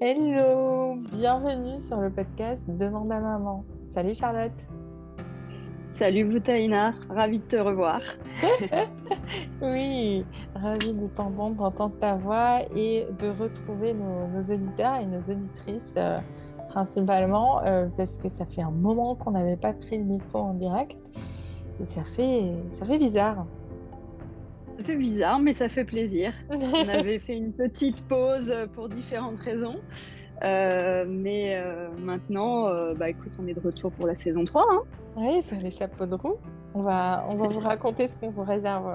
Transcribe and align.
Hello, 0.00 0.94
bienvenue 1.10 1.80
sur 1.80 1.96
le 1.96 2.08
podcast 2.08 2.62
Demande 2.68 3.10
à 3.10 3.18
maman. 3.18 3.64
Salut 3.88 4.14
Charlotte. 4.14 4.52
Salut 5.88 6.24
Boutaïna, 6.24 6.94
ravie 7.10 7.40
de 7.40 7.44
te 7.44 7.56
revoir. 7.56 8.00
oui, 9.60 10.24
ravie 10.54 10.92
de 10.92 11.08
t'entendre, 11.08 11.56
d'entendre 11.56 11.96
ta 11.98 12.14
voix 12.14 12.60
et 12.76 13.08
de 13.18 13.26
retrouver 13.26 13.92
nos, 13.92 14.40
auditeurs 14.40 14.98
et 15.00 15.06
nos 15.06 15.18
auditrices 15.18 15.96
euh, 15.96 16.20
principalement 16.68 17.60
euh, 17.64 17.88
parce 17.96 18.18
que 18.18 18.28
ça 18.28 18.46
fait 18.46 18.62
un 18.62 18.70
moment 18.70 19.16
qu'on 19.16 19.32
n'avait 19.32 19.56
pas 19.56 19.72
pris 19.72 19.98
le 19.98 20.04
micro 20.04 20.38
en 20.38 20.54
direct 20.54 20.96
et 21.82 21.86
ça 21.86 22.04
fait, 22.04 22.52
ça 22.70 22.84
fait 22.84 22.98
bizarre. 22.98 23.46
Ça 24.78 24.84
fait 24.84 24.96
bizarre, 24.96 25.40
mais 25.40 25.54
ça 25.54 25.68
fait 25.68 25.84
plaisir. 25.84 26.32
On 26.50 26.88
avait 26.88 27.18
fait 27.18 27.36
une 27.36 27.52
petite 27.52 28.02
pause 28.06 28.54
pour 28.74 28.88
différentes 28.88 29.40
raisons. 29.40 29.80
Euh, 30.44 31.04
mais 31.08 31.56
euh, 31.56 31.88
maintenant, 32.00 32.68
euh, 32.68 32.94
bah, 32.94 33.08
écoute, 33.10 33.32
on 33.40 33.46
est 33.46 33.54
de 33.54 33.60
retour 33.60 33.90
pour 33.90 34.06
la 34.06 34.14
saison 34.14 34.44
3. 34.44 34.64
Hein. 34.70 34.82
Oui, 35.16 35.42
c'est 35.42 35.56
les 35.56 35.70
chapeaux 35.70 36.06
de 36.06 36.14
roue. 36.14 36.36
On 36.74 36.82
va, 36.82 37.26
on 37.28 37.34
va 37.34 37.48
vous 37.48 37.60
raconter 37.60 38.06
ce 38.06 38.16
qu'on 38.16 38.30
vous 38.30 38.44
réserve. 38.44 38.88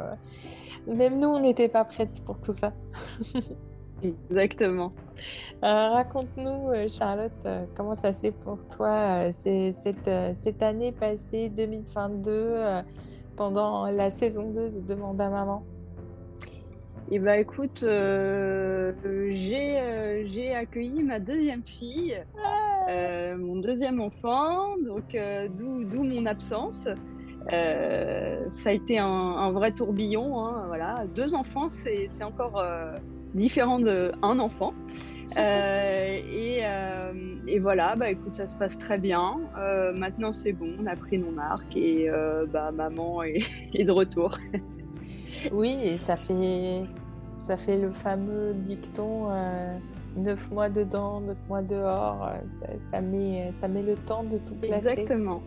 Même 0.87 1.19
nous, 1.19 1.27
on 1.27 1.39
n'était 1.39 1.67
pas 1.67 1.83
prêtes 1.83 2.23
pour 2.25 2.39
tout 2.39 2.53
ça. 2.53 2.71
Exactement. 4.03 4.93
Raconte-nous, 5.61 6.89
Charlotte, 6.89 7.47
comment 7.75 7.95
ça 7.95 8.13
s'est 8.13 8.31
pour 8.31 8.57
toi 8.67 9.31
cette, 9.31 10.09
cette 10.35 10.61
année 10.61 10.91
passée 10.91 11.49
2022 11.49 12.83
pendant 13.37 13.85
la 13.89 14.09
saison 14.09 14.51
2 14.51 14.69
de 14.69 14.79
Demande 14.81 15.21
à 15.21 15.29
maman? 15.29 15.63
Et 17.11 17.19
bah 17.19 17.37
écoute, 17.37 17.83
euh, 17.83 18.93
euh, 19.05 20.23
j'ai 20.25 20.55
accueilli 20.55 21.03
ma 21.03 21.19
deuxième 21.19 21.63
fille, 21.63 22.19
euh, 22.89 23.37
mon 23.37 23.57
deuxième 23.57 23.99
enfant, 23.99 24.77
donc 24.77 25.17
d'où 25.57 26.03
mon 26.03 26.25
absence. 26.25 26.87
ça 27.49 28.69
a 28.69 28.71
été 28.71 28.99
un, 28.99 29.51
vrai 29.51 29.71
tourbillon. 29.71 30.39
Hein, 30.39 30.63
voilà. 30.67 31.05
Deux 31.13 31.35
enfants, 31.35 31.67
c'est 31.69 32.07
encore 32.23 32.63
différent 33.33 33.79
d'un 33.79 34.39
enfant. 34.39 34.73
Et, 35.37 36.61
et, 37.47 37.59
voilà, 37.59 37.95
bah 37.95 38.09
écoute, 38.09 38.35
ça 38.35 38.47
se 38.47 38.55
passe 38.55 38.77
très 38.77 38.97
bien. 38.97 39.41
maintenant, 39.97 40.31
c'est 40.31 40.53
bon, 40.53 40.73
on 40.81 40.85
a 40.85 40.95
pris 40.95 41.17
nos 41.17 41.31
marques 41.31 41.75
et 41.75 42.09
bah, 42.51 42.71
maman 42.71 43.23
est, 43.23 43.41
est 43.73 43.83
de 43.83 43.91
retour. 43.91 44.37
Oui, 45.51 45.77
et 45.83 45.97
ça 45.97 46.15
fait, 46.15 46.83
ça 47.47 47.57
fait 47.57 47.77
le 47.77 47.91
fameux 47.91 48.53
dicton 48.53 49.29
euh, 49.29 49.73
neuf 50.15 50.49
mois 50.51 50.69
dedans, 50.69 51.21
neuf 51.21 51.37
mois 51.49 51.61
dehors. 51.61 52.27
Euh, 52.27 52.75
ça, 52.91 53.01
met, 53.01 53.51
ça 53.53 53.67
met 53.67 53.83
le 53.83 53.95
temps 53.95 54.23
de 54.23 54.37
tout 54.37 54.55
placer. 54.55 54.89
Exactement. 54.89 55.41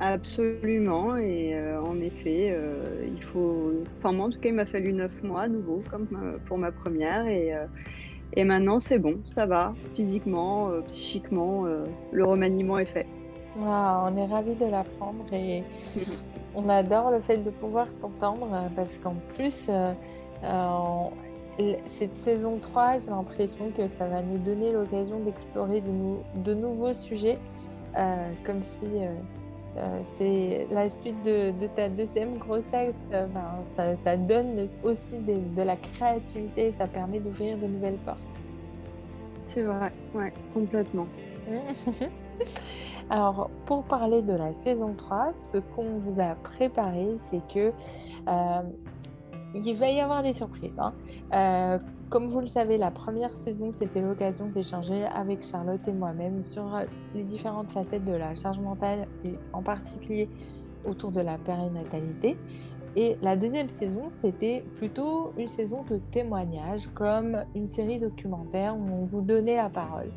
Absolument. 0.00 1.16
Et 1.16 1.54
euh, 1.54 1.80
en 1.80 1.98
effet, 2.00 2.56
il 3.06 3.22
faut. 3.22 3.72
Enfin, 3.98 4.12
moi, 4.12 4.26
en 4.26 4.30
tout 4.30 4.38
cas, 4.38 4.48
il 4.48 4.54
m'a 4.54 4.66
fallu 4.66 4.92
neuf 4.92 5.22
mois 5.22 5.42
à 5.42 5.48
nouveau, 5.48 5.80
comme 5.90 6.08
pour 6.46 6.58
ma 6.58 6.72
première. 6.72 7.26
Et, 7.26 7.54
et 8.34 8.44
maintenant, 8.44 8.78
c'est 8.78 8.98
bon, 8.98 9.20
ça 9.24 9.46
va. 9.46 9.72
Physiquement, 9.94 10.70
psychiquement, 10.88 11.64
le 12.12 12.24
remaniement 12.24 12.78
est 12.78 12.86
fait. 12.86 13.06
on 13.58 14.16
est 14.16 14.26
ravis 14.26 14.56
de 14.56 14.66
l'apprendre 14.66 15.24
et 15.32 15.62
on 16.54 16.68
adore 16.68 17.10
le 17.10 17.20
fait 17.20 17.38
de 17.38 17.50
pouvoir 17.50 17.86
t'entendre 18.00 18.48
parce 18.76 18.98
qu'en 18.98 19.14
plus, 19.34 19.70
euh, 21.60 21.74
cette 21.86 22.16
saison 22.18 22.58
3, 22.58 23.00
j'ai 23.00 23.10
l'impression 23.10 23.70
que 23.76 23.86
ça 23.88 24.06
va 24.06 24.22
nous 24.22 24.38
donner 24.38 24.72
l'occasion 24.72 25.20
d'explorer 25.20 25.82
de, 25.82 26.54
nouveaux 26.54 26.94
sujets, 26.94 27.38
euh, 27.98 28.32
comme 28.44 28.62
si 28.62 28.86
euh, 28.86 29.98
c'est 30.16 30.66
la 30.70 30.88
suite 30.88 31.22
de, 31.24 31.52
ta 31.74 31.90
deuxième 31.90 32.38
grossesse. 32.38 33.08
Ben, 33.10 33.96
ça, 33.96 34.16
donne 34.16 34.66
aussi 34.82 35.16
de 35.18 35.62
la 35.62 35.76
créativité, 35.76 36.72
ça 36.72 36.86
permet 36.86 37.20
d'ouvrir 37.20 37.58
de 37.58 37.66
nouvelles 37.66 37.98
portes. 37.98 38.18
C'est 39.48 39.62
vrai, 39.62 39.92
ouais, 40.14 40.32
complètement. 40.54 41.06
Alors, 43.10 43.50
pour 43.66 43.84
parler 43.84 44.22
de 44.22 44.32
la 44.32 44.52
saison 44.52 44.94
3, 44.94 45.32
ce 45.34 45.58
qu'on 45.58 45.98
vous 45.98 46.20
a 46.20 46.34
préparé, 46.34 47.16
c'est 47.18 47.46
que 47.52 47.72
il 49.54 49.74
va 49.74 49.90
y 49.90 50.00
avoir 50.00 50.22
des 50.22 50.32
surprises. 50.32 50.78
Hein. 50.78 50.94
Euh, 51.32 51.78
comme 52.08 52.26
vous 52.28 52.40
le 52.40 52.46
savez, 52.46 52.78
la 52.78 52.90
première 52.90 53.32
saison, 53.32 53.72
c'était 53.72 54.00
l'occasion 54.00 54.46
d'échanger 54.46 55.04
avec 55.04 55.44
Charlotte 55.46 55.86
et 55.86 55.92
moi-même 55.92 56.40
sur 56.40 56.74
euh, 56.74 56.84
les 57.14 57.22
différentes 57.22 57.70
facettes 57.70 58.04
de 58.04 58.12
la 58.12 58.34
charge 58.34 58.58
mentale 58.60 59.08
et 59.24 59.32
en 59.52 59.62
particulier 59.62 60.28
autour 60.84 61.10
de 61.10 61.20
la 61.20 61.38
périnatalité. 61.38 62.36
Et 62.96 63.16
la 63.22 63.36
deuxième 63.36 63.70
saison, 63.70 64.10
c'était 64.14 64.62
plutôt 64.74 65.32
une 65.38 65.48
saison 65.48 65.84
de 65.88 65.96
témoignages, 66.10 66.88
comme 66.94 67.44
une 67.54 67.68
série 67.68 67.98
documentaire 67.98 68.76
où 68.76 68.86
on 68.92 69.04
vous 69.04 69.22
donnait 69.22 69.56
la 69.56 69.70
parole 69.70 70.10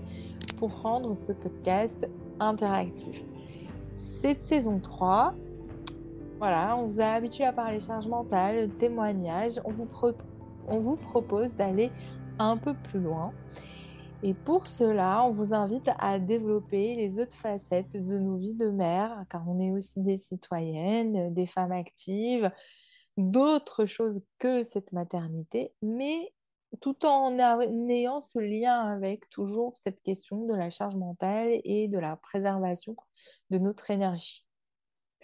pour 0.58 0.82
rendre 0.82 1.16
ce 1.16 1.32
podcast 1.32 2.10
interactif. 2.40 3.24
Cette 3.96 4.42
saison 4.42 4.80
3, 4.80 5.34
voilà, 6.40 6.76
on 6.78 6.86
vous 6.86 7.00
a 7.00 7.06
habitué 7.06 7.46
à 7.46 7.54
parler 7.54 7.80
charge 7.80 8.08
mentale, 8.08 8.70
témoignage. 8.78 9.62
On 9.64 9.72
vous, 9.72 9.88
on 10.68 10.80
vous 10.80 10.96
propose 10.96 11.56
d'aller 11.56 11.92
un 12.40 12.58
peu 12.58 12.74
plus 12.74 13.00
loin. 13.00 13.32
Et 14.24 14.34
pour 14.34 14.68
cela, 14.68 15.24
on 15.24 15.32
vous 15.32 15.54
invite 15.54 15.90
à 16.00 16.20
développer 16.20 16.96
les 16.96 17.20
autres 17.20 17.36
facettes 17.36 17.96
de 17.96 18.18
nos 18.18 18.36
vies 18.36 18.56
de 18.56 18.70
mère, 18.70 19.24
car 19.30 19.48
on 19.48 19.60
est 19.60 19.72
aussi 19.72 20.02
des 20.02 20.18
citoyennes, 20.18 21.34
des 21.34 21.46
femmes 21.46 21.72
actives, 21.72 22.52
d'autres 23.18 23.86
choses 23.86 24.22
que 24.40 24.64
cette 24.64 24.92
maternité, 24.92 25.74
mais 25.82 26.34
tout 26.80 27.06
en 27.06 27.38
ayant 27.90 28.22
ce 28.22 28.40
lien 28.40 28.80
avec 28.82 29.30
toujours 29.30 29.78
cette 29.78 30.02
question 30.02 30.46
de 30.46 30.54
la 30.54 30.70
charge 30.70 30.96
mentale 30.96 31.62
et 31.64 31.88
de 31.88 32.00
la 32.00 32.16
préservation 32.16 32.96
de 33.50 33.58
notre 33.58 33.92
énergie. 33.92 34.46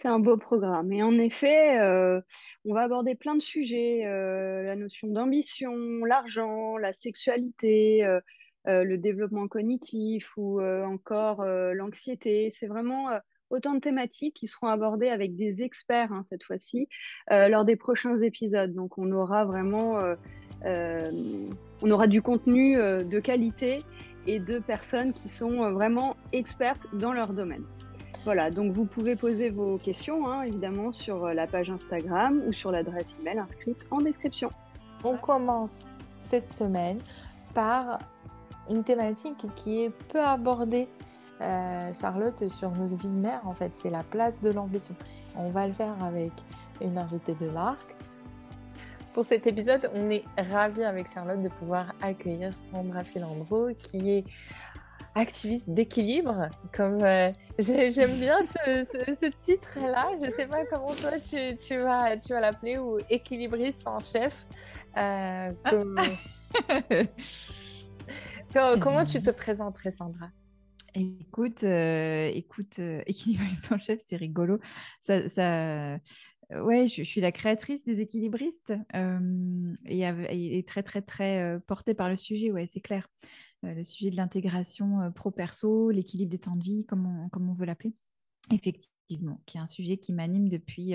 C'est 0.02 0.08
un 0.08 0.20
beau 0.20 0.36
programme. 0.38 0.92
Et 0.92 1.04
en 1.04 1.20
effet, 1.20 1.80
euh, 1.80 2.22
on 2.66 2.74
va 2.74 2.82
aborder 2.82 3.14
plein 3.14 3.36
de 3.36 3.42
sujets, 3.42 4.06
euh, 4.06 4.64
la 4.64 4.76
notion 4.76 5.08
d'ambition, 5.08 5.76
l'argent, 6.06 6.78
la 6.78 6.92
sexualité, 6.92 8.04
euh, 8.04 8.20
le 8.66 8.98
développement 8.98 9.48
cognitif 9.48 10.36
ou 10.38 10.60
encore 10.62 11.44
l'anxiété. 11.46 12.50
C'est 12.52 12.68
vraiment 12.68 13.10
autant 13.52 13.76
de 13.76 13.80
thématiques 13.80 14.36
qui 14.36 14.48
seront 14.48 14.68
abordées 14.68 15.10
avec 15.10 15.36
des 15.36 15.62
experts 15.62 16.12
hein, 16.12 16.24
cette 16.24 16.44
fois-ci 16.44 16.88
lors 17.30 17.66
des 17.66 17.76
prochains 17.76 18.18
épisodes. 18.20 18.74
Donc 18.74 18.98
on 19.00 19.12
aura 19.12 19.46
vraiment 19.46 20.00
on 20.66 21.92
aura 21.92 22.08
du 22.08 22.22
contenu 22.22 22.76
de 22.76 23.20
qualité 23.20 23.80
et 24.28 24.40
de 24.40 24.60
personnes 24.60 25.14
qui 25.14 25.30
sont 25.30 25.72
vraiment 25.72 26.16
expertes 26.32 26.88
dans 26.94 27.14
leur 27.14 27.34
domaine. 27.34 27.64
Voilà, 28.24 28.52
donc 28.52 28.72
vous 28.74 28.86
pouvez 28.86 29.16
poser 29.16 29.50
vos 29.50 29.78
questions, 29.78 30.28
hein, 30.28 30.44
évidemment, 30.44 30.92
sur 30.92 31.26
euh, 31.26 31.34
la 31.34 31.48
page 31.48 31.72
Instagram 31.72 32.44
ou 32.46 32.54
sur 32.54 32.72
l'adresse 32.72 33.18
email 33.20 33.40
inscrite 33.40 33.88
en 33.90 33.98
description. 33.98 34.50
On 35.04 35.18
commence 35.18 35.88
cette 36.18 36.54
semaine 36.54 37.00
par 37.56 37.98
une 38.70 38.84
thématique 38.84 39.44
qui 39.56 39.80
est 39.80 39.90
peu 39.90 40.22
abordée, 40.22 40.88
euh, 41.42 41.92
Charlotte, 42.00 42.48
sur 42.48 42.70
notre 42.70 42.96
vie 42.96 43.08
de 43.08 43.20
mère. 43.20 43.42
En 43.46 43.54
fait, 43.54 43.72
c'est 43.74 43.90
la 43.90 44.04
place 44.04 44.40
de 44.42 44.52
l'ambition. 44.52 44.94
On 45.36 45.50
va 45.50 45.66
le 45.66 45.74
faire 45.74 45.96
avec 46.04 46.32
une 46.80 47.00
invitée 47.00 47.36
de 47.42 47.48
l'ARC. 47.48 47.96
Pour 49.14 49.26
cet 49.26 49.46
épisode, 49.46 49.90
on 49.94 50.10
est 50.10 50.24
ravis 50.38 50.84
avec 50.84 51.12
Charlotte 51.12 51.42
de 51.42 51.50
pouvoir 51.50 51.94
accueillir 52.02 52.54
Sandra 52.54 53.04
Filandro, 53.04 53.70
qui 53.78 54.10
est 54.10 54.24
activiste 55.16 55.70
d'équilibre, 55.70 56.50
comme 56.72 57.04
euh, 57.04 57.30
j'aime 57.60 58.18
bien 58.20 58.38
ce, 58.46 59.30
titre-là. 59.44 60.12
Je 60.22 60.28
ne 60.28 60.32
sais 60.32 60.46
pas 60.46 60.66
comment 60.66 60.94
toi 60.94 61.20
tu, 61.20 61.58
tu 61.58 61.78
vas, 61.78 62.16
tu 62.16 62.32
vas 62.32 62.40
l'appeler 62.40 62.78
ou 62.78 63.00
équilibriste 63.10 63.86
en 63.86 64.00
chef. 64.00 64.46
Euh, 64.98 65.52
comment 68.80 69.04
tu 69.04 69.22
te 69.22 69.32
présenterais, 69.32 69.92
Sandra? 69.92 70.30
Écoute, 70.94 71.66
euh, 71.66 72.32
écoute, 72.34 72.80
équilibriste 73.06 73.72
en 73.74 73.78
chef, 73.78 74.00
c'est 74.06 74.16
rigolo. 74.16 74.60
Ça, 75.02 75.28
ça 75.28 75.98
ouais, 76.60 76.88
je, 76.88 77.04
suis 77.04 77.22
la 77.22 77.32
créatrice 77.32 77.84
des 77.84 78.02
équilibristes 78.02 78.74
et, 79.86 80.64
très, 80.68 80.84
très, 80.84 81.02
très 81.02 81.60
portée 81.68 81.94
par 81.94 82.10
le 82.10 82.18
sujet, 82.18 82.52
ouais, 82.52 82.66
c'est 82.66 82.82
clair. 82.82 83.08
Le 83.64 83.84
sujet 83.84 84.10
de 84.10 84.18
l'intégration 84.18 85.12
pro-perso, 85.14 85.92
l'équilibre 85.92 86.32
des 86.32 86.40
temps 86.40 86.56
de 86.56 86.64
vie, 86.64 86.86
comme 86.86 87.30
on, 87.34 87.54
veut 87.54 87.66
l'appeler. 87.66 87.94
Effectivement, 88.52 89.42
qui 89.46 89.58
est 89.58 89.62
un 89.62 89.68
sujet 89.68 89.98
qui 89.98 90.14
m'anime 90.14 90.50
depuis, 90.50 90.94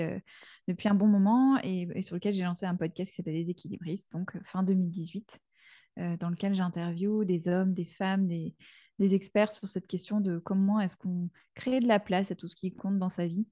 depuis 0.67 0.89
un 0.89 0.93
bon 0.93 1.07
moment 1.07 1.57
et, 1.63 2.01
sur 2.01 2.15
lequel 2.15 2.33
j'ai 2.33 2.43
lancé 2.43 2.65
un 2.65 2.75
podcast 2.75 3.11
qui 3.11 3.15
s'appelle 3.15 3.35
Les 3.35 3.49
équilibristes, 3.49 4.11
donc 4.11 4.37
fin 4.43 4.63
2018. 4.63 5.39
dans 6.19 6.29
lequel 6.29 6.53
j'interviewe 6.53 7.23
des 7.23 7.47
hommes, 7.47 7.73
des 7.73 7.85
femmes, 7.85 8.27
des, 8.27 8.53
des, 8.99 9.15
experts 9.15 9.51
sur 9.51 9.67
cette 9.67 9.87
question 9.87 10.19
de 10.19 10.37
comment 10.37 10.79
est-ce 10.79 10.97
qu'on 10.97 11.29
crée 11.55 11.79
de 11.79 11.87
la 11.87 11.99
place 11.99 12.31
à 12.31 12.35
tout 12.35 12.47
ce 12.47 12.55
qui 12.55 12.75
compte 12.75 12.99
dans 12.99 13.09
sa 13.09 13.27
vie, 13.27 13.47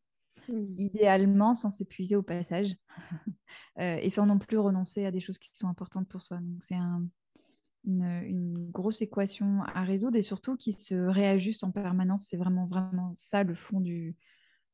mmh. 0.47 0.73
idéalement 0.77 1.55
sans 1.55 1.71
s'épuiser 1.71 2.15
au 2.15 2.23
passage 2.23 2.75
et 3.79 4.09
sans 4.09 4.25
non 4.25 4.39
plus 4.39 4.57
renoncer 4.57 5.05
à 5.05 5.11
des 5.11 5.19
choses 5.19 5.37
qui 5.37 5.49
sont 5.53 5.67
importantes 5.67 6.07
pour 6.07 6.21
soi. 6.21 6.37
Donc 6.37 6.63
c'est 6.63 6.75
un, 6.75 7.05
une, 7.85 8.69
grosse 8.71 9.01
équation 9.01 9.63
à 9.63 9.83
résoudre 9.83 10.17
et 10.17 10.21
surtout 10.21 10.55
qui 10.55 10.73
se 10.73 10.95
réajuste 10.95 11.63
en 11.63 11.71
permanence. 11.71 12.25
C'est 12.27 12.37
vraiment, 12.37 12.65
vraiment 12.65 13.11
ça 13.15 13.43
le 13.43 13.55
fond 13.55 13.79
du, 13.79 14.15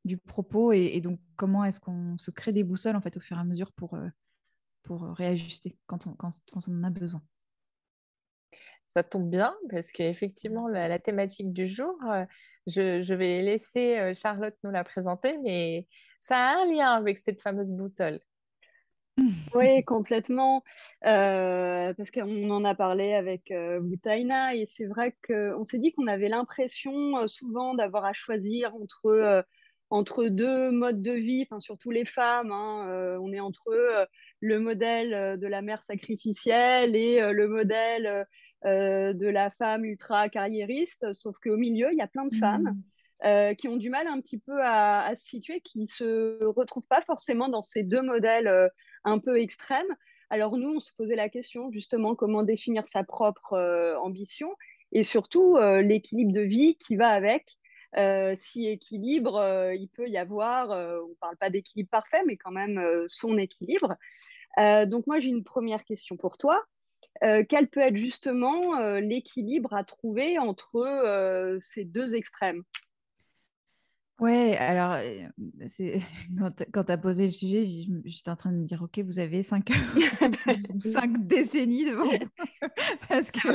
du 0.06 0.18
propos. 0.18 0.72
Et, 0.72 1.00
donc, 1.02 1.20
comment 1.36 1.64
est-ce 1.64 1.80
qu'on 1.80 2.18
se 2.18 2.32
crée 2.32 2.54
des 2.54 2.64
boussoles 2.64 2.96
en 2.96 3.02
fait 3.02 3.18
au 3.18 3.20
fur 3.20 3.38
et 3.38 3.40
à 3.40 3.44
mesure 3.44 3.72
pour, 3.72 3.94
euh, 3.96 4.08
pour 4.84 5.04
réajuster 5.16 5.78
quand 5.88 6.08
on, 6.08 6.14
quand 6.14 6.32
on 6.68 6.80
en 6.80 6.84
a 6.84 6.90
besoin 6.90 7.22
ça 8.92 9.04
tombe 9.04 9.30
bien 9.30 9.56
parce 9.70 9.92
qu'effectivement, 9.92 10.68
la, 10.68 10.90
la, 10.90 11.00
thématique 11.00 11.54
du 11.54 11.66
jour, 11.66 11.96
euh, 12.10 12.26
je, 12.68 13.14
vais 13.14 13.42
laisser 13.42 13.98
euh, 13.98 14.14
Charlotte 14.14 14.56
nous 14.66 14.72
la 14.72 14.84
présenter, 14.84 15.38
mais 15.38 15.88
ça 16.20 16.36
a 16.36 16.62
un 16.62 16.66
lien 16.66 16.92
avec 16.92 17.18
cette 17.18 17.42
fameuse 17.42 17.72
boussole. 17.72 18.20
Oui, 19.56 19.84
complètement. 19.86 20.64
Euh, 21.06 21.94
parce 21.94 22.12
qu'on 22.12 22.50
en 22.50 22.66
a 22.66 22.76
parlé 22.76 23.14
avec 23.14 23.52
euh, 23.52 23.80
Boutaina 23.80 24.56
et 24.56 24.66
c'est 24.66 24.86
vrai 24.86 25.16
qu'on 25.26 25.64
s'est 25.64 25.80
dit 25.80 25.94
qu'on 25.94 26.08
avait 26.08 26.30
l'impression 26.30 27.28
souvent 27.28 27.74
d'avoir 27.76 28.06
à 28.06 28.14
choisir 28.14 28.74
entre, 28.76 29.46
entre 29.90 30.26
deux 30.26 30.72
modes 30.72 31.02
de 31.02 31.12
vie, 31.12 31.46
surtout 31.60 31.92
les 31.92 32.06
femmes. 32.06 32.52
Hein, 32.52 33.18
on 33.22 33.32
est 33.32 33.42
entre 33.42 34.08
le 34.40 34.60
modèle 34.60 35.38
de 35.38 35.48
la 35.48 35.62
mère 35.62 35.84
sacrificielle 35.84 36.96
et 36.96 37.20
le 37.22 37.48
modèle 37.48 38.26
de 38.64 39.28
la 39.28 39.50
femme 39.50 39.86
ultra 39.86 40.30
carriériste, 40.30 41.14
sauf 41.14 41.38
qu'au 41.44 41.58
milieu, 41.58 41.90
il 41.92 41.98
y 41.98 42.02
a 42.02 42.08
plein 42.08 42.26
de 42.26 42.36
femmes. 42.36 42.64
Mmh. 42.64 42.82
Euh, 43.24 43.54
qui 43.54 43.68
ont 43.68 43.78
du 43.78 43.92
mal 43.92 44.08
un 44.08 44.20
petit 44.20 44.40
peu 44.40 44.64
à, 44.64 45.02
à, 45.02 45.16
se 45.16 45.24
situer, 45.24 45.62
qui 45.62 45.86
se 45.86 46.44
retrouvent 46.44 46.88
pas 46.88 47.02
forcément 47.02 47.50
dans 47.50 47.62
ces 47.62 47.84
deux 47.84 48.02
modèles 48.02 48.48
euh, 48.48 48.68
un 49.04 49.20
peu 49.20 49.40
extrêmes. 49.40 49.96
Alors 50.32 50.58
nous, 50.58 50.78
on 50.78 50.80
se 50.80 50.92
posait 50.98 51.16
la 51.16 51.30
question 51.30 51.70
justement 51.70 52.16
comment 52.16 52.42
définir 52.42 52.88
sa 52.88 53.04
propre 53.04 53.54
euh, 53.54 53.96
ambition 54.00 54.56
et 54.92 55.04
surtout 55.04 55.58
l'équilibre 55.58 56.34
de 56.34 56.42
vie 56.42 56.76
qui 56.76 56.98
va 56.98 57.10
avec. 57.10 57.58
si 58.38 58.68
équilibre, 58.68 59.72
il 59.74 59.88
peut 59.88 60.10
y 60.10 60.18
avoir, 60.18 60.72
on 60.72 61.08
ne 61.08 61.14
parle 61.22 61.38
pas 61.38 61.50
d'équilibre 61.50 61.90
parfait, 61.90 62.24
mais 62.28 62.36
quand 62.36 62.52
même 62.52 63.06
son 63.08 63.38
équilibre. 63.38 63.96
donc 64.58 65.08
moi, 65.08 65.20
j'ai 65.20 65.30
une 65.30 65.46
première 65.46 65.86
question 65.86 66.18
pour 66.18 66.38
toi. 66.38 66.62
Quel 67.20 67.68
peut 67.68 67.82
être 67.82 67.96
justement 67.96 68.80
l'équilibre 69.00 69.74
à 69.74 69.84
trouver 69.84 70.40
entre 70.40 71.58
ces 71.60 71.86
deux 71.86 72.16
extrêmes? 72.16 72.64
Ouais, 74.22 74.56
alors, 74.56 74.92
euh, 74.94 76.00
quand 76.72 76.84
tu 76.84 76.92
as 76.92 76.98
posé 77.00 77.26
le 77.26 77.32
sujet, 77.32 77.66
j'étais 78.06 78.30
en 78.30 78.36
train 78.36 78.52
de 78.52 78.58
me 78.58 78.64
dire, 78.64 78.84
OK, 78.84 79.00
vous 79.00 79.18
avez 79.18 79.42
cinq, 79.42 79.72
cinq 80.80 81.26
décennies 81.26 81.86
devant 81.86 82.04
vous. 82.04 82.70
Parce 83.10 83.32
que 83.32 83.48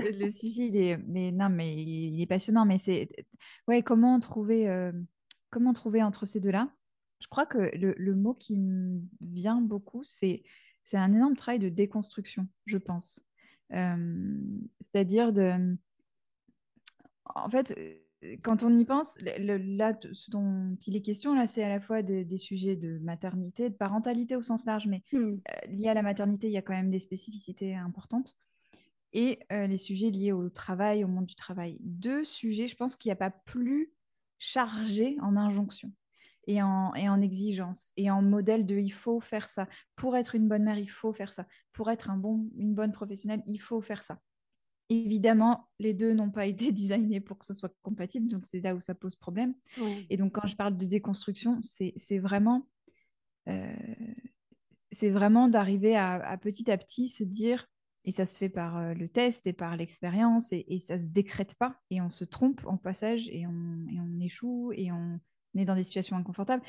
le 0.00 0.30
sujet, 0.32 0.66
il 0.66 0.76
est, 0.76 0.96
mais 1.06 1.30
non, 1.30 1.48
mais 1.50 1.72
il 1.80 2.20
est 2.20 2.26
passionnant. 2.26 2.66
Mais 2.66 2.78
c'est, 2.78 3.10
ouais, 3.68 3.84
comment 3.84 4.18
trouver, 4.18 4.68
euh, 4.68 4.90
comment 5.50 5.72
trouver 5.72 6.02
entre 6.02 6.26
ces 6.26 6.40
deux-là? 6.40 6.68
Je 7.20 7.28
crois 7.28 7.46
que 7.46 7.70
le, 7.76 7.94
le, 7.96 8.14
mot 8.16 8.34
qui 8.34 8.58
me 8.58 9.00
vient 9.20 9.60
beaucoup, 9.60 10.02
c'est, 10.02 10.42
c'est 10.84 10.96
un 10.96 11.12
énorme 11.12 11.36
travail 11.36 11.58
de 11.58 11.68
déconstruction, 11.68 12.48
je 12.66 12.78
pense. 12.78 13.20
Euh, 13.72 14.38
c'est-à-dire 14.80 15.32
de, 15.32 15.76
en 17.34 17.48
fait 17.48 17.74
quand 18.42 18.62
on 18.62 18.76
y 18.78 18.84
pense, 18.84 19.18
là, 19.20 19.92
ce 20.12 20.30
dont 20.30 20.76
il 20.86 20.96
est 20.96 21.02
question, 21.02 21.34
là, 21.34 21.46
c'est 21.46 21.62
à 21.62 21.68
la 21.68 21.80
fois 21.80 22.02
des 22.02 22.38
sujets 22.38 22.76
de 22.76 22.98
maternité, 22.98 23.68
de 23.68 23.74
parentalité 23.74 24.36
au 24.36 24.42
sens 24.42 24.64
large, 24.64 24.86
mais 24.86 25.02
mmh. 25.12 25.16
euh, 25.16 25.36
lié 25.68 25.88
à 25.88 25.94
la 25.94 26.02
maternité, 26.02 26.46
il 26.46 26.52
y 26.52 26.56
a 26.56 26.62
quand 26.62 26.74
même 26.74 26.90
des 26.90 26.98
spécificités 26.98 27.74
importantes. 27.74 28.36
Et 29.12 29.40
euh, 29.52 29.66
les 29.66 29.76
sujets 29.76 30.10
liés 30.10 30.32
au 30.32 30.48
travail, 30.48 31.04
au 31.04 31.08
monde 31.08 31.26
du 31.26 31.34
travail. 31.34 31.78
Deux 31.80 32.24
sujets, 32.24 32.68
je 32.68 32.76
pense 32.76 32.96
qu'il 32.96 33.10
n'y 33.10 33.14
a 33.14 33.16
pas 33.16 33.30
plus 33.30 33.92
chargé 34.38 35.18
en 35.20 35.36
injonction 35.36 35.92
et 36.46 36.62
en, 36.62 36.94
et 36.94 37.08
en 37.08 37.20
exigence 37.20 37.92
et 37.96 38.10
en 38.10 38.22
modèle 38.22 38.66
de 38.66 38.76
il 38.76 38.92
faut 38.92 39.20
faire 39.20 39.48
ça. 39.48 39.68
Pour 39.96 40.16
être 40.16 40.34
une 40.34 40.48
bonne 40.48 40.64
mère, 40.64 40.78
il 40.78 40.90
faut 40.90 41.12
faire 41.12 41.32
ça. 41.32 41.46
Pour 41.72 41.90
être 41.90 42.10
un 42.10 42.16
bon, 42.16 42.48
une 42.56 42.74
bonne 42.74 42.92
professionnelle, 42.92 43.42
il 43.46 43.60
faut 43.60 43.80
faire 43.80 44.02
ça. 44.02 44.18
Évidemment, 44.88 45.68
les 45.78 45.94
deux 45.94 46.12
n'ont 46.12 46.30
pas 46.30 46.46
été 46.46 46.72
designés 46.72 47.20
pour 47.20 47.38
que 47.38 47.46
ce 47.46 47.54
soit 47.54 47.74
compatible, 47.82 48.28
donc 48.28 48.46
c'est 48.46 48.60
là 48.60 48.74
où 48.74 48.80
ça 48.80 48.94
pose 48.94 49.16
problème. 49.16 49.54
Et 50.10 50.16
donc, 50.16 50.32
quand 50.32 50.46
je 50.46 50.56
parle 50.56 50.76
de 50.76 50.86
déconstruction, 50.86 51.60
c'est 51.62 52.18
vraiment, 52.18 52.66
euh, 53.48 53.74
c'est 54.90 55.10
vraiment 55.10 55.48
d'arriver 55.48 55.96
à, 55.96 56.36
petit 56.40 56.70
à 56.70 56.76
petit 56.76 57.08
se 57.08 57.24
dire, 57.24 57.66
et 58.04 58.10
ça 58.10 58.26
se 58.26 58.36
fait 58.36 58.48
par 58.48 58.78
euh, 58.78 58.94
le 58.94 59.08
test 59.08 59.46
et 59.46 59.52
par 59.52 59.76
l'expérience, 59.76 60.52
et, 60.52 60.64
et, 60.66 60.78
ça 60.78 60.98
se 60.98 61.06
décrète 61.06 61.54
pas, 61.54 61.80
et 61.90 62.00
on 62.00 62.10
se 62.10 62.24
trompe 62.24 62.60
en 62.66 62.76
passage, 62.76 63.28
et 63.28 63.46
on, 63.46 63.86
et 63.88 64.00
on 64.00 64.18
échoue, 64.18 64.72
et 64.74 64.90
on 64.90 65.20
est 65.60 65.64
dans 65.64 65.74
des 65.74 65.84
situations 65.84 66.16
inconfortables 66.16 66.62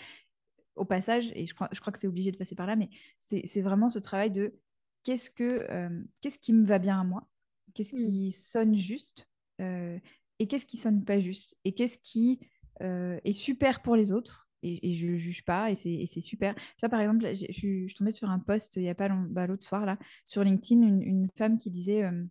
au 0.76 0.86
passage, 0.86 1.32
et 1.36 1.46
je 1.46 1.54
crois, 1.54 1.70
je 1.72 1.80
crois 1.80 1.94
que 1.94 2.00
c'est 2.00 2.08
obligé 2.08 2.32
de 2.32 2.38
passer 2.38 2.56
par 2.56 2.66
là, 2.66 2.76
mais 2.76 2.90
c'est 3.20 3.62
vraiment 3.62 3.90
ce 3.90 4.00
travail 4.00 4.32
de 4.32 4.56
qu'est-ce 5.04 5.30
que 5.30 5.68
euh, 5.70 6.04
qu'est-ce 6.22 6.40
qui 6.40 6.54
me 6.54 6.66
va 6.66 6.80
bien 6.80 7.00
à 7.00 7.04
moi 7.04 7.28
qu'est-ce 7.74 7.96
mmh. 7.96 8.00
qui 8.00 8.32
sonne 8.32 8.76
juste 8.76 9.28
euh, 9.62 10.00
et 10.40 10.48
qu'est-ce 10.48 10.66
qui 10.66 10.78
sonne 10.78 11.04
pas 11.04 11.20
juste 11.20 11.58
et 11.64 11.74
qu'est-ce 11.74 11.98
qui 11.98 12.40
euh, 12.82 13.20
est 13.24 13.34
super 13.34 13.82
pour 13.82 13.96
les 13.96 14.12
autres 14.12 14.50
et, 14.66 14.94
je 14.94 15.08
ne 15.08 15.18
juge 15.18 15.44
pas 15.44 15.72
et 15.72 15.76
c'est 15.76 16.22
super. 16.22 16.56
Tu 16.78 16.88
par 16.88 17.02
exemple, 17.02 17.28
je 17.28 17.52
suis 17.52 17.94
tombée 17.98 18.14
sur 18.14 18.30
un 18.30 18.40
post 18.40 18.78
il 18.78 18.84
n'y 18.84 18.90
a 18.90 18.96
pas 18.96 19.10
longtemps, 19.10 19.28
bah, 19.30 19.46
l'autre 19.46 19.66
soir 19.66 19.86
là, 19.86 20.00
sur 20.24 20.42
LinkedIn, 20.42 20.82
une, 21.02 21.28
femme 21.38 21.58
qui 21.58 21.70
disait, 21.70 22.04
euh, 22.04 22.24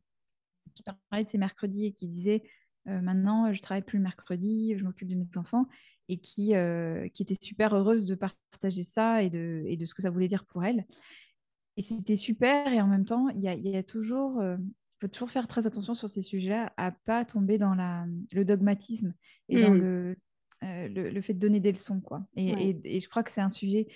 qui 0.75 0.83
parlait 0.83 1.25
de 1.25 1.29
ses 1.29 1.37
mercredis 1.37 1.85
et 1.85 1.93
qui 1.93 2.09
disait 2.09 2.43
maintenant 2.87 3.53
je 3.53 3.61
travaille 3.61 3.83
plus 3.83 3.99
le 3.99 4.05
mercredi, 4.05 4.73
je 4.79 4.83
m'occupe 4.83 5.09
de 5.09 5.15
mes 5.15 5.29
enfants 5.37 5.67
et 6.09 6.19
qui, 6.19 6.55
qui 7.15 7.23
était 7.23 7.37
super 7.41 7.75
heureuse 7.75 8.05
de 8.05 8.15
partager 8.15 8.83
ça 8.83 9.23
et 9.23 9.31
de, 9.31 9.63
et 9.67 9.77
de 9.77 9.85
ce 9.85 9.95
que 9.95 10.03
ça 10.03 10.11
voulait 10.11 10.29
dire 10.29 10.45
pour 10.45 10.65
elle. 10.65 10.85
Et 11.77 11.83
c'était 11.83 12.17
super 12.17 12.73
et 12.73 12.81
en 12.81 12.87
même 12.87 13.05
temps, 13.05 13.29
il 13.31 13.41
y 13.41 13.49
a, 13.49 13.55
y 13.55 13.77
a, 13.77 13.83
toujours 13.83 14.43
faut 15.03 15.09
toujours 15.09 15.31
faire 15.31 15.49
très 15.49 15.67
attention 15.67 15.97
sur 15.97 16.09
ces 16.09 16.23
sujets-là, 16.23 16.73
à 16.77 16.93
pas 16.93 17.25
tomber 17.25 17.59
dans 17.59 17.75
la, 17.75 18.07
le 18.33 18.45
dogmatisme 18.45 19.15
et 19.49 19.61
dans 19.61 19.71
mmh. 19.73 19.83
euh, 19.83 20.89
le, 20.89 21.11
le, 21.11 21.21
fait 21.21 21.35
de 21.35 21.41
donner 21.41 21.59
des 21.59 21.73
leçons. 21.73 22.01
Quoi. 22.01 22.25
Et, 22.37 22.79
et, 22.85 23.01
je 23.01 23.09
crois 23.09 23.25
que 23.25 23.33
c'est 23.33 23.41
un 23.41 23.49
sujet 23.49 23.89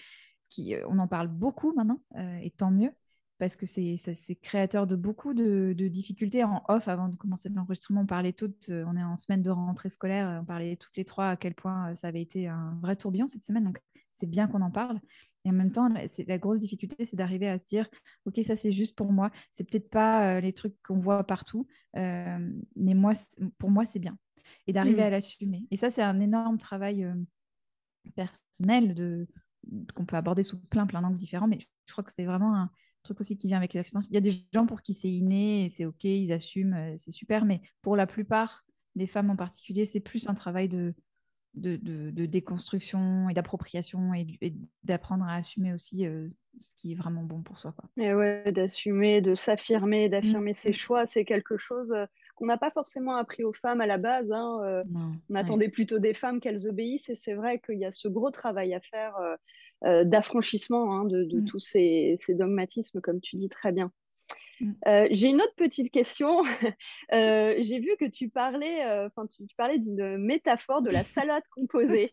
qui, 0.50 0.74
euh, 0.74 0.84
on 0.88 0.98
en 0.98 1.06
parle 1.06 1.28
beaucoup 1.28 1.72
maintenant, 1.74 2.00
euh, 2.16 2.38
et 2.38 2.50
tant 2.50 2.72
mieux, 2.72 2.90
parce 3.38 3.56
que 3.56 3.66
c'est 3.66 3.96
créateur 4.42 4.86
de 4.86 4.96
beaucoup 4.96 5.34
de, 5.34 5.74
de, 5.76 5.88
difficultés. 5.88 6.44
En 6.44 6.62
off, 6.68 6.88
avant 6.88 7.08
de 7.08 7.16
commencer 7.16 7.48
l'enregistrement, 7.50 8.02
on 8.02 8.06
parlait 8.06 8.32
toutes, 8.32 8.70
on 8.70 8.96
est 8.96 9.02
en 9.02 9.16
semaine 9.16 9.42
de 9.42 9.50
rentrée 9.50 9.88
scolaire, 9.88 10.40
on 10.42 10.44
parlait 10.44 10.76
toutes 10.76 10.96
les 10.96 11.04
trois 11.04 11.30
à 11.30 11.36
quel 11.36 11.54
point 11.54 11.94
ça 11.94 12.08
avait 12.08 12.22
été 12.22 12.48
un 12.48 12.78
vrai 12.80 12.96
tourbillon 12.96 13.28
cette 13.28 13.44
semaine, 13.44 13.64
donc 13.64 13.78
c'est 14.16 14.28
bien 14.28 14.46
qu'on 14.46 14.62
en 14.62 14.70
parle. 14.70 15.00
Et 15.44 15.50
en 15.50 15.52
même 15.52 15.70
temps, 15.70 15.88
la 15.88 16.38
grosse 16.38 16.58
difficulté, 16.60 17.04
c'est 17.04 17.16
d'arriver 17.16 17.48
à 17.48 17.56
se 17.56 17.64
dire, 17.66 17.88
OK, 18.24 18.40
ça 18.42 18.56
c'est 18.56 18.72
juste 18.72 18.96
pour 18.96 19.12
moi. 19.12 19.30
C'est 19.52 19.62
peut-être 19.62 19.88
pas 19.88 20.36
euh, 20.36 20.40
les 20.40 20.52
trucs 20.52 20.74
qu'on 20.82 20.98
voit 20.98 21.22
partout, 21.22 21.68
euh, 21.96 22.52
mais 22.74 22.94
moi, 22.94 23.12
pour 23.58 23.70
moi, 23.70 23.84
c'est 23.84 24.00
bien. 24.00 24.18
Et 24.66 24.72
d'arriver 24.72 25.02
mmh. 25.02 25.06
à 25.06 25.10
l'assumer. 25.10 25.66
Et 25.70 25.76
ça, 25.76 25.88
c'est 25.88 26.02
un 26.02 26.18
énorme 26.18 26.58
travail 26.58 27.04
euh, 27.04 27.14
personnel 28.16 28.94
de, 28.94 29.28
qu'on 29.94 30.04
peut 30.04 30.16
aborder 30.16 30.42
sous 30.42 30.58
plein, 30.58 30.86
plein 30.86 31.02
d'angles 31.02 31.16
différents. 31.16 31.46
Mais 31.46 31.58
je 31.60 31.92
crois 31.92 32.02
que 32.02 32.12
c'est 32.12 32.24
vraiment 32.24 32.56
un 32.56 32.70
truc 33.06 33.20
aussi 33.20 33.36
qui 33.36 33.46
vient 33.46 33.56
avec 33.56 33.72
l'expérience. 33.74 34.06
Il 34.10 34.14
y 34.14 34.18
a 34.18 34.20
des 34.20 34.32
gens 34.52 34.66
pour 34.66 34.82
qui 34.82 34.94
c'est 34.94 35.10
inné, 35.10 35.68
c'est 35.72 35.84
OK, 35.84 36.04
ils 36.04 36.32
assument, 36.32 36.96
c'est 36.96 37.12
super. 37.12 37.44
Mais 37.44 37.60
pour 37.82 37.96
la 37.96 38.06
plupart 38.06 38.64
des 38.94 39.06
femmes 39.06 39.30
en 39.30 39.36
particulier, 39.36 39.84
c'est 39.84 40.00
plus 40.00 40.28
un 40.28 40.34
travail 40.34 40.68
de 40.68 40.94
de, 41.56 42.26
déconstruction 42.26 43.28
et 43.28 43.34
d'appropriation 43.34 44.14
et, 44.14 44.26
d'apprendre 44.84 45.24
à 45.24 45.36
assumer 45.36 45.72
aussi 45.72 46.06
euh, 46.06 46.28
ce 46.58 46.74
qui 46.74 46.92
est 46.92 46.94
vraiment 46.94 47.22
bon 47.22 47.42
pour 47.42 47.58
soi. 47.58 47.72
Quoi. 47.72 47.88
Et 48.02 48.14
ouais, 48.14 48.52
d'assumer, 48.52 49.20
de 49.20 49.34
s'affirmer, 49.34 50.08
d'affirmer 50.08 50.54
ses 50.54 50.70
mmh. 50.70 50.74
choix, 50.74 51.06
c'est 51.06 51.24
quelque 51.24 51.56
chose 51.56 51.92
euh, 51.92 52.06
qu'on 52.34 52.46
n'a 52.46 52.58
pas 52.58 52.70
forcément 52.70 53.16
appris 53.16 53.44
aux 53.44 53.52
femmes 53.52 53.80
à 53.80 53.86
la 53.86 53.98
base. 53.98 54.30
Hein, 54.32 54.60
euh. 54.64 54.84
on 55.30 55.34
attendait 55.34 55.68
plutôt 55.68 55.98
des 55.98 56.14
femmes 56.14 56.40
qu'elles 56.40 56.66
obéissent 56.68 57.08
et 57.08 57.14
c'est 57.14 57.34
vrai 57.34 57.58
qu'il 57.58 57.78
y 57.78 57.84
a 57.84 57.92
ce 57.92 58.08
gros 58.08 58.30
travail 58.30 58.74
à 58.74 58.80
faire 58.80 59.14
d'affranchissement 59.82 60.92
hein, 60.92 61.04
de, 61.04 61.24
mmh. 61.24 61.44
tous 61.44 61.60
ces, 61.60 62.16
ces, 62.18 62.34
dogmatismes, 62.34 63.00
comme 63.00 63.20
tu 63.20 63.36
dis 63.36 63.48
très 63.48 63.72
bien. 63.72 63.92
Mm. 64.60 64.72
Euh, 64.86 65.08
j'ai 65.10 65.28
une 65.28 65.40
autre 65.40 65.54
petite 65.56 65.90
question. 65.90 66.42
Euh, 67.12 67.54
j'ai 67.60 67.78
vu 67.78 67.90
que 68.00 68.04
tu 68.04 68.28
parlais, 68.28 68.84
euh, 68.84 69.06
enfin, 69.06 69.26
tu, 69.26 69.54
parlais 69.56 69.78
d'une 69.78 70.18
métaphore 70.18 70.82
de 70.82 70.90
la 70.90 71.04
salade 71.04 71.42
composée. 71.50 72.10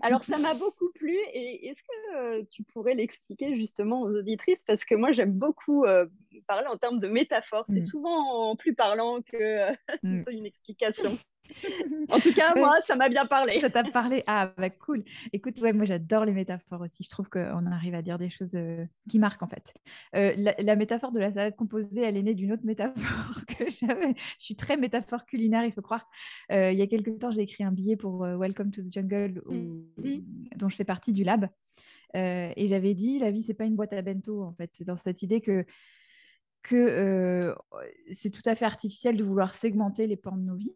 Alors, 0.00 0.22
ça 0.22 0.38
m'a 0.38 0.54
beaucoup 0.54 0.90
plu. 0.94 1.16
Et 1.32 1.68
est-ce 1.68 1.82
que 1.82 2.42
tu 2.44 2.62
pourrais 2.62 2.94
l'expliquer 2.94 3.56
justement 3.56 4.02
aux 4.02 4.14
auditrices? 4.14 4.62
Parce 4.62 4.84
que 4.84 4.94
moi, 4.94 5.12
j'aime 5.12 5.32
beaucoup 5.32 5.84
parler 6.46 6.68
en 6.68 6.76
termes 6.76 7.00
de 7.00 7.08
métaphore. 7.08 7.64
C'est 7.68 7.80
mm. 7.80 7.86
souvent 7.86 8.56
plus 8.56 8.74
parlant 8.74 9.20
que 9.22 9.72
mm. 10.02 10.24
une 10.30 10.46
explication. 10.46 11.18
en 12.10 12.20
tout 12.20 12.32
cas, 12.32 12.54
moi, 12.54 12.74
ça 12.86 12.96
m'a 12.96 13.08
bien 13.08 13.26
parlé. 13.26 13.60
Ça 13.60 13.70
t'a 13.70 13.84
parlé 13.84 14.22
Ah, 14.26 14.52
bah 14.56 14.70
cool. 14.70 15.04
Écoute, 15.32 15.58
ouais, 15.60 15.72
moi, 15.72 15.84
j'adore 15.84 16.24
les 16.24 16.32
métaphores 16.32 16.82
aussi. 16.82 17.02
Je 17.02 17.10
trouve 17.10 17.28
qu'on 17.28 17.66
arrive 17.66 17.94
à 17.94 18.02
dire 18.02 18.18
des 18.18 18.28
choses 18.28 18.58
qui 19.08 19.18
marquent 19.18 19.42
en 19.42 19.48
fait. 19.48 19.74
la, 20.12 20.54
la, 20.58 20.76
métaphore 20.76 21.12
de 21.12 21.20
la 21.20 21.32
salade 21.32 21.56
composée, 21.56 22.02
elle 22.02 22.16
est 22.16 22.22
née 22.22 22.34
d'une 22.34 22.52
autre 22.52 22.64
métaphore 22.64 23.44
que 23.46 23.64
j'avais. 23.70 24.14
Je 24.38 24.44
suis 24.44 24.56
très 24.56 24.76
métaphore 24.76 25.26
culinaire, 25.26 25.64
il 25.64 25.72
faut 25.72 25.82
croire. 25.82 26.08
Euh, 26.52 26.72
il 26.72 26.78
y 26.78 26.82
a 26.82 26.86
quelques 26.86 27.18
temps, 27.18 27.30
j'ai 27.30 27.42
écrit 27.42 27.64
un 27.64 27.72
billet 27.72 27.96
pour 27.96 28.24
euh, 28.24 28.36
Welcome 28.36 28.70
to 28.70 28.82
the 28.82 28.92
Jungle, 28.92 29.42
mm-hmm. 29.46 30.56
dont 30.56 30.68
je 30.68 30.76
fais 30.76 30.84
partie 30.84 31.12
du 31.12 31.24
lab. 31.24 31.48
Euh, 32.16 32.52
et 32.56 32.66
j'avais 32.66 32.94
dit, 32.94 33.18
la 33.18 33.30
vie, 33.30 33.42
c'est 33.42 33.54
pas 33.54 33.64
une 33.64 33.76
boîte 33.76 33.92
à 33.92 34.02
bento, 34.02 34.42
en 34.42 34.52
fait. 34.52 34.82
Dans 34.82 34.96
cette 34.96 35.22
idée 35.22 35.40
que, 35.40 35.64
que 36.62 37.54
c'est 38.12 38.30
tout 38.30 38.42
à 38.46 38.54
fait 38.54 38.64
artificiel 38.64 39.16
de 39.16 39.24
vouloir 39.24 39.54
segmenter 39.54 40.06
les 40.06 40.16
pans 40.16 40.36
de 40.36 40.42
nos 40.42 40.56
vies 40.56 40.74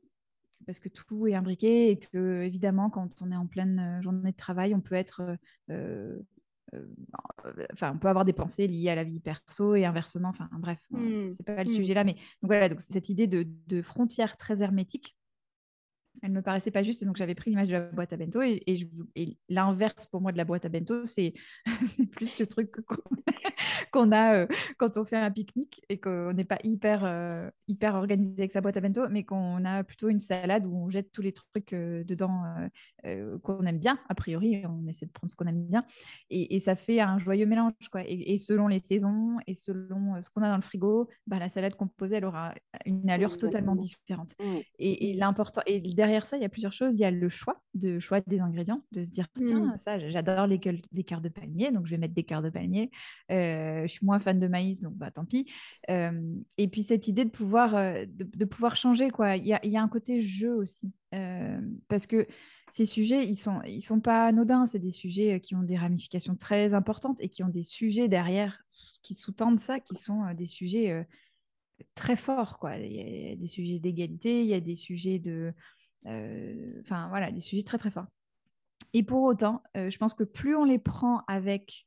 parce 0.66 0.80
que 0.80 0.88
tout 0.88 1.26
est 1.26 1.34
imbriqué 1.34 1.90
et 1.90 1.98
que 1.98 2.42
évidemment 2.42 2.90
quand 2.90 3.20
on 3.20 3.30
est 3.30 3.36
en 3.36 3.46
pleine 3.46 4.00
journée 4.02 4.32
de 4.32 4.36
travail, 4.36 4.74
on 4.74 4.80
peut 4.80 4.94
être 4.94 5.36
euh, 5.70 6.18
enfin, 7.72 7.92
on 7.94 7.98
peut 7.98 8.08
avoir 8.08 8.24
des 8.24 8.32
pensées 8.32 8.66
liées 8.66 8.90
à 8.90 8.94
la 8.94 9.04
vie 9.04 9.20
perso 9.20 9.74
et 9.74 9.84
inversement. 9.84 10.28
Enfin, 10.28 10.48
bref, 10.52 10.78
mmh. 10.90 11.30
c'est 11.30 11.44
pas 11.44 11.62
le 11.62 11.70
mmh. 11.70 11.74
sujet 11.74 11.94
là, 11.94 12.04
mais 12.04 12.14
donc 12.14 12.44
voilà, 12.50 12.68
donc 12.68 12.80
cette 12.80 13.08
idée 13.08 13.26
de, 13.26 13.46
de 13.66 13.82
frontière 13.82 14.36
très 14.36 14.62
hermétique 14.62 15.16
elle 16.20 16.32
me 16.32 16.42
paraissait 16.42 16.70
pas 16.70 16.82
juste 16.82 17.02
et 17.02 17.06
donc 17.06 17.16
j'avais 17.16 17.34
pris 17.34 17.50
l'image 17.50 17.68
de 17.68 17.72
la 17.72 17.80
boîte 17.80 18.12
à 18.12 18.16
bento 18.16 18.42
et, 18.42 18.62
et, 18.66 19.38
l'inverse 19.48 20.06
pour 20.06 20.20
moi 20.20 20.32
de 20.32 20.36
la 20.36 20.44
boîte 20.44 20.64
à 20.64 20.68
bento 20.68 21.06
c'est 21.06 21.34
plus 22.12 22.38
le 22.38 22.46
truc 22.46 22.74
qu'on 23.92 24.12
a 24.12 24.34
euh, 24.34 24.46
quand 24.78 24.96
on 24.96 25.04
fait 25.04 25.16
un 25.16 25.30
pique-nique 25.30 25.82
et 25.88 25.98
qu'on 25.98 26.32
n'est 26.32 26.44
pas 26.44 26.58
hyper 26.64 27.04
euh, 27.04 27.48
hyper 27.68 27.94
organisé 27.94 28.34
avec 28.38 28.52
sa 28.52 28.60
boîte 28.60 28.76
à 28.76 28.80
bento 28.80 29.08
mais 29.10 29.24
qu'on 29.24 29.64
a 29.64 29.84
plutôt 29.84 30.08
une 30.08 30.18
salade 30.18 30.66
où 30.66 30.76
on 30.76 30.90
jette 30.90 31.12
tous 31.12 31.22
les 31.22 31.32
trucs 31.32 31.72
euh, 31.72 32.04
dedans 32.04 32.42
qu'on 33.42 33.64
aime 33.64 33.78
bien 33.78 33.98
a 34.08 34.14
priori 34.14 34.62
on 34.66 34.86
essaie 34.86 35.06
de 35.06 35.10
prendre 35.10 35.30
ce 35.30 35.36
qu'on 35.36 35.46
aime 35.46 35.64
bien 35.64 35.84
et, 36.30 36.58
ça 36.58 36.76
fait 36.76 37.00
un 37.00 37.18
joyeux 37.18 37.46
mélange 37.46 37.72
quoi 37.90 38.02
et, 38.06 38.38
selon 38.38 38.68
les 38.68 38.78
saisons 38.78 39.38
et 39.46 39.54
selon 39.54 40.22
ce 40.22 40.30
qu'on 40.30 40.42
a 40.42 40.48
dans 40.48 40.56
le 40.56 40.62
frigo 40.62 41.08
bah, 41.26 41.38
la 41.38 41.48
salade 41.48 41.74
composée 41.74 42.16
elle 42.16 42.24
aura 42.24 42.54
une 42.86 43.10
allure 43.10 43.36
totalement 43.36 43.74
différente 43.74 44.34
mmh. 44.38 44.44
et, 44.78 45.14
l'important 45.14 45.62
et 45.66 45.80
derrière 46.02 46.26
ça, 46.26 46.36
il 46.36 46.42
y 46.42 46.44
a 46.44 46.48
plusieurs 46.48 46.72
choses. 46.72 46.98
Il 46.98 47.02
y 47.02 47.04
a 47.04 47.12
le 47.12 47.28
choix, 47.28 47.62
de 47.74 48.00
choix 48.00 48.20
des 48.26 48.40
ingrédients, 48.40 48.82
de 48.90 49.04
se 49.04 49.10
dire 49.10 49.28
tiens, 49.46 49.60
mmh. 49.60 49.78
ça, 49.78 50.10
j'adore 50.10 50.48
les, 50.48 50.60
les 50.90 51.04
cœurs 51.04 51.20
de 51.20 51.28
palmier, 51.28 51.70
donc 51.70 51.86
je 51.86 51.92
vais 51.92 51.98
mettre 51.98 52.14
des 52.14 52.24
cœurs 52.24 52.42
de 52.42 52.50
palmier. 52.50 52.90
Euh, 53.30 53.82
je 53.82 53.86
suis 53.86 54.04
moins 54.04 54.18
fan 54.18 54.40
de 54.40 54.48
maïs, 54.48 54.80
donc 54.80 54.94
bah 54.94 55.12
tant 55.12 55.24
pis. 55.24 55.46
Euh, 55.90 56.34
et 56.58 56.66
puis 56.66 56.82
cette 56.82 57.06
idée 57.06 57.24
de 57.24 57.30
pouvoir, 57.30 57.76
euh, 57.76 58.04
de, 58.08 58.44
pouvoir 58.44 58.74
changer, 58.74 59.10
quoi. 59.10 59.36
Il 59.36 59.46
y 59.46 59.52
a, 59.52 59.60
il 59.64 59.70
y 59.70 59.76
a 59.76 59.82
un 59.82 59.88
côté 59.88 60.22
jeu 60.22 60.52
aussi, 60.56 60.92
parce 61.86 62.08
que 62.08 62.26
ces 62.72 62.84
sujets, 62.84 63.28
ils 63.28 63.36
sont, 63.36 63.60
ils 63.62 63.82
sont 63.82 64.00
pas 64.00 64.26
anodins. 64.26 64.66
C'est 64.66 64.80
des 64.80 64.90
sujets 64.90 65.38
qui 65.38 65.54
ont 65.54 65.62
des 65.62 65.76
ramifications 65.76 66.34
très 66.34 66.74
importantes 66.74 67.20
et 67.20 67.28
qui 67.28 67.44
ont 67.44 67.48
des 67.48 67.62
sujets 67.62 68.08
derrière 68.08 68.60
qui 69.02 69.14
sous-tendent 69.14 69.60
ça, 69.60 69.78
qui 69.78 69.94
sont 69.94 70.34
des 70.34 70.46
sujets 70.46 71.06
très 71.94 72.16
forts. 72.16 72.58
Quoi. 72.58 72.78
Il 72.78 72.92
y 72.92 73.32
a 73.32 73.36
des 73.36 73.46
sujets 73.46 73.78
d'égalité, 73.78 74.40
il 74.40 74.48
y 74.48 74.54
a 74.54 74.60
des 74.60 74.74
sujets 74.74 75.18
de, 75.18 75.52
enfin, 76.06 77.08
voilà, 77.08 77.30
des 77.30 77.40
sujets 77.40 77.62
très, 77.62 77.78
très 77.78 77.90
forts. 77.90 78.06
Et 78.92 79.02
pour 79.02 79.22
autant, 79.22 79.62
euh, 79.76 79.90
je 79.90 79.98
pense 79.98 80.14
que 80.14 80.24
plus 80.24 80.54
on 80.54 80.64
les 80.64 80.78
prend 80.78 81.22
avec, 81.26 81.86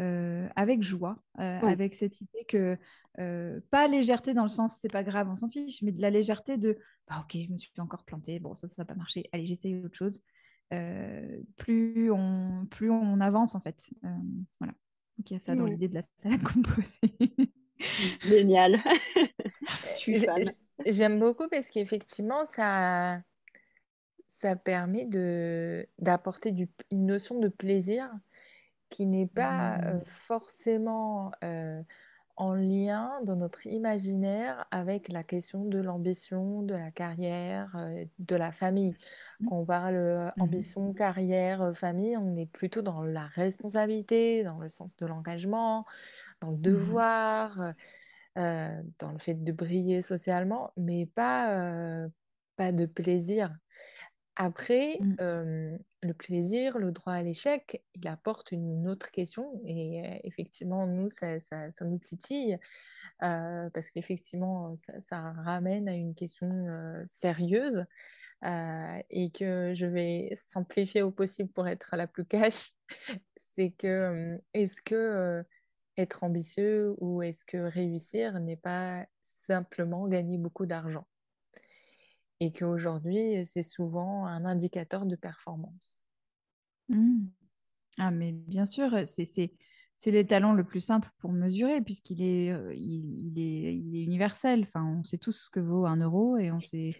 euh, 0.00 0.48
avec 0.56 0.82
joie, 0.82 1.22
avec 1.36 1.94
cette 1.94 2.20
idée 2.20 2.44
que, 2.48 2.78
pas 3.70 3.86
légèreté 3.86 4.34
dans 4.34 4.42
le 4.42 4.48
sens 4.48 4.76
c'est 4.80 4.92
pas 4.92 5.04
grave, 5.04 5.28
on 5.30 5.36
s'en 5.36 5.48
fiche, 5.48 5.82
mais 5.82 5.92
de 5.92 6.02
la 6.02 6.10
légèreté 6.10 6.58
de 6.58 6.78
bah, 7.08 7.20
ok, 7.22 7.38
je 7.46 7.52
me 7.52 7.56
suis 7.56 7.70
encore 7.78 8.04
plantée, 8.04 8.40
bon, 8.40 8.54
ça, 8.54 8.66
ça 8.66 8.74
n'a 8.78 8.84
pas 8.84 8.94
marché, 8.94 9.28
allez, 9.32 9.46
j'essaye 9.46 9.76
autre 9.76 9.96
chose. 9.96 10.20
plus, 11.56 12.10
on, 12.10 12.66
plus 12.70 12.90
on 12.90 13.20
avance 13.20 13.54
en 13.54 13.60
fait. 13.60 13.90
voilà. 14.58 14.74
Donc 15.16 15.30
il 15.30 15.34
y 15.34 15.36
a 15.36 15.38
ça 15.38 15.54
dans 15.54 15.66
l'idée 15.66 15.88
de 15.88 15.94
la 15.94 16.02
salade 16.16 16.42
composée. 16.54 17.50
Génial. 18.22 18.82
J'aime 20.86 21.20
beaucoup 21.20 21.48
parce 21.48 21.68
qu'effectivement, 21.68 22.46
ça, 22.46 23.22
ça 24.44 24.56
permet 24.56 25.06
de 25.06 25.88
d'apporter 25.98 26.54
une 26.90 27.06
notion 27.06 27.38
de 27.40 27.48
plaisir 27.48 28.10
qui 28.90 29.06
n'est 29.06 29.26
pas 29.26 29.78
euh, 29.78 29.94
mmh. 29.94 30.04
forcément 30.04 31.32
euh, 31.42 31.80
en 32.36 32.52
lien 32.52 33.10
dans 33.24 33.36
notre 33.36 33.66
imaginaire 33.66 34.66
avec 34.70 35.08
la 35.08 35.22
question 35.22 35.64
de 35.64 35.78
l'ambition, 35.78 36.60
de 36.60 36.74
la 36.74 36.90
carrière, 36.90 37.74
euh, 37.76 38.04
de 38.18 38.36
la 38.36 38.52
famille. 38.52 38.94
Mmh. 39.40 39.46
Quand 39.48 39.56
on 39.60 39.64
parle 39.64 39.96
mmh 40.36 40.42
ambition, 40.42 40.92
carrière, 40.92 41.72
famille, 41.74 42.14
on 42.18 42.36
est 42.36 42.50
plutôt 42.50 42.82
dans 42.82 43.02
la 43.02 43.26
responsabilité, 43.28 44.44
dans 44.44 44.58
le 44.58 44.68
sens 44.68 44.94
de 44.96 45.06
l'engagement, 45.06 45.86
dans 46.42 46.50
le 46.50 46.58
devoir, 46.58 47.72
dans 48.36 49.12
le 49.12 49.18
fait 49.18 49.42
de 49.42 49.52
briller 49.52 50.02
socialement, 50.02 50.70
mais 50.76 51.06
pas, 51.06 52.06
pas 52.56 52.72
de 52.72 52.84
plaisir. 52.84 53.56
Après, 54.36 54.98
mmh. 55.00 55.78
le 56.02 56.14
plaisir, 56.14 56.78
le 56.78 56.90
droit 56.90 57.12
à 57.12 57.22
l'échec, 57.22 57.82
il 57.94 58.08
apporte 58.08 58.50
une 58.50 58.88
autre 58.88 59.10
question. 59.10 59.60
Et 59.64 60.20
effectivement, 60.24 60.86
nous, 60.86 61.08
ça, 61.08 61.38
ça, 61.38 61.70
nous 61.82 61.98
titille 61.98 62.58
parce 63.20 63.90
qu'effectivement, 63.90 64.74
ça, 64.76 65.00
ça, 65.00 65.32
ramène 65.44 65.88
à 65.88 65.94
une 65.94 66.14
question 66.14 66.66
sérieuse 67.06 67.84
et 68.42 69.30
que 69.30 69.72
je 69.74 69.86
vais 69.86 70.30
simplifier 70.34 71.02
au 71.02 71.12
possible 71.12 71.50
pour 71.50 71.68
être 71.68 71.94
la 71.96 72.06
plus 72.06 72.24
cash. 72.24 72.72
C'est 73.36 73.70
que 73.70 74.40
est-ce 74.52 74.82
que 74.82 75.44
être 75.96 76.24
ambitieux 76.24 76.94
ou 76.98 77.22
est-ce 77.22 77.44
que 77.44 77.56
réussir 77.56 78.40
n'est 78.40 78.56
pas 78.56 79.06
simplement 79.22 80.08
gagner 80.08 80.38
beaucoup 80.38 80.66
d'argent? 80.66 81.06
Et 82.40 82.52
qu'aujourd'hui, 82.52 83.44
c'est 83.44 83.62
souvent 83.62 84.26
un 84.26 84.44
indicateur 84.44 85.06
de 85.06 85.16
performance. 85.16 86.04
Mmh. 86.88 87.26
Ah, 87.98 88.10
mais 88.10 88.32
bien 88.32 88.66
sûr, 88.66 88.90
c'est 89.06 90.10
les 90.10 90.26
talents 90.26 90.52
le 90.52 90.64
plus 90.64 90.80
simple 90.80 91.08
pour 91.18 91.32
mesurer, 91.32 91.80
puisqu'il 91.80 92.22
est, 92.22 92.52
euh, 92.52 92.74
il, 92.74 93.38
est, 93.38 93.76
il 93.76 93.96
est 93.96 94.02
universel. 94.02 94.64
Enfin, 94.64 94.84
on 94.84 95.04
sait 95.04 95.18
tous 95.18 95.44
ce 95.44 95.50
que 95.50 95.60
vaut 95.60 95.86
un 95.86 95.96
euro 95.96 96.36
et 96.36 96.50
on 96.50 96.60
sait 96.60 96.90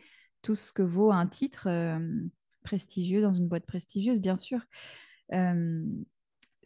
tous 0.42 0.54
ce 0.54 0.72
que 0.72 0.82
vaut 0.82 1.10
un 1.10 1.26
titre 1.26 1.68
euh, 1.68 1.98
prestigieux 2.62 3.22
dans 3.22 3.32
une 3.32 3.48
boîte 3.48 3.66
prestigieuse, 3.66 4.20
bien 4.20 4.36
sûr. 4.36 4.60
Euh, 5.32 5.84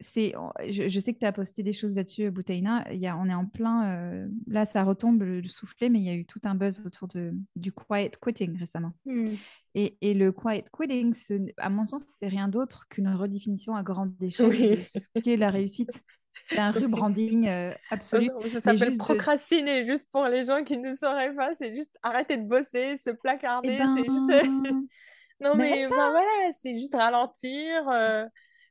c'est, 0.00 0.34
je, 0.68 1.00
sais 1.00 1.12
que 1.12 1.18
tu 1.18 1.26
as 1.26 1.32
posté 1.32 1.62
des 1.62 1.72
choses 1.72 1.96
là-dessus, 1.96 2.30
Boutaina. 2.30 2.84
Il 2.92 3.00
y 3.00 3.10
on 3.10 3.26
est 3.26 3.34
en 3.34 3.46
plein. 3.46 3.86
Euh, 3.86 4.28
là, 4.46 4.64
ça 4.64 4.84
retombe 4.84 5.22
le, 5.22 5.46
soufflet, 5.48 5.88
mais 5.88 5.98
il 5.98 6.04
y 6.04 6.10
a 6.10 6.14
eu 6.14 6.24
tout 6.24 6.40
un 6.44 6.54
buzz 6.54 6.82
autour 6.84 7.08
de, 7.08 7.32
du 7.56 7.72
quiet 7.72 8.12
quitting 8.20 8.56
récemment. 8.58 8.92
Hmm. 9.04 9.34
Et, 9.74 9.96
et, 10.00 10.14
le 10.14 10.32
quiet 10.32 10.64
quitting, 10.72 11.14
à 11.56 11.68
mon 11.68 11.86
sens, 11.86 12.02
c'est 12.06 12.28
rien 12.28 12.48
d'autre 12.48 12.86
qu'une 12.88 13.08
redéfinition 13.08 13.76
à 13.76 13.82
grande 13.82 14.14
échelle 14.20 14.78
de 14.78 14.82
ce 14.82 15.08
qu'est 15.22 15.36
la 15.36 15.50
réussite. 15.50 16.04
C'est 16.50 16.60
un 16.60 16.70
rebranding 16.70 17.46
euh, 17.46 17.72
absolu. 17.90 18.30
Oh 18.34 18.46
ça 18.48 18.60
s'appelle 18.60 18.96
procrastiner, 18.96 19.84
juste 19.84 20.08
pour 20.10 20.24
les 20.26 20.44
gens 20.44 20.64
qui 20.64 20.78
ne 20.78 20.94
sauraient 20.94 21.34
pas. 21.34 21.50
C'est 21.60 21.74
juste 21.74 21.94
arrêter 22.02 22.38
de 22.38 22.44
bosser, 22.44 22.96
se 22.96 23.10
placarder. 23.10 23.76
Eh 23.78 24.04
juste... 24.04 24.26
Ben, 24.26 24.86
non, 25.40 25.54
mais, 25.56 25.86
voilà, 25.86 26.22
c'est 26.58 26.74
juste 26.74 26.94
ralentir. 26.94 27.86
Euh, 27.88 28.24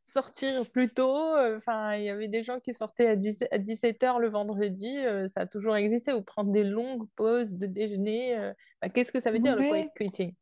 sortir 0.08 0.64
plus 0.72 0.90
tôt. 0.90 1.36
Euh, 1.36 1.58
enfin, 1.58 1.96
il 1.96 2.04
y 2.06 2.10
avait 2.10 2.28
des 2.28 2.42
gens 2.42 2.60
qui 2.60 2.74
sortaient 2.74 3.08
à, 3.08 3.16
17h 3.16 4.20
le 4.20 4.30
vendredi. 4.30 4.98
Euh, 4.98 5.28
ça 5.28 5.42
a 5.42 5.46
toujours 5.46 5.76
existé. 5.76 6.14
Ou 6.14 6.22
prendre 6.22 6.52
des 6.52 6.64
longues 6.64 7.08
pauses 7.16 7.54
de 7.54 7.68
déjeuner. 7.68 8.38
Euh, 8.38 8.54
bah, 8.82 8.90
qu'est-ce 8.90 9.12
que 9.12 9.20
ça 9.20 9.32
veut 9.32 9.40
dire 9.40 9.56
le 9.56 9.70
quiet 9.70 9.92
quitting? 9.96 10.34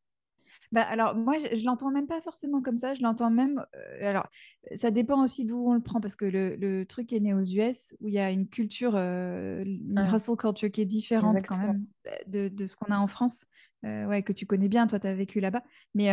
Bah, 0.71 0.83
alors, 0.83 1.15
moi, 1.15 1.37
je, 1.39 1.59
ne 1.59 1.65
l'entends 1.65 1.89
même 1.89 2.07
pas 2.07 2.21
forcément 2.21 2.61
comme 2.61 2.77
ça. 2.77 2.93
Je 2.93 3.01
l'entends 3.01 3.31
même. 3.31 3.65
alors, 4.01 4.27
ça 4.75 4.91
dépend 4.91 5.23
aussi 5.23 5.45
d'où 5.45 5.67
on 5.67 5.73
le 5.73 5.81
prend 5.81 5.99
parce 5.99 6.15
que 6.15 6.25
le, 6.25 6.55
le, 6.55 6.85
truc 6.85 7.11
est 7.11 7.19
né 7.19 7.33
aux 7.33 7.43
US 7.43 7.95
où 8.01 8.07
il 8.07 8.13
y 8.13 8.19
a 8.19 8.29
une 8.29 8.47
culture, 8.47 8.95
une 8.95 9.95
ah. 9.97 10.15
hustle 10.15 10.35
culture 10.37 10.71
qui 10.71 10.81
est 10.81 10.85
différente 10.85 11.37
quand 11.47 11.57
même 11.57 11.85
de, 12.27 12.49
de 12.49 12.65
ce 12.65 12.75
qu'on 12.75 12.91
a 12.91 12.97
en 12.97 13.07
France. 13.07 13.45
ouais, 13.83 14.21
que 14.23 14.33
tu 14.33 14.45
connais 14.45 14.69
bien, 14.69 14.85
toi, 14.85 14.99
tu 14.99 15.07
as 15.07 15.15
vécu 15.15 15.39
là-bas. 15.39 15.63
Mais 15.93 16.11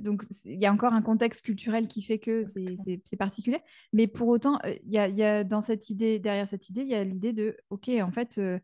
donc 0.00 0.24
il 0.44 0.60
y 0.60 0.66
a 0.66 0.72
encore 0.72 0.92
un 0.92 1.02
contexte 1.02 1.44
culturel 1.44 1.86
qui 1.86 2.02
fait 2.02 2.18
que 2.18 2.44
c'est 2.44 3.16
particulier. 3.18 3.60
Mais 3.92 4.06
pour 4.06 4.28
autant, 4.28 4.58
euh, 4.64 4.74
il 4.84 4.92
y, 4.92 4.98
a, 4.98 5.44
dans 5.44 5.62
cette 5.62 5.90
idée, 5.90 6.18
derrière 6.18 6.48
cette 6.48 6.68
idée, 6.68 6.82
il 6.82 6.88
y 6.88 6.94
a 6.94 7.04
l'idée 7.04 7.32
de, 7.32 7.56
ok, 7.70 7.90
en 8.00 8.10
fait, 8.10 8.38
euh, 8.38 8.58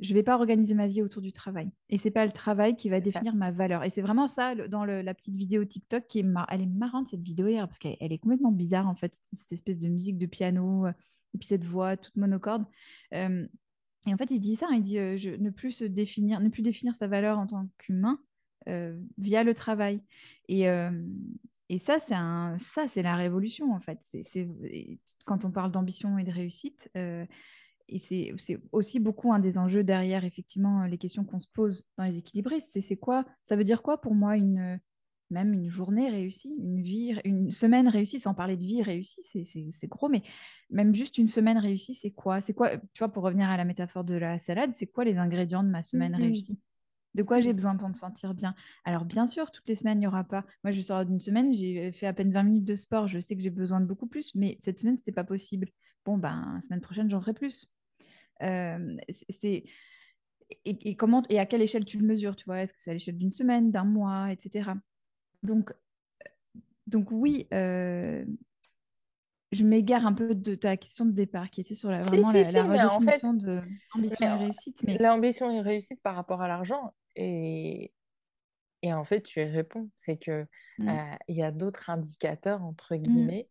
je 0.00 0.12
vais 0.12 0.22
pas 0.22 0.34
organiser 0.34 0.74
ma 0.74 0.86
vie 0.86 1.02
autour 1.02 1.22
du 1.22 1.32
travail. 1.32 1.70
Et 1.88 1.98
c'est 1.98 2.10
pas 2.10 2.26
le 2.26 2.32
travail 2.32 2.76
qui 2.76 2.88
va 2.90 2.98
ça. 2.98 3.04
définir 3.04 3.34
ma 3.34 3.50
valeur. 3.50 3.82
Et 3.84 3.90
c'est 3.90 4.02
vraiment 4.02 4.28
ça 4.28 4.54
le- 4.54 4.68
dans 4.68 4.84
le- 4.84 5.02
la 5.02 5.14
petite 5.14 5.36
vidéo 5.36 5.64
TikTok 5.64 6.06
qui 6.06 6.18
est 6.18 6.22
mar- 6.22 6.46
elle 6.50 6.62
est 6.62 6.66
marrante 6.66 7.08
cette 7.08 7.22
vidéo 7.22 7.48
hier 7.48 7.66
parce 7.66 7.78
qu'elle 7.78 7.96
elle 8.00 8.12
est 8.12 8.18
complètement 8.18 8.52
bizarre 8.52 8.88
en 8.88 8.94
fait 8.94 9.18
cette 9.32 9.52
espèce 9.52 9.78
de 9.78 9.88
musique 9.88 10.18
de 10.18 10.26
piano 10.26 10.86
euh, 10.86 10.92
et 11.34 11.38
puis 11.38 11.48
cette 11.48 11.64
voix 11.64 11.96
toute 11.96 12.16
monocorde. 12.16 12.66
Euh, 13.14 13.46
et 14.06 14.12
en 14.12 14.16
fait 14.18 14.30
il 14.30 14.40
dit 14.40 14.56
ça, 14.56 14.68
il 14.72 14.82
dit 14.82 14.98
euh, 14.98 15.16
je, 15.16 15.30
ne 15.30 15.50
plus 15.50 15.72
se 15.72 15.84
définir, 15.84 16.40
ne 16.40 16.48
plus 16.50 16.62
définir 16.62 16.94
sa 16.94 17.08
valeur 17.08 17.38
en 17.38 17.46
tant 17.46 17.66
qu'humain 17.78 18.20
via 19.18 19.44
le 19.44 19.54
travail. 19.54 20.02
Et 20.48 20.68
euh, 20.68 20.90
et 21.68 21.78
ça, 21.78 21.98
c'est 21.98 22.14
un, 22.14 22.56
ça, 22.58 22.86
c'est 22.86 23.02
la 23.02 23.16
révolution, 23.16 23.72
en 23.72 23.80
fait. 23.80 23.98
C'est, 24.02 24.22
quand 25.24 25.44
on 25.44 25.50
parle 25.50 25.72
d'ambition 25.72 26.16
et 26.18 26.22
de 26.24 26.30
réussite, 26.30 26.88
euh, 26.96 27.26
et 27.88 27.98
c'est 27.98 28.32
c'est 28.36 28.60
aussi 28.72 29.00
beaucoup 29.00 29.32
un 29.32 29.38
des 29.38 29.58
enjeux 29.58 29.84
derrière, 29.84 30.24
effectivement, 30.24 30.82
euh, 30.82 30.86
les 30.88 30.98
questions 30.98 31.24
qu'on 31.24 31.40
se 31.40 31.48
pose 31.52 31.88
dans 31.98 32.04
les 32.04 32.18
équilibristes. 32.18 32.68
C'est 32.72 32.80
c'est 32.80 32.96
quoi, 32.96 33.24
ça 33.44 33.56
veut 33.56 33.64
dire 33.64 33.82
quoi 33.82 34.00
pour 34.00 34.14
moi 34.14 34.36
une, 34.36 34.80
même 35.30 35.52
une 35.54 35.68
journée 35.68 36.08
réussie, 36.10 36.54
une 36.58 36.82
vie, 36.82 37.16
une 37.24 37.50
semaine 37.52 37.88
réussie, 37.88 38.18
sans 38.20 38.34
parler 38.34 38.56
de 38.56 38.64
vie 38.64 38.82
réussie, 38.82 39.22
c'est 39.22 39.44
c'est- 39.44 39.70
c'est 39.70 39.88
gros, 39.88 40.08
mais 40.08 40.22
même 40.70 40.94
juste 40.94 41.18
une 41.18 41.28
semaine 41.28 41.58
réussie, 41.58 41.94
c'est 41.94 42.10
quoi? 42.12 42.40
C'est 42.40 42.54
quoi, 42.54 42.76
tu 42.78 42.98
vois, 42.98 43.08
pour 43.12 43.22
revenir 43.24 43.48
à 43.50 43.56
la 43.56 43.64
métaphore 43.64 44.04
de 44.04 44.16
la 44.16 44.38
salade, 44.38 44.72
c'est 44.74 44.86
quoi 44.86 45.04
les 45.04 45.18
ingrédients 45.18 45.62
de 45.64 45.68
ma 45.70 45.82
semaine 45.82 46.14
réussie? 46.16 46.58
De 47.16 47.24
quoi 47.24 47.40
j'ai 47.40 47.50
Mhm. 47.50 47.56
besoin 47.56 47.76
pour 47.76 47.88
me 47.88 47.94
sentir 47.94 48.34
bien? 48.34 48.54
Alors, 48.84 49.04
bien 49.06 49.26
sûr, 49.26 49.50
toutes 49.50 49.68
les 49.68 49.74
semaines, 49.74 49.98
il 49.98 50.02
n'y 50.02 50.06
aura 50.06 50.24
pas. 50.24 50.44
Moi, 50.64 50.72
je 50.72 50.80
sors 50.82 51.04
d'une 51.04 51.20
semaine, 51.20 51.52
j'ai 51.52 51.92
fait 51.92 52.06
à 52.06 52.12
peine 52.12 52.32
20 52.32 52.44
minutes 52.44 52.64
de 52.64 52.76
sport. 52.76 53.08
Je 53.08 53.20
sais 53.20 53.36
que 53.36 53.42
j'ai 53.42 53.50
besoin 53.50 53.80
de 53.80 53.86
beaucoup 53.86 54.06
plus, 54.06 54.34
mais 54.36 54.58
cette 54.60 54.80
semaine, 54.80 54.96
ce 54.96 55.02
n'était 55.02 55.12
pas 55.12 55.24
possible. 55.24 55.68
Bon, 56.04 56.18
ben, 56.18 56.52
la 56.54 56.60
semaine 56.62 56.80
prochaine, 56.82 57.10
j'en 57.10 57.20
ferai 57.20 57.34
plus. 57.34 57.68
Euh, 58.42 58.96
c'est 59.10 59.64
et, 60.64 60.90
et 60.90 60.96
comment 60.96 61.24
et 61.28 61.38
à 61.38 61.46
quelle 61.46 61.62
échelle 61.62 61.84
tu 61.84 61.98
le 61.98 62.06
mesures, 62.06 62.36
tu 62.36 62.44
vois? 62.44 62.60
Est-ce 62.60 62.72
que 62.74 62.80
c'est 62.80 62.90
à 62.90 62.94
l'échelle 62.94 63.18
d'une 63.18 63.32
semaine, 63.32 63.72
d'un 63.72 63.84
mois, 63.84 64.32
etc. 64.32 64.74
Donc, 65.42 65.72
donc 66.86 67.10
oui, 67.10 67.46
euh, 67.52 68.24
je 69.52 69.64
m'égare 69.64 70.06
un 70.06 70.12
peu 70.12 70.34
de 70.34 70.54
ta 70.54 70.76
question 70.76 71.06
de 71.06 71.12
départ, 71.12 71.50
qui 71.50 71.60
était 71.60 71.74
sur 71.74 71.90
la, 71.90 72.00
Si, 72.00 72.08
vraiment 72.08 72.32
si, 72.32 72.38
la, 72.38 72.44
si, 72.44 72.54
la 72.54 72.64
mais 72.64 72.82
en 72.82 73.00
fait, 73.00 73.22
redéfinition 73.22 73.34
de 73.34 73.60
ambition 73.94 74.26
et 74.26 74.38
réussite. 74.38 74.82
Mais 74.86 74.98
l'ambition 74.98 75.50
et 75.50 75.60
réussite 75.60 76.00
par 76.02 76.14
rapport 76.14 76.42
à 76.42 76.48
l'argent. 76.48 76.94
Et, 77.16 77.92
et 78.82 78.92
en 78.92 79.04
fait, 79.04 79.22
tu 79.22 79.40
y 79.40 79.44
réponds. 79.44 79.90
C'est 79.96 80.18
que 80.18 80.46
Mm. 80.78 80.88
euh, 80.88 81.16
il 81.28 81.36
y 81.36 81.42
a 81.42 81.50
d'autres 81.50 81.90
indicateurs, 81.90 82.62
entre 82.62 82.94
Mm. 82.94 83.02
guillemets, 83.02 83.48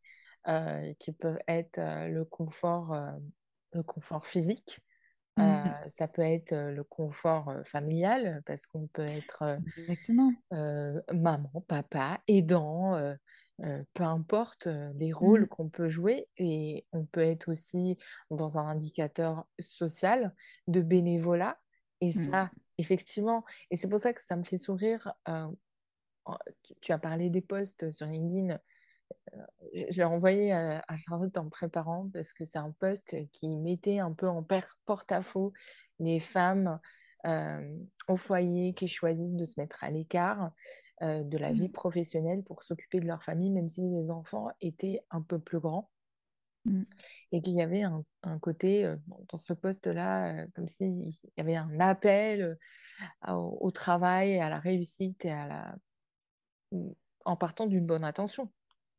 euh, 0.47 0.93
qui 0.99 1.11
peuvent 1.11 1.39
être 1.47 1.79
euh, 1.79 2.07
le 2.07 2.23
confort, 2.25 2.95
le 3.73 3.83
confort 3.83 4.27
physique. 4.27 4.79
Mm. 5.37 5.41
Euh, 5.41 5.89
ça 5.89 6.07
peut 6.07 6.21
être 6.21 6.53
le 6.55 6.83
confort 6.83 7.53
familial, 7.65 8.41
parce 8.45 8.65
qu'on 8.67 8.87
peut 8.87 9.01
être 9.05 9.59
maman, 11.11 11.65
papa, 11.67 12.21
aidant, 12.27 12.97
peu 13.93 14.03
importe 14.03 14.67
les 14.67 15.11
rôles 15.11 15.47
qu'on 15.49 15.67
peut 15.69 15.89
jouer. 15.89 16.29
Et 16.37 16.85
on 16.93 17.05
peut 17.05 17.21
être 17.21 17.51
aussi 17.51 17.97
dans 18.29 18.57
un 18.57 18.67
indicateur 18.67 19.45
social 19.59 20.33
de 20.67 20.81
bénévolat. 20.81 21.57
Et 22.01 22.11
ça, 22.11 22.51
effectivement, 22.77 23.43
et 23.71 23.77
c'est 23.77 23.87
pour 23.87 23.99
ça 23.99 24.13
que 24.13 24.21
ça 24.21 24.35
me 24.35 24.43
fait 24.43 24.57
sourire. 24.57 25.13
euh, 25.27 25.47
tu, 26.81 26.91
as 26.91 26.97
parlé 26.97 27.29
des 27.29 27.41
posts 27.41 27.91
sur 27.91 28.07
LinkedIn. 28.07 28.59
euh, 29.33 29.85
je 29.89 29.97
l'ai 29.97 30.03
envoyé 30.03 30.51
à, 30.51 30.83
à 30.87 30.97
Charlotte 30.97 31.37
en 31.37 31.49
préparant 31.49 32.09
parce 32.13 32.33
que 32.33 32.45
c'est 32.45 32.57
un 32.57 32.71
post 32.71 33.15
qui 33.31 33.55
mettait 33.57 33.99
un 33.99 34.13
peu 34.13 34.27
en 34.27 34.45
porte-à-faux 34.85 35.53
les 35.99 36.19
femmes 36.19 36.79
euh, 37.25 37.77
au 38.07 38.17
foyer 38.17 38.73
qui 38.73 38.87
choisissent 38.87 39.33
de 39.33 39.45
se 39.45 39.59
mettre 39.59 39.83
à 39.83 39.89
l'écart 39.89 40.51
euh, 41.01 41.23
de 41.23 41.37
la 41.37 41.51
vie 41.51 41.69
Mm. 41.69 41.71
professionnelle 41.71 42.43
pour 42.43 42.61
s'occuper 42.63 42.99
de 42.99 43.07
leur 43.07 43.23
famille, 43.23 43.49
même 43.49 43.67
si 43.67 43.89
les 43.89 44.11
enfants 44.11 44.49
étaient 44.61 45.01
un 45.09 45.21
peu 45.21 45.39
plus 45.39 45.59
grands. 45.59 45.89
Mm. 46.65 46.83
Et 47.31 47.41
qu'il 47.41 47.53
y 47.53 47.61
avait 47.61 47.83
un, 47.83 48.03
un 48.23 48.39
côté 48.39 48.85
euh, 48.85 48.95
dans 49.29 49.37
ce 49.37 49.53
poste-là, 49.53 50.33
euh, 50.33 50.47
comme 50.55 50.67
s'il 50.67 51.09
y 51.37 51.41
avait 51.41 51.55
un 51.55 51.79
appel 51.79 52.57
à- 53.21 53.37
au, 53.37 53.57
au 53.61 53.71
travail, 53.71 54.39
à 54.39 54.49
la 54.49 54.59
réussite 54.59 55.25
et 55.25 55.31
à 55.31 55.47
la... 55.47 55.75
en 57.25 57.35
partant 57.35 57.67
d'une 57.67 57.85
bonne 57.85 58.03
intention. 58.03 58.51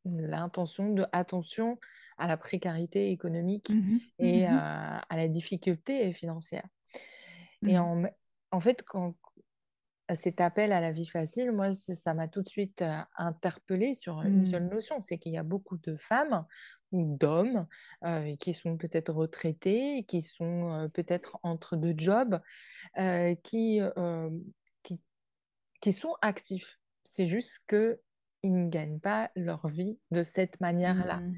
L'intention 0.05 0.93
de 0.93 1.05
attention 1.11 1.77
à 2.17 2.27
la 2.27 2.37
précarité 2.37 3.11
économique 3.11 3.69
Mhm. 3.69 3.99
et 4.19 4.45
à, 4.45 4.99
à 4.99 5.15
la 5.17 5.27
difficulté 5.27 6.13
financière. 6.13 6.65
Et 7.65 7.77
en, 7.77 8.03
en 8.51 8.59
fait, 8.59 8.83
quand 8.83 9.15
cet 10.15 10.39
appel 10.41 10.71
à 10.71 10.79
la 10.81 10.91
vie 10.91 11.07
facile, 11.07 11.51
moi, 11.51 11.73
ça 11.73 12.13
m'a 12.13 12.27
tout 12.27 12.41
de 12.41 12.49
suite 12.49 12.83
interpellée 13.17 13.93
sur 13.93 14.21
une 14.21 14.41
Mm. 14.41 14.45
seule 14.45 14.67
notion, 14.67 15.01
c'est 15.01 15.17
qu'il 15.17 15.31
y 15.33 15.37
a 15.37 15.43
beaucoup 15.43 15.77
de 15.77 15.95
femmes 15.97 16.45
ou 16.91 17.17
d'hommes 17.17 17.67
euh, 18.05 18.35
qui 18.37 18.53
sont 18.53 18.77
peut-être 18.77 19.13
retraités, 19.13 20.05
qui 20.07 20.21
sont 20.21 20.71
euh, 20.73 20.87
peut-être 20.87 21.37
entre 21.43 21.75
deux 21.75 21.93
jobs, 21.97 22.39
euh, 22.97 23.35
qui, 23.43 23.81
qui, 24.83 25.01
qui 25.81 25.93
sont 25.93 26.15
actifs. 26.21 26.79
C'est 27.03 27.27
juste 27.27 27.59
que 27.67 27.99
ils 28.43 28.53
ne 28.53 28.69
gagnent 28.69 28.99
pas 28.99 29.31
leur 29.35 29.67
vie 29.67 29.97
de 30.11 30.23
cette 30.23 30.61
manière-là. 30.61 31.17
Mm. 31.17 31.35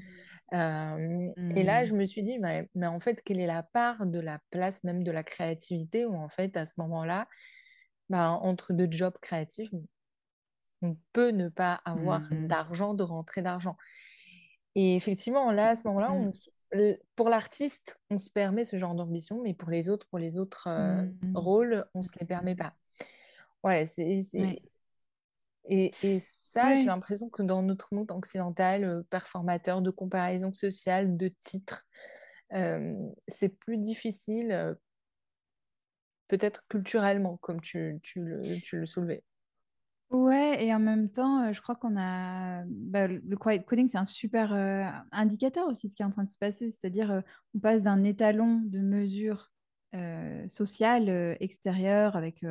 Euh, 0.52 1.32
et 1.56 1.62
là, 1.62 1.82
Mm. 1.82 1.86
je 1.86 1.94
me 1.94 2.04
suis 2.04 2.22
dit, 2.22 2.38
mais, 2.38 2.68
mais 2.74 2.86
en 2.86 3.00
fait, 3.00 3.22
quelle 3.22 3.40
est 3.40 3.46
la 3.46 3.62
part 3.62 4.06
de 4.06 4.20
la 4.20 4.38
place 4.50 4.84
même 4.84 5.02
de 5.02 5.10
la 5.10 5.22
créativité 5.24 6.04
où 6.04 6.14
en 6.14 6.28
fait, 6.28 6.56
à 6.56 6.66
ce 6.66 6.74
moment-là, 6.78 7.26
bah, 8.10 8.30
entre 8.42 8.74
deux 8.74 8.88
jobs 8.90 9.16
créatifs, 9.22 9.70
on 10.82 10.96
peut 11.12 11.30
ne 11.30 11.48
pas 11.48 11.80
avoir 11.84 12.22
Mm. 12.30 12.46
d'argent, 12.46 12.94
de 12.94 13.02
rentrée 13.02 13.42
d'argent. 13.42 13.76
Et 14.74 14.96
effectivement, 14.96 15.50
là, 15.52 15.70
à 15.70 15.76
ce 15.76 15.86
moment-là, 15.88 16.10
Mm. 16.10 16.12
on 16.12 16.32
le- 16.72 16.96
pour 17.16 17.28
l'artiste, 17.28 17.98
on 18.10 18.18
se 18.18 18.30
permet 18.30 18.64
ce 18.64 18.76
genre 18.76 18.94
d'ambition, 18.94 19.40
mais 19.42 19.54
pour 19.54 19.70
les 19.70 19.88
autres, 19.88 20.06
pour 20.08 20.18
les 20.18 20.38
autres 20.38 20.68
euh, 20.68 21.02
Mm. 21.22 21.36
rôles, 21.36 21.86
on 21.94 22.00
ne 22.00 22.04
se 22.04 22.12
les 22.20 22.26
permet 22.26 22.54
pas. 22.54 22.74
Voilà, 23.62 23.86
c'est, 23.86 24.20
Ouais. 24.34 24.62
Et, 25.66 25.92
et 26.02 26.18
ça, 26.18 26.74
j'ai 26.74 26.86
l'impression 26.86 27.28
que 27.28 27.42
dans 27.42 27.62
notre 27.62 27.94
monde 27.94 28.10
occidental, 28.10 28.84
euh, 28.84 29.02
performateur 29.10 29.82
de 29.82 29.90
comparaison 29.90 30.52
sociale, 30.52 31.16
de 31.16 31.28
titres, 31.28 31.86
euh, 32.54 32.96
c'est 33.28 33.50
plus 33.50 33.76
difficile, 33.78 34.76
peut-être 36.30 36.64
culturellement, 36.68 37.36
comme 37.38 37.60
tu, 37.60 38.00
le, 38.16 38.60
tu 38.62 38.78
le 38.78 38.86
soulevais. 38.86 39.24
Ouais, 40.10 40.64
et 40.64 40.74
en 40.74 40.80
même 40.80 41.08
temps, 41.10 41.44
euh, 41.44 41.52
je 41.52 41.60
crois 41.62 41.76
qu'on 41.76 41.96
a. 41.96 42.64
bah, 42.66 43.06
le 43.06 43.36
quiet 43.36 43.62
coding, 43.64 43.86
c'est 43.86 43.98
un 43.98 44.06
super 44.06 44.52
euh, 44.52 44.84
indicateur 45.12 45.68
aussi 45.68 45.86
de 45.86 45.92
ce 45.92 45.96
qui 45.96 46.02
est 46.02 46.04
en 46.04 46.10
train 46.10 46.24
de 46.24 46.28
se 46.28 46.36
passer. 46.36 46.68
C'est-à-dire, 46.70 47.12
euh, 47.12 47.20
on 47.54 47.60
passe 47.60 47.84
d'un 47.84 48.02
étalon 48.04 48.60
de 48.64 48.80
mesure 48.80 49.50
sociale 50.46 51.36
extérieure 51.40 52.14
avec 52.14 52.44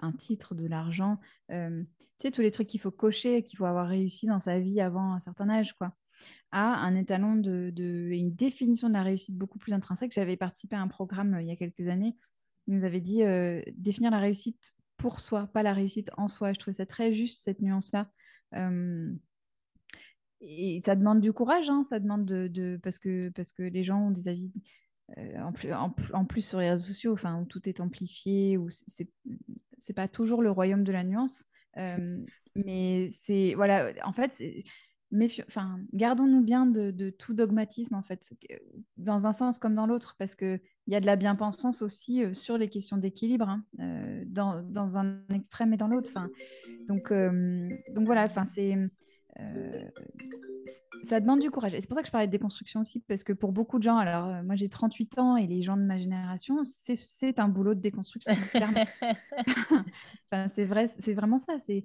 un 0.00 0.12
titre, 0.12 0.54
de 0.54 0.66
l'argent, 0.66 1.18
tu 1.48 1.86
sais, 2.18 2.30
tous 2.30 2.42
les 2.42 2.50
trucs 2.50 2.66
qu'il 2.66 2.80
faut 2.80 2.90
cocher, 2.90 3.42
qu'il 3.42 3.56
faut 3.56 3.64
avoir 3.64 3.88
réussi 3.88 4.26
dans 4.26 4.38
sa 4.38 4.58
vie 4.58 4.82
avant 4.82 5.14
un 5.14 5.18
certain 5.18 5.48
âge, 5.48 5.72
quoi, 5.72 5.96
à 6.52 6.76
un 6.84 6.96
étalon 6.96 7.36
de, 7.36 7.70
de- 7.70 8.10
une 8.12 8.34
définition 8.34 8.88
de 8.88 8.94
la 8.94 9.02
réussite 9.02 9.36
beaucoup 9.38 9.58
plus 9.58 9.72
intrinsèque. 9.72 10.12
J'avais 10.12 10.36
participé 10.36 10.76
à 10.76 10.82
un 10.82 10.88
programme 10.88 11.38
il 11.40 11.46
y 11.48 11.52
a 11.52 11.56
quelques 11.56 11.88
années. 11.88 12.16
Il 12.66 12.74
nous 12.74 12.84
avait 12.84 13.00
dit 13.00 13.22
euh, 13.22 13.62
définir 13.76 14.10
la 14.10 14.18
réussite 14.18 14.72
pour 14.96 15.20
soi, 15.20 15.46
pas 15.46 15.62
la 15.62 15.72
réussite 15.72 16.10
en 16.16 16.28
soi. 16.28 16.52
Je 16.52 16.58
trouvais 16.58 16.76
ça 16.76 16.86
très 16.86 17.12
juste, 17.12 17.42
cette 17.42 17.60
nuance-là. 17.60 18.10
Et 20.40 20.78
ça 20.80 20.94
demande 20.94 21.20
du 21.20 21.32
courage, 21.32 21.70
hein, 21.70 21.82
ça 21.82 21.98
demande 21.98 22.26
de, 22.26 22.78
parce 22.82 22.98
que, 22.98 23.30
parce 23.30 23.50
que 23.50 23.62
les 23.62 23.82
gens 23.82 24.08
ont 24.08 24.10
des 24.10 24.28
avis 24.28 24.52
euh, 25.18 25.40
en, 25.40 26.24
plus, 26.24 26.40
sur 26.42 26.60
les 26.60 26.70
réseaux 26.70 26.86
sociaux, 26.86 27.12
enfin, 27.12 27.40
où 27.40 27.44
tout 27.46 27.68
est 27.68 27.80
amplifié, 27.80 28.56
où 28.58 28.68
c'est 28.70 29.94
pas 29.94 30.08
toujours 30.08 30.42
le 30.42 30.50
royaume 30.50 30.84
de 30.84 30.92
la 30.92 31.02
nuance. 31.02 31.44
Mais 32.54 33.08
c'est, 33.10 33.54
voilà, 33.54 33.92
en 34.04 34.12
fait, 34.12 34.40
enfin, 35.48 35.78
gardons-nous 35.92 36.42
bien 36.42 36.66
de, 36.66 36.90
de 36.90 37.10
tout 37.10 37.34
dogmatisme, 37.34 37.94
en 37.94 38.02
fait, 38.02 38.34
dans 38.96 39.26
un 39.26 39.32
sens 39.32 39.58
comme 39.58 39.74
dans 39.74 39.86
l'autre, 39.86 40.16
parce 40.18 40.34
qu'il 40.34 40.60
y 40.88 40.94
a 40.94 41.00
de 41.00 41.06
la 41.06 41.16
bien-pensance 41.16 41.82
aussi 41.82 42.24
euh, 42.24 42.34
sur 42.34 42.58
les 42.58 42.68
questions 42.68 42.96
d'équilibre, 42.96 43.48
hein, 43.48 43.64
euh, 43.80 44.24
dans, 44.26 44.62
dans 44.62 44.98
un 44.98 45.20
extrême 45.32 45.72
et 45.72 45.76
dans 45.76 45.88
l'autre. 45.88 46.12
Donc, 46.88 47.10
euh, 47.12 47.68
donc 47.94 48.06
voilà, 48.06 48.28
c'est. 48.46 48.74
ça 51.02 51.20
demande 51.20 51.40
du 51.40 51.50
courage. 51.50 51.74
Et 51.74 51.80
c'est 51.80 51.86
pour 51.86 51.94
ça 51.96 52.02
que 52.02 52.06
je 52.06 52.12
parlais 52.12 52.26
de 52.26 52.32
déconstruction 52.32 52.80
aussi, 52.80 53.00
parce 53.00 53.24
que 53.24 53.32
pour 53.32 53.52
beaucoup 53.52 53.78
de 53.78 53.82
gens, 53.84 53.96
alors 53.98 54.42
moi 54.44 54.56
j'ai 54.56 54.68
38 54.68 55.18
ans 55.18 55.36
et 55.36 55.46
les 55.46 55.62
gens 55.62 55.76
de 55.76 55.82
ma 55.82 55.98
génération, 55.98 56.64
c'est- 56.64 57.38
un 57.40 57.48
boulot 57.48 57.74
de 57.74 57.80
déconstruction. 57.80 58.32
Enfin, 60.32 60.48
c'est 60.54 60.64
vrai, 60.64 60.86
c'est 60.88 61.14
vraiment 61.14 61.38
ça. 61.38 61.58
C'est 61.58 61.84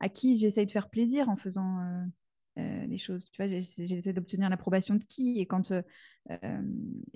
à 0.00 0.08
qui 0.08 0.36
j'essaye 0.36 0.66
de 0.66 0.70
faire 0.70 0.88
plaisir 0.88 1.28
en 1.28 1.36
faisant, 1.36 1.78
euh, 2.58 2.86
les 2.86 2.98
choses. 2.98 3.30
Tu 3.30 3.42
vois, 3.42 3.48
j'essaie 3.48 4.12
d'obtenir 4.12 4.48
l'approbation 4.48 4.94
de 4.94 5.04
qui 5.04 5.40
Et 5.40 5.46
quand 5.46 5.72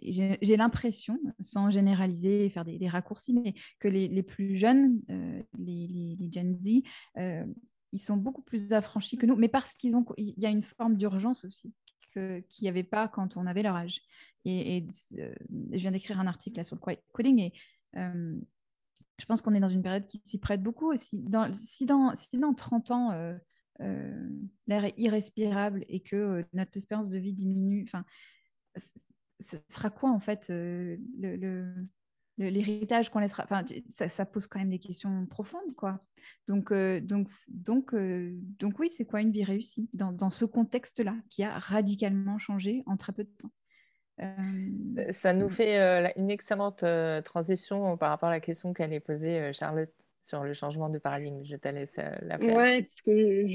j'ai 0.03 0.57
l'impression, 0.57 1.19
sans 1.41 1.71
généraliser 1.71 2.47
et 2.47 2.51
faire 2.51 2.65
des, 2.65 2.89
raccourcis, 2.89 3.35
mais 3.35 3.55
que 3.79 3.89
les, 3.89 4.23
plus 4.23 4.57
jeunes, 4.57 5.01
les, 5.59 6.17
les, 6.19 6.33
Gen 6.33 6.59
Z, 6.59 6.83
ils 7.93 8.01
sont 8.01 8.17
beaucoup 8.17 8.43
plus 8.43 8.73
affranchis 8.73 9.17
que 9.17 9.27
nous, 9.27 9.37
mais 9.37 9.49
parce 9.49 9.75
qu'il 9.75 9.95
y 10.17 10.47
a 10.47 10.51
une 10.51 10.63
forme 10.63 10.97
d'urgence 10.97 11.45
aussi 11.45 11.73
qu'il 12.13 12.63
n'y 12.63 12.69
avait 12.69 12.83
pas 12.83 13.07
quand 13.07 13.37
on 13.37 13.47
avait 13.47 13.63
leur 13.63 13.77
âge. 13.77 14.01
Et, 14.45 14.85
je 15.11 15.79
viens 15.79 15.93
d'écrire 15.93 16.19
un 16.19 16.27
article 16.27 16.57
là 16.57 16.65
sur 16.65 16.77
le 16.77 16.97
coding 17.13 17.39
et 17.39 17.53
je 19.19 19.25
pense 19.27 19.43
qu'on 19.43 19.55
est 19.55 19.61
dans 19.61 19.69
une 19.69 19.83
période 19.83 20.07
qui 20.07 20.23
s'y 20.25 20.39
prête 20.39 20.63
beaucoup 20.63 20.91
aussi. 20.93 21.25
Si, 21.55 21.87
dans, 21.87 22.15
si 22.15 22.39
dans 22.39 22.55
30 22.55 22.91
ans, 22.91 23.11
euh, 23.11 23.35
euh, 23.35 23.39
l'air 23.79 24.85
est 24.85 24.95
irrespirable 24.97 25.85
et 25.89 26.01
que 26.01 26.17
euh, 26.17 26.43
notre 26.53 26.77
espérance 26.77 27.09
de 27.09 27.19
vie 27.19 27.33
diminue, 27.33 27.85
enfin, 27.87 28.05
ce 29.41 29.57
sera 29.69 29.91
quoi 29.91 30.11
en 30.11 30.21
fait 30.21 30.49
le, 30.51 31.75
l'héritage 32.39 33.11
qu'on 33.11 33.21
laissera? 33.21 33.45
Enfin 33.45 33.65
ça, 33.89 34.09
ça, 34.09 34.27
pose 34.27 34.47
quand 34.47 34.59
même 34.59 34.71
des 34.71 34.79
questions 34.79 35.27
profondes 35.27 35.75
quoi. 35.77 36.01
Donc 36.47 36.73
donc 36.73 37.29
donc 37.49 37.95
donc 37.95 38.79
oui 38.79 38.89
c'est 38.91 39.05
quoi 39.05 39.21
une 39.21 39.33
vie 39.33 39.45
réussie 39.45 39.89
dans, 39.93 40.13
dans 40.13 40.31
ce 40.31 40.45
contexte 40.45 41.01
là 41.01 41.17
qui 41.29 41.45
a 41.45 41.59
radicalement 41.59 42.39
changé 42.39 42.83
en 42.87 42.97
très 42.97 43.13
peu 43.13 43.25
de 43.25 43.31
temps? 43.31 43.53
Euh, 44.21 45.13
ça 45.13 45.33
nous 45.33 45.49
fait 45.49 45.79
euh, 45.79 46.09
une 46.17 46.31
excellente 46.31 46.83
euh, 46.83 47.21
transition 47.21 47.97
par 47.97 48.11
rapport 48.11 48.29
à 48.29 48.33
la 48.33 48.41
question 48.41 48.73
qu'elle 48.73 48.93
est 48.93 49.01
posée, 49.01 49.53
Charlotte, 49.53 49.93
sur 50.23 50.43
le 50.43 50.53
changement 50.53 50.89
de 50.89 50.99
paradigme. 50.99 51.45
Je 51.45 51.57
te 51.57 51.69
laisse 51.69 51.97
la 51.97 52.39
faire. 52.39 52.57
Oui, 52.57 52.83
parce 52.83 53.03
que 53.03 53.47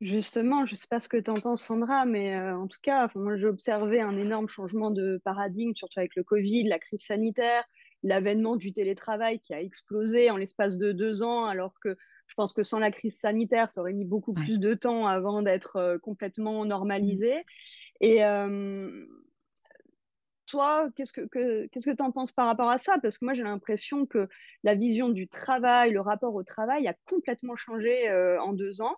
justement, 0.00 0.64
je 0.64 0.72
ne 0.72 0.76
sais 0.76 0.86
pas 0.88 1.00
ce 1.00 1.08
que 1.08 1.16
tu 1.16 1.30
en 1.30 1.40
penses, 1.40 1.62
Sandra, 1.62 2.04
mais 2.04 2.38
en 2.38 2.66
tout 2.68 2.78
cas, 2.82 3.08
moi, 3.14 3.36
j'ai 3.36 3.46
observé 3.46 4.00
un 4.00 4.16
énorme 4.16 4.48
changement 4.48 4.90
de 4.90 5.20
paradigme, 5.24 5.74
surtout 5.74 5.98
avec 5.98 6.14
le 6.14 6.22
Covid, 6.22 6.64
la 6.64 6.78
crise 6.78 7.02
sanitaire, 7.02 7.64
l'avènement 8.04 8.54
du 8.54 8.72
télétravail 8.72 9.40
qui 9.40 9.54
a 9.54 9.60
explosé 9.60 10.30
en 10.30 10.36
l'espace 10.36 10.78
de 10.78 10.92
deux 10.92 11.24
ans, 11.24 11.46
alors 11.46 11.74
que 11.82 11.96
je 12.28 12.34
pense 12.34 12.52
que 12.52 12.62
sans 12.62 12.78
la 12.78 12.92
crise 12.92 13.18
sanitaire, 13.18 13.70
ça 13.70 13.80
aurait 13.80 13.92
mis 13.92 14.04
beaucoup 14.04 14.34
plus 14.34 14.58
de 14.58 14.74
temps 14.74 15.08
avant 15.08 15.42
d'être 15.42 15.98
complètement 16.02 16.64
normalisé. 16.64 17.44
Et 18.00 18.20
toi, 20.48 20.88
qu'est-ce 20.96 21.12
que 21.12 21.26
qu'est-ce 21.66 21.90
que 21.90 21.94
tu 21.94 22.02
en 22.02 22.10
penses 22.10 22.32
par 22.32 22.46
rapport 22.46 22.70
à 22.70 22.78
ça? 22.78 22.98
Parce 23.00 23.18
que 23.18 23.24
moi, 23.24 23.34
j'ai 23.34 23.42
l'impression 23.42 24.06
que 24.06 24.28
la 24.64 24.74
vision 24.74 25.08
du 25.08 25.28
travail, 25.28 25.92
le 25.92 26.00
rapport 26.00 26.34
au 26.34 26.42
travail 26.42 26.88
a 26.88 26.94
complètement 27.08 27.56
changé 27.56 28.08
euh, 28.08 28.40
en 28.40 28.52
deux 28.52 28.80
ans. 28.80 28.96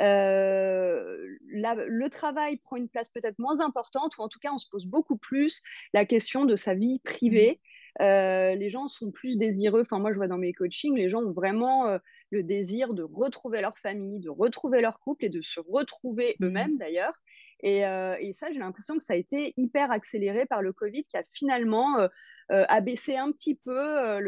Euh, 0.00 1.18
le 1.50 2.08
travail 2.08 2.56
prend 2.56 2.76
une 2.76 2.88
place 2.88 3.08
peut-être 3.08 3.38
moins 3.38 3.60
importante, 3.60 4.16
ou 4.18 4.22
en 4.22 4.28
tout 4.28 4.38
cas, 4.38 4.50
on 4.52 4.58
se 4.58 4.68
pose 4.68 4.86
beaucoup 4.86 5.16
plus 5.16 5.62
la 5.92 6.04
question 6.04 6.44
de 6.44 6.56
sa 6.56 6.74
vie 6.74 7.00
privée. 7.00 7.60
Mmh. 7.60 8.02
Euh, 8.02 8.54
les 8.54 8.70
gens 8.70 8.88
sont 8.88 9.10
plus 9.10 9.36
désireux. 9.36 9.82
Enfin, 9.82 9.98
moi, 9.98 10.12
je 10.12 10.16
vois 10.16 10.28
dans 10.28 10.38
mes 10.38 10.52
coachings, 10.52 10.96
les 10.96 11.08
gens 11.08 11.22
ont 11.22 11.32
vraiment 11.32 11.98
le 12.30 12.42
désir 12.42 12.94
de 12.94 13.02
retrouver 13.02 13.60
leur 13.60 13.78
famille, 13.78 14.20
de 14.20 14.30
retrouver 14.30 14.80
leur 14.80 14.98
couple 15.00 15.26
et 15.26 15.28
de 15.28 15.40
se 15.42 15.60
retrouver 15.60 16.36
mmh. 16.38 16.44
eux-mêmes 16.46 16.78
d'ailleurs. 16.78 17.14
Euh, 17.64 18.16
et, 18.20 18.32
ça, 18.32 18.50
j'ai 18.52 18.58
l'impression 18.58 18.98
que 18.98 19.04
ça 19.04 19.14
a 19.14 19.16
été 19.16 19.54
hyper 19.56 19.90
accéléré 19.90 20.46
par 20.46 20.62
le 20.62 20.72
Covid 20.72 21.04
qui 21.04 21.16
a 21.16 21.24
finalement 21.32 21.98
euh, 21.98 22.08
euh, 22.52 22.64
abaissé 22.68 23.16
un 23.16 23.30
petit 23.32 23.54
peu 23.54 24.18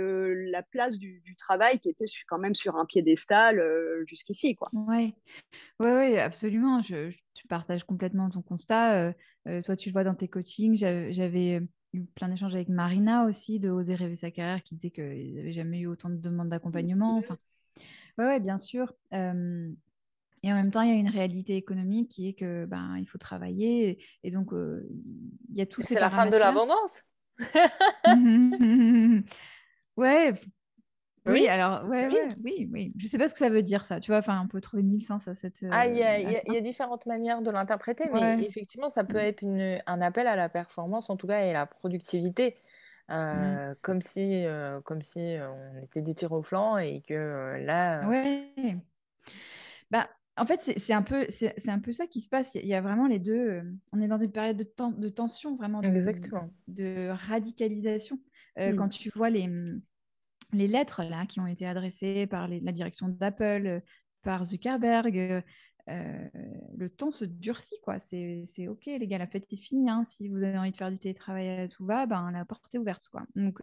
la 0.51 0.63
place 0.63 0.99
du, 0.99 1.23
travail 1.39 1.79
qui 1.81 1.91
était 1.91 2.07
quand 2.29 2.39
même 2.39 2.55
sur 2.55 2.77
un 2.77 2.87
piédestal 2.87 3.63
jusqu'ici. 4.07 4.57
Oui, 4.73 5.15
ouais, 5.79 5.93
ouais, 5.93 6.19
absolument. 6.19 6.81
Je, 6.81 7.11
je, 7.11 7.47
partage 7.49 7.85
complètement 7.85 8.31
ton 8.31 8.43
constat. 8.43 9.13
toi, 9.65 9.77
tu 9.77 9.91
le 9.91 9.93
vois 9.93 10.05
dans 10.05 10.15
tes 10.15 10.29
coachings. 10.29 10.77
J'avais 10.77 11.61
eu 11.93 12.05
plein 12.15 12.29
d'échanges 12.29 12.55
avec 12.55 12.69
Marina 12.69 13.27
aussi 13.27 13.61
de 13.61 13.71
Oser 13.71 13.95
rêver 13.95 14.17
sa 14.17 14.31
carrière 14.31 14.63
qui 14.63 14.75
disait 14.75 14.91
qu'il 14.91 15.35
n'avait 15.35 15.53
jamais 15.53 15.81
eu 15.81 15.87
autant 15.87 16.09
de 16.09 16.17
demandes 16.17 16.49
d'accompagnement. 16.49 17.19
Enfin, 17.19 17.37
ouais, 18.19 18.25
ouais, 18.25 18.41
bien 18.41 18.59
sûr. 18.59 18.93
Et 20.47 20.53
en 20.53 20.55
même 20.55 20.71
temps, 20.71 20.83
il 20.83 20.91
y 20.91 20.93
a 20.93 20.95
une 20.95 21.09
réalité 21.09 21.57
économique 21.57 22.09
qui 22.09 22.29
est 22.29 22.35
que 22.35 22.67
ben 22.67 22.97
il 23.01 23.07
faut 23.07 23.19
travailler 23.19 23.99
et, 24.23 24.31
donc 24.31 24.53
euh, 24.53 24.89
il 25.51 25.59
y 25.59 25.61
a 25.61 25.67
ces 25.69 25.83
C'est 25.83 25.99
la 25.99 26.09
fin 26.09 26.27
de 26.27 26.37
l'abondance. 26.37 27.03
ouais. 29.97 30.35
Oui, 31.27 31.49
alors 31.49 31.85
ouais, 31.89 32.07
oui. 32.07 32.19
oui, 32.45 32.69
oui. 32.73 32.93
Je 32.97 33.09
sais 33.09 33.19
pas 33.19 33.27
ce 33.27 33.33
que 33.33 33.41
ça 33.41 33.49
veut 33.49 33.65
dire 33.65 33.85
ça. 33.85 33.99
Tu 33.99 34.13
vois, 34.13 34.19
enfin, 34.19 34.41
on 34.45 34.47
peut 34.47 34.61
trouver 34.61 34.85
mille 34.85 35.03
sens 35.03 35.27
à 35.27 35.35
cette. 35.35 35.67
Ah, 35.73 35.89
il 35.89 35.97
y, 35.97 36.05
a, 36.05 36.21
y, 36.21 36.57
a 36.57 36.61
différentes 36.61 37.07
manières 37.07 37.43
de 37.43 37.51
l'interpréter, 37.51 38.05
mais 38.13 38.45
effectivement, 38.45 38.89
ça 38.89 39.03
peut 39.03 39.17
être 39.17 39.43
une, 39.43 39.81
un 39.85 40.01
appel 40.01 40.29
à 40.29 40.37
la 40.37 40.49
performance, 40.49 41.11
en 41.11 41.17
tout 41.17 41.27
cas, 41.27 41.45
et 41.45 41.51
à 41.51 41.55
la 41.55 41.67
productivité. 41.67 42.55
Euh, 43.11 43.73
mm. 43.73 43.77
comme 43.83 44.03
si, 44.03 44.45
euh, 44.45 44.81
comme 44.83 45.03
si 45.03 45.19
on 45.41 45.83
était 45.83 46.03
des 46.03 46.15
tirs 46.15 46.31
au 46.31 46.43
flanc 46.43 46.79
et 46.79 47.01
que 47.01 47.57
là. 47.65 48.07
Ouais. 48.07 48.53
Bah, 49.91 50.09
en 50.39 50.45
fait, 50.45 50.61
c'est 50.77 50.93
un, 50.93 51.03
peu, 51.03 51.27
un 51.67 51.79
peu 51.79 51.93
ça 51.93 52.07
qui 52.07 52.21
se 52.21 52.29
passe. 52.29 52.55
Il 52.57 52.67
y 52.67 52.75
a 52.75 52.81
vraiment 52.83 53.07
les 53.07 53.19
deux. 53.19 53.49
Euh, 53.49 53.63
on 53.93 54.01
est 54.01 54.09
dans 54.09 54.19
une 54.19 54.33
période 54.33 54.57
de, 54.57 54.69
de 54.99 55.09
tension, 55.09 55.57
vraiment, 55.57 55.81
de, 55.81 55.89
Exactement. 55.89 56.51
de 56.69 57.09
radicalisation. 57.11 58.21
Euh, 58.59 58.75
quand 58.75 58.89
tu 58.89 59.11
vois 59.15 59.31
les, 59.31 59.49
les 60.53 60.69
lettres 60.69 61.03
là, 61.05 61.25
qui 61.27 61.41
ont 61.41 61.47
été 61.47 61.67
adressées 61.67 62.27
par 62.27 62.49
la 62.49 62.73
direction 62.73 63.09
d'Apple, 63.09 63.67
euh, 63.67 63.81
par 64.23 64.45
Zuckerberg, 64.45 65.43
le 65.87 66.89
ton 66.89 67.11
se 67.13 67.25
durcit. 67.25 67.81
quoi. 67.83 67.99
C'est 67.99 68.69
OK, 68.69 68.87
les 68.87 69.07
gars, 69.07 69.19
la 69.19 69.27
fête 69.27 69.51
est 69.51 69.57
finie. 69.57 69.89
Hein. 69.89 70.05
Si 70.05 70.29
vous 70.29 70.43
avez 70.43 70.59
envie 70.59 70.73
de 70.73 70.77
faire 70.77 70.91
du 70.91 70.99
télétravail 70.99 71.49
à 71.49 71.69
tout 71.69 71.87
va, 71.87 72.05
ben, 72.05 72.31
la 72.31 72.45
porte 72.45 72.75
est 72.75 72.79
ouverte. 72.79 73.09
Quoi. 73.09 73.23
Donc, 73.37 73.61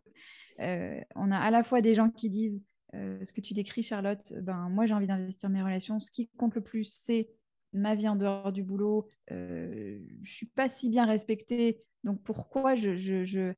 on 0.59 1.31
a 1.31 1.37
à 1.37 1.51
la 1.51 1.63
fois 1.63 1.81
des 1.81 1.93
gens 1.93 2.09
qui 2.09 2.29
disent 2.29 2.63
euh, 2.95 3.23
ce 3.25 3.33
que 3.33 3.41
tu 3.41 3.53
décris, 3.53 3.83
Charlotte, 3.83 4.33
ben, 4.41 4.69
moi 4.69 4.85
j'ai 4.85 4.93
envie 4.93 5.07
d'investir 5.07 5.49
mes 5.49 5.61
relations. 5.61 5.99
Ce 5.99 6.11
qui 6.11 6.27
compte 6.37 6.55
le 6.55 6.61
plus, 6.61 6.85
c'est 6.85 7.29
ma 7.73 7.95
vie 7.95 8.07
en 8.07 8.15
dehors 8.15 8.51
du 8.51 8.63
boulot. 8.63 9.07
Euh, 9.31 9.99
je 10.21 10.31
suis 10.31 10.45
pas 10.45 10.69
si 10.69 10.89
bien 10.89 11.05
respectée, 11.05 11.81
donc 12.03 12.21
pourquoi 12.21 12.75
je, 12.75 12.95
je, 12.95 13.23
je, 13.23 13.53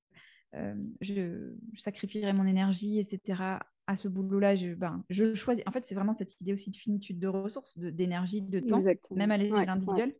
euh, 0.55 0.75
je, 1.01 1.53
sacrifierais 1.73 2.33
mon 2.33 2.45
énergie, 2.45 2.99
etc. 2.99 3.59
à 3.87 3.95
ce 3.95 4.07
boulot-là? 4.07 4.55
Je, 4.55 4.73
ben, 4.73 5.03
je 5.09 5.33
choisis. 5.33 5.63
En 5.67 5.71
fait, 5.71 5.85
c'est 5.85 5.95
vraiment 5.95 6.13
cette 6.13 6.39
idée 6.39 6.53
aussi 6.53 6.71
de 6.71 6.77
finitude 6.77 7.19
de 7.19 7.27
ressources, 7.27 7.77
d'énergie, 7.77 8.41
de, 8.41 8.61
temps, 8.61 8.83
même 9.11 9.31
à 9.31 9.37
l'échelle 9.37 9.69
individuelle. 9.69 10.15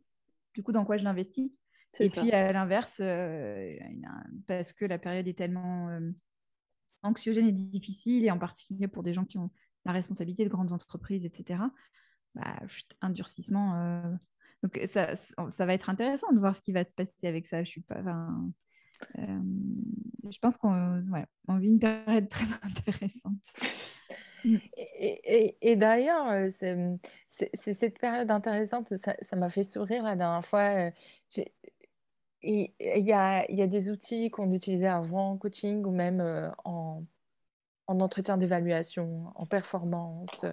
Du 0.54 0.62
coup, 0.62 0.72
dans 0.72 0.84
quoi 0.84 0.98
je 0.98 1.04
l'investis? 1.04 1.50
Et 1.98 2.10
puis 2.10 2.30
à 2.32 2.52
l'inverse, 2.52 3.00
parce 4.46 4.74
que 4.74 4.84
la 4.84 4.98
période 4.98 5.26
est 5.26 5.38
tellement 5.38 5.98
anxiogène 7.06 7.46
et 7.46 7.52
difficile, 7.52 8.24
et 8.24 8.30
en 8.30 8.38
particulier 8.38 8.88
pour 8.88 9.02
des 9.02 9.14
gens 9.14 9.24
qui 9.24 9.38
ont 9.38 9.50
la 9.84 9.92
responsabilité 9.92 10.44
de 10.44 10.50
grandes 10.50 10.72
entreprises, 10.72 11.24
etc. 11.24 11.60
Bah, 12.34 12.56
un 13.00 13.10
durcissement. 13.10 13.74
Euh, 13.76 14.14
donc 14.62 14.80
ça, 14.86 15.16
ça, 15.16 15.66
va 15.66 15.74
être 15.74 15.88
intéressant 15.88 16.32
de 16.32 16.38
voir 16.38 16.54
ce 16.54 16.60
qui 16.60 16.72
va 16.72 16.84
se 16.84 16.92
passer 16.92 17.26
avec 17.26 17.46
ça. 17.46 17.64
Je 17.64 17.70
suis 17.70 17.80
pas. 17.80 18.02
Euh, 19.18 19.40
je 20.30 20.38
pense 20.38 20.56
qu'on 20.56 21.02
vit 21.58 21.68
une 21.68 21.78
période 21.78 22.28
très 22.28 22.44
intéressante. 22.62 23.54
Et, 24.44 25.56
et, 25.60 25.76
d'ailleurs, 25.76 26.28
euh, 26.28 26.48
c'est 27.28 27.72
cette 27.74 27.98
période 27.98 28.30
intéressante, 28.30 28.92
ça 28.96 29.36
m'a 29.36 29.50
fait 29.50 29.64
sourire 29.64 30.04
la 30.04 30.14
dernière 30.14 30.44
fois. 30.44 30.90
Il 32.46 33.06
y 33.06 33.12
a, 33.12 33.46
des 33.48 33.90
outils 33.90 34.30
qu'on 34.30 34.52
utilisait 34.52 34.86
avant 34.86 35.32
en 35.32 35.36
coaching 35.36 35.84
ou 35.84 35.90
même 35.90 36.20
euh, 36.20 36.48
en, 36.64 37.04
en 37.88 38.00
entretien 38.00 38.36
d'évaluation, 38.36 39.32
en 39.34 39.46
performance. 39.46 40.44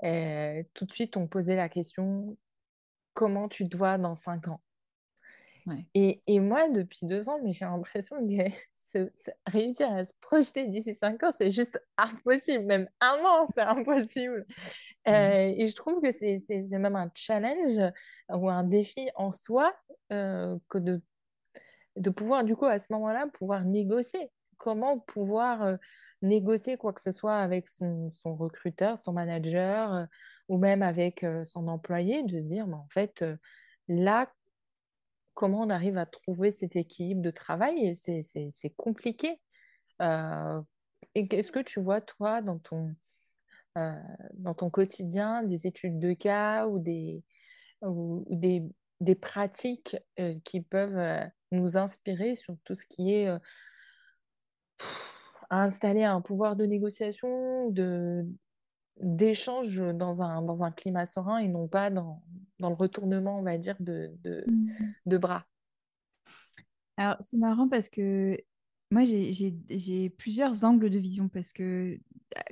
Tout 0.00 0.84
de 0.86 0.92
suite, 0.92 1.16
on 1.16 1.26
posait 1.26 1.56
la 1.56 1.68
question, 1.68 2.36
comment 3.14 3.48
tu 3.48 3.68
te 3.68 3.76
vois 3.76 3.98
dans 3.98 4.14
cinq 4.14 4.48
ans? 4.48 4.60
Et, 5.94 6.22
et, 6.26 6.40
moi, 6.40 6.68
depuis 6.68 7.06
deux 7.06 7.28
ans, 7.28 7.38
mais 7.42 7.52
j'ai 7.52 7.64
l'impression 7.64 8.16
que 8.16 8.50
réussir 9.46 9.92
à 9.92 10.04
se 10.04 10.12
projeter 10.20 10.66
d'ici 10.66 10.94
cinq 10.94 11.22
ans, 11.22 11.30
c'est 11.30 11.50
juste 11.50 11.82
impossible. 11.96 12.64
Même 12.64 12.88
un 13.00 13.18
an, 13.24 13.46
c'est 13.52 13.62
impossible. 13.62 14.46
Mmh. 15.06 15.10
Euh, 15.10 15.54
et 15.58 15.66
je 15.66 15.74
trouve 15.74 16.00
que 16.00 16.10
c'est 16.12 16.38
même 16.78 16.96
un 16.96 17.10
challenge 17.14 17.78
ou 18.30 18.48
un 18.48 18.64
défi 18.64 19.10
en 19.16 19.32
soi 19.32 19.76
euh, 20.14 20.56
que 20.70 20.78
de, 20.78 21.02
de 21.96 22.08
pouvoir, 22.08 22.42
du 22.42 22.56
coup, 22.56 22.64
à 22.64 22.78
ce 22.78 22.90
moment-là, 22.94 23.26
pouvoir 23.34 23.66
négocier. 23.66 24.30
Comment 24.56 24.98
pouvoir 24.98 25.62
euh, 25.62 25.76
négocier 26.22 26.78
quoi 26.78 26.94
que 26.94 27.02
ce 27.02 27.12
soit 27.12 27.36
avec 27.36 27.68
son, 27.68 28.10
son 28.12 28.34
recruteur, 28.34 28.96
son 28.96 29.12
manager 29.12 30.06
ou 30.48 30.56
même 30.56 30.80
avec 30.80 31.26
son 31.44 31.68
employé, 31.68 32.22
de 32.22 32.38
se 32.38 32.46
dire, 32.46 32.66
mais 32.66 32.76
en 32.76 32.88
fait, 32.88 33.22
là, 33.88 34.32
comment 35.34 35.62
on 35.62 35.70
arrive 35.70 35.98
à 35.98 36.06
trouver 36.06 36.50
cet 36.50 36.76
équilibre 36.76 37.22
de 37.22 37.30
travail 37.30 37.94
C'est 37.96 38.74
compliqué. 38.76 39.40
Euh, 40.02 40.60
est-ce 41.14 41.52
que 41.52 41.60
tu 41.60 41.80
vois, 41.80 42.00
toi, 42.00 42.42
dans 42.42 42.58
ton, 42.58 42.94
euh, 43.78 44.00
dans 44.34 44.54
ton 44.54 44.70
quotidien, 44.70 45.42
des 45.42 45.66
études 45.66 45.98
de 45.98 46.12
cas 46.12 46.66
ou 46.66 46.78
des, 46.78 47.22
ou, 47.82 48.24
des, 48.30 48.62
des, 49.00 49.14
pratiques 49.14 49.96
qui 50.44 50.60
peuvent 50.60 51.28
nous 51.52 51.76
inspirer 51.76 52.34
sur 52.34 52.56
tout 52.64 52.74
ce 52.74 52.86
qui 52.86 53.12
est 53.12 53.28
installer 55.50 56.04
un 56.04 56.20
pouvoir 56.20 56.56
de 56.56 56.64
négociation, 56.64 57.70
de, 57.70 58.26
d'échange 59.00 59.82
dans 59.94 60.22
un, 60.22 60.42
dans 60.42 60.62
un 60.62 60.70
climat 60.70 61.06
serein 61.06 61.38
et 61.38 61.48
non 61.48 61.68
pas 61.68 61.90
dans, 61.90 62.22
dans 62.60 62.68
le 62.68 62.76
retournement, 62.76 63.38
on 63.38 63.42
va 63.42 63.58
dire, 63.58 63.76
de, 63.80 64.12
de, 64.22 64.44
mmh. 64.46 64.68
de 65.06 65.18
bras. 65.18 65.46
Alors, 66.96 67.16
c'est 67.20 67.36
marrant 67.36 67.68
parce 67.68 67.88
que 67.88 68.38
moi, 68.90 69.04
j'ai 69.04 70.10
plusieurs 70.10 70.64
angles 70.64 70.90
de 70.90 70.98
vision 70.98 71.28
parce 71.28 71.52
que 71.52 71.98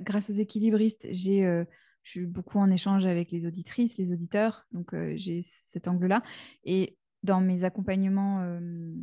grâce 0.01 0.29
aux 0.29 0.33
équilibristes, 0.33 1.07
j'ai 1.11 1.45
euh, 1.45 1.63
je 2.03 2.11
suis 2.11 2.25
beaucoup 2.25 2.59
en 2.59 2.69
échange 2.69 3.05
avec 3.05 3.31
les 3.31 3.45
auditrices, 3.45 3.97
les 3.97 4.11
auditeurs, 4.11 4.67
donc 4.71 4.93
euh, 4.93 5.13
j'ai 5.15 5.41
cet 5.41 5.87
angle-là. 5.87 6.21
Et 6.65 6.97
dans 7.23 7.39
mes 7.39 7.63
accompagnements 7.63 8.41
euh, 8.41 8.93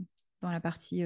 dans 0.40 0.50
la 0.50 0.60
partie 0.60 1.02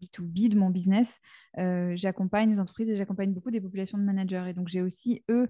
B2B 0.00 0.48
de 0.48 0.58
mon 0.58 0.70
business, 0.70 1.20
j'accompagne 1.56 2.50
les 2.50 2.60
entreprises 2.60 2.90
et 2.90 2.96
j'accompagne 2.96 3.32
beaucoup 3.32 3.50
des 3.50 3.60
populations 3.60 3.98
de 3.98 4.04
managers. 4.04 4.46
Et 4.48 4.54
donc, 4.54 4.68
j'ai 4.68 4.82
aussi, 4.82 5.24
eux, 5.30 5.48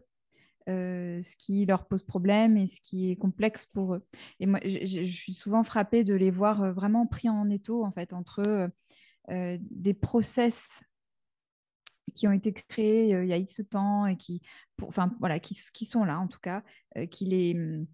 ce 0.67 1.37
qui 1.37 1.67
leur 1.67 1.87
pose 1.87 2.03
problème 2.03 2.57
et 2.57 2.67
ce 2.67 2.81
qui 2.81 3.11
est 3.11 3.17
complexe 3.17 3.67
pour 3.67 3.95
eux. 3.95 4.07
Et 4.39 4.47
moi, 4.47 4.61
je, 4.65 5.05
suis 5.05 5.35
souvent 5.35 5.65
frappée 5.65 6.05
de 6.05 6.15
les 6.15 6.31
voir 6.31 6.73
vraiment 6.73 7.07
pris 7.07 7.29
en 7.29 7.49
étau, 7.51 7.85
en 7.85 7.93
fait, 7.93 8.13
entre 8.13 8.71
des 9.29 9.95
process 9.95 10.83
qui 12.15 12.27
ont 12.27 12.33
été 12.33 12.53
créés 12.53 13.11
il 13.11 13.29
y 13.29 13.33
a 13.33 13.37
X 13.37 13.63
temps 13.71 14.07
et 14.07 14.17
qui, 14.17 14.43
enfin, 14.83 15.15
voilà, 15.21 15.39
qui, 15.41 15.57
qui, 15.73 15.87
sont 15.87 16.05
là, 16.05 16.19
en 16.19 16.29
tout 16.29 16.41
cas, 16.41 16.63
qui 17.11 17.25
les 17.25 17.55
mmh, 17.55 17.87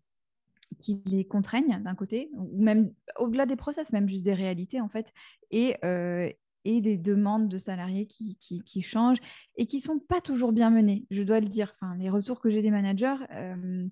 qui 0.80 1.02
les 1.06 1.24
contraignent 1.24 1.82
d'un 1.82 1.94
côté, 1.94 2.30
ou 2.34 2.62
même 2.62 2.90
au-delà 3.18 3.46
des 3.46 3.56
process, 3.56 3.92
même 3.92 4.08
juste 4.08 4.24
des 4.24 4.34
réalités 4.34 4.80
en 4.80 4.88
fait, 4.88 5.12
et, 5.50 5.76
euh, 5.84 6.30
et 6.64 6.80
des 6.80 6.96
demandes 6.96 7.48
de 7.48 7.58
salariés 7.58 8.06
qui, 8.06 8.36
qui, 8.36 8.82
changent 8.82 9.20
et 9.56 9.66
qui 9.66 9.80
sont 9.80 9.98
pas 9.98 10.20
toujours 10.20 10.52
bien 10.52 10.70
menées, 10.70 11.06
je 11.10 11.22
dois 11.22 11.40
le 11.40 11.46
dire. 11.46 11.72
Enfin, 11.74 11.96
les 11.96 12.10
retours 12.10 12.40
que 12.40 12.50
j'ai 12.50 12.62
des 12.62 12.70
managers, 12.70 13.16
euh, 13.30 13.86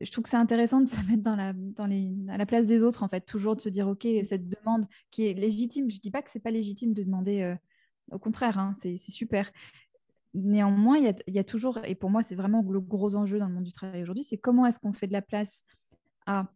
je 0.00 0.10
trouve 0.10 0.24
que 0.24 0.30
c'est 0.30 0.36
intéressant 0.36 0.80
de 0.80 0.88
se 0.88 1.00
mettre 1.08 1.22
dans 1.22 1.36
la, 1.36 1.52
dans 1.54 1.86
les, 1.86 2.14
à 2.28 2.36
la 2.36 2.46
place 2.46 2.66
des 2.66 2.82
autres, 2.82 3.02
en 3.02 3.08
fait, 3.08 3.22
toujours 3.22 3.56
de 3.56 3.60
se 3.60 3.68
dire, 3.68 3.88
OK, 3.88 4.06
cette 4.22 4.48
demande 4.48 4.86
qui 5.10 5.26
est 5.26 5.34
légitime, 5.34 5.90
je 5.90 6.00
dis 6.00 6.10
pas 6.10 6.22
que 6.22 6.30
c'est 6.30 6.40
pas 6.40 6.50
légitime 6.50 6.92
de 6.92 7.02
demander, 7.02 7.42
euh, 7.42 7.54
au 8.12 8.18
contraire, 8.18 8.58
hein, 8.58 8.72
c'est 8.76 8.96
super. 8.96 9.50
Néanmoins, 10.34 10.98
il 10.98 11.04
y 11.04 11.08
a, 11.08 11.14
y 11.26 11.38
a, 11.38 11.44
toujours, 11.44 11.78
et 11.84 11.94
pour 11.94 12.10
moi, 12.10 12.22
c'est 12.22 12.36
vraiment 12.36 12.62
le 12.62 12.80
gros 12.80 13.16
enjeu 13.16 13.38
dans 13.38 13.48
le 13.48 13.54
monde 13.54 13.64
du 13.64 13.72
travail 13.72 14.02
aujourd'hui, 14.02 14.22
c'est 14.22 14.38
comment 14.38 14.66
est-ce 14.66 14.78
qu'on 14.78 14.92
fait 14.92 15.06
de 15.06 15.12
la 15.12 15.22
place 15.22 15.64
à 16.28 16.46